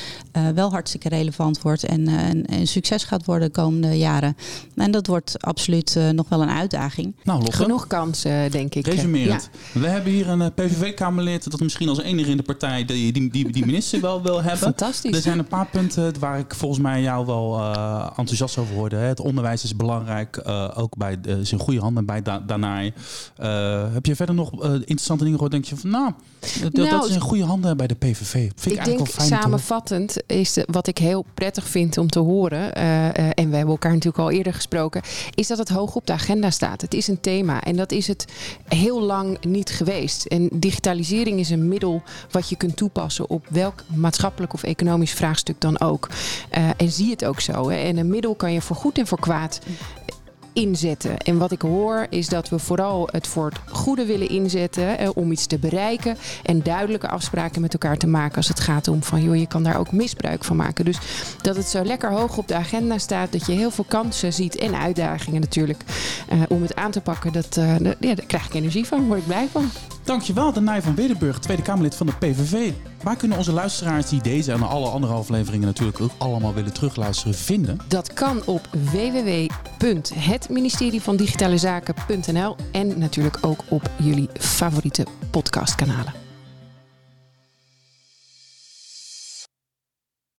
wel 0.54 0.70
hartstikke 0.70 1.08
relevant 1.08 1.62
wordt 1.62 1.84
en 1.84 2.08
een 2.52 2.66
succes 2.66 3.04
gaat 3.04 3.24
worden 3.24 3.48
de 3.48 3.54
komende 3.54 3.98
jaren. 3.98 4.36
En 4.74 4.90
dat 4.90 5.06
wordt 5.06 5.42
absoluut 5.42 5.98
nog 6.12 6.28
wel 6.28 6.42
een 6.42 6.50
uitdaging. 6.50 7.14
Nou, 7.24 7.38
Lotte. 7.38 7.56
Genoeg 7.56 7.86
kansen, 7.86 8.50
denk 8.50 8.74
ik. 8.74 8.86
Resumerend. 8.86 9.50
Ja. 9.72 9.80
We 9.80 9.86
hebben 9.86 10.12
hier 10.12 10.28
een 10.28 10.54
PVV-Kamerlid 10.54 11.50
dat 11.50 11.60
misschien 11.60 11.88
als 11.88 12.00
enige 12.00 12.30
in 12.30 12.36
de 12.36 12.42
partij 12.42 12.84
die, 12.84 13.12
die, 13.12 13.30
die, 13.30 13.52
die 13.52 13.66
minister 13.66 14.00
wel 14.00 14.22
wil 14.22 14.42
hebben. 14.46 14.64
Fantastisch. 14.64 15.16
Er 15.16 15.22
zijn 15.22 15.38
een 15.38 15.46
paar 15.46 15.66
punten 15.66 16.18
waar 16.18 16.38
ik 16.38 16.54
volgens 16.54 16.80
mij 16.80 17.02
jou 17.02 17.26
wel 17.26 17.58
uh, 17.58 18.06
enthousiast 18.16 18.58
over 18.58 18.74
hoorde. 18.74 18.96
Het 18.96 19.20
onderwijs 19.20 19.64
is 19.64 19.76
belangrijk, 19.76 20.42
uh, 20.46 20.70
ook 20.74 20.96
bij 20.96 21.20
de, 21.20 21.30
is 21.30 21.52
in 21.52 21.58
goede 21.58 21.80
handen 21.80 22.06
bij 22.06 22.22
da. 22.22 22.44
Uh, 22.46 23.92
heb 23.92 24.06
je 24.06 24.16
verder 24.16 24.34
nog 24.34 24.52
interessante 24.62 25.22
dingen 25.22 25.38
gehoord? 25.38 25.52
Denk 25.52 25.64
je 25.64 25.76
van, 25.76 25.90
nou, 25.90 26.12
dat, 26.60 26.72
nou, 26.72 26.90
dat 26.90 27.08
is 27.08 27.14
in 27.14 27.20
goede 27.20 27.44
handen 27.44 27.76
bij 27.76 27.86
de 27.86 27.94
PVV. 27.94 28.32
Vind 28.32 28.74
ik, 28.74 28.78
ik 28.78 28.84
denk 28.84 28.96
wel 28.96 29.06
fijn 29.06 29.28
samenvattend 29.28 30.16
is 30.26 30.52
de, 30.52 30.68
wat 30.70 30.86
ik 30.86 30.98
heel 30.98 31.24
prettig 31.34 31.68
vind 31.68 31.98
om 31.98 32.08
te 32.08 32.18
horen. 32.18 32.74
en 32.74 33.50
we 33.50 33.56
hebben 33.56 33.74
elkaar 33.74 33.92
natuurlijk 33.92 34.22
al 34.22 34.30
eerder 34.30 34.54
gesproken, 34.54 35.02
is 35.34 35.46
dat 35.46 35.58
het 35.58 35.68
hoog 35.68 35.94
op 35.94 36.06
de 36.06 36.12
agenda 36.12 36.50
staat. 36.50 36.80
Het 36.80 36.94
is 36.94 37.08
een 37.08 37.20
thema 37.20 37.62
en 37.62 37.76
dat 37.76 37.92
is 37.92 38.06
het 38.06 38.24
heel 38.64 39.02
lang 39.02 39.44
niet 39.44 39.70
geweest. 39.70 40.24
En 40.24 40.48
digitalisering 40.52 41.38
is 41.38 41.50
een 41.50 41.68
middel 41.68 42.02
wat 42.30 42.48
je 42.48 42.56
kunt 42.56 42.76
toepassen 42.76 43.30
op 43.30 43.46
welk 43.48 43.84
maatschappelijk 43.94 44.25
of 44.52 44.62
economisch 44.62 45.12
vraagstuk 45.12 45.60
dan 45.60 45.80
ook. 45.80 46.08
Uh, 46.58 46.68
en 46.76 46.90
zie 46.90 47.10
het 47.10 47.24
ook 47.24 47.40
zo. 47.40 47.70
Hè. 47.70 47.76
En 47.76 47.96
een 47.96 48.08
middel 48.08 48.34
kan 48.34 48.52
je 48.52 48.60
voor 48.60 48.76
goed 48.76 48.98
en 48.98 49.06
voor 49.06 49.20
kwaad 49.20 49.60
inzetten. 50.56 51.18
En 51.18 51.38
wat 51.38 51.52
ik 51.52 51.62
hoor 51.62 52.06
is 52.10 52.28
dat 52.28 52.48
we 52.48 52.58
vooral 52.58 53.08
het 53.12 53.26
voor 53.26 53.44
het 53.46 53.58
goede 53.70 54.06
willen 54.06 54.28
inzetten 54.28 54.98
eh, 54.98 55.08
om 55.14 55.32
iets 55.32 55.46
te 55.46 55.58
bereiken 55.58 56.16
en 56.42 56.62
duidelijke 56.62 57.08
afspraken 57.08 57.60
met 57.60 57.72
elkaar 57.72 57.96
te 57.96 58.06
maken 58.06 58.36
als 58.36 58.48
het 58.48 58.60
gaat 58.60 58.88
om 58.88 59.02
van 59.02 59.22
joh, 59.22 59.36
je 59.36 59.46
kan 59.46 59.62
daar 59.62 59.78
ook 59.78 59.92
misbruik 59.92 60.44
van 60.44 60.56
maken. 60.56 60.84
Dus 60.84 60.98
dat 61.42 61.56
het 61.56 61.66
zo 61.66 61.84
lekker 61.84 62.10
hoog 62.10 62.36
op 62.36 62.48
de 62.48 62.54
agenda 62.54 62.98
staat, 62.98 63.32
dat 63.32 63.46
je 63.46 63.52
heel 63.52 63.70
veel 63.70 63.86
kansen 63.88 64.32
ziet 64.32 64.56
en 64.56 64.74
uitdagingen 64.74 65.40
natuurlijk 65.40 65.82
uh, 66.32 66.42
om 66.48 66.62
het 66.62 66.74
aan 66.74 66.90
te 66.90 67.00
pakken. 67.00 67.32
Dat, 67.32 67.56
uh, 67.56 67.78
ja, 67.78 68.14
daar 68.14 68.26
krijg 68.26 68.46
ik 68.46 68.54
energie 68.54 68.86
van, 68.86 69.06
word 69.06 69.18
ik 69.18 69.26
blij 69.26 69.48
van. 69.52 69.70
Dankjewel, 70.06 70.52
Danai 70.52 70.82
van 70.82 70.94
Wedenburg, 70.94 71.38
Tweede 71.38 71.62
Kamerlid 71.62 71.94
van 71.94 72.06
de 72.06 72.12
PVV. 72.12 72.72
Waar 73.02 73.16
kunnen 73.16 73.38
onze 73.38 73.52
luisteraars 73.52 74.08
die 74.08 74.22
deze 74.22 74.52
en 74.52 74.62
alle 74.62 74.88
andere 74.88 75.12
afleveringen 75.12 75.66
natuurlijk 75.66 76.00
ook 76.00 76.10
allemaal 76.18 76.54
willen 76.54 76.72
terugluisteren 76.72 77.34
vinden? 77.34 77.78
Dat 77.88 78.12
kan 78.12 78.42
op 78.44 78.68
www.hetministerie 78.92 81.02
van 81.02 81.16
Digitale 81.16 81.58
Zaken.nl 81.58 82.56
en 82.72 82.98
natuurlijk 82.98 83.38
ook 83.40 83.60
op 83.68 83.90
jullie 83.96 84.28
favoriete 84.38 85.06
podcastkanalen. 85.30 86.25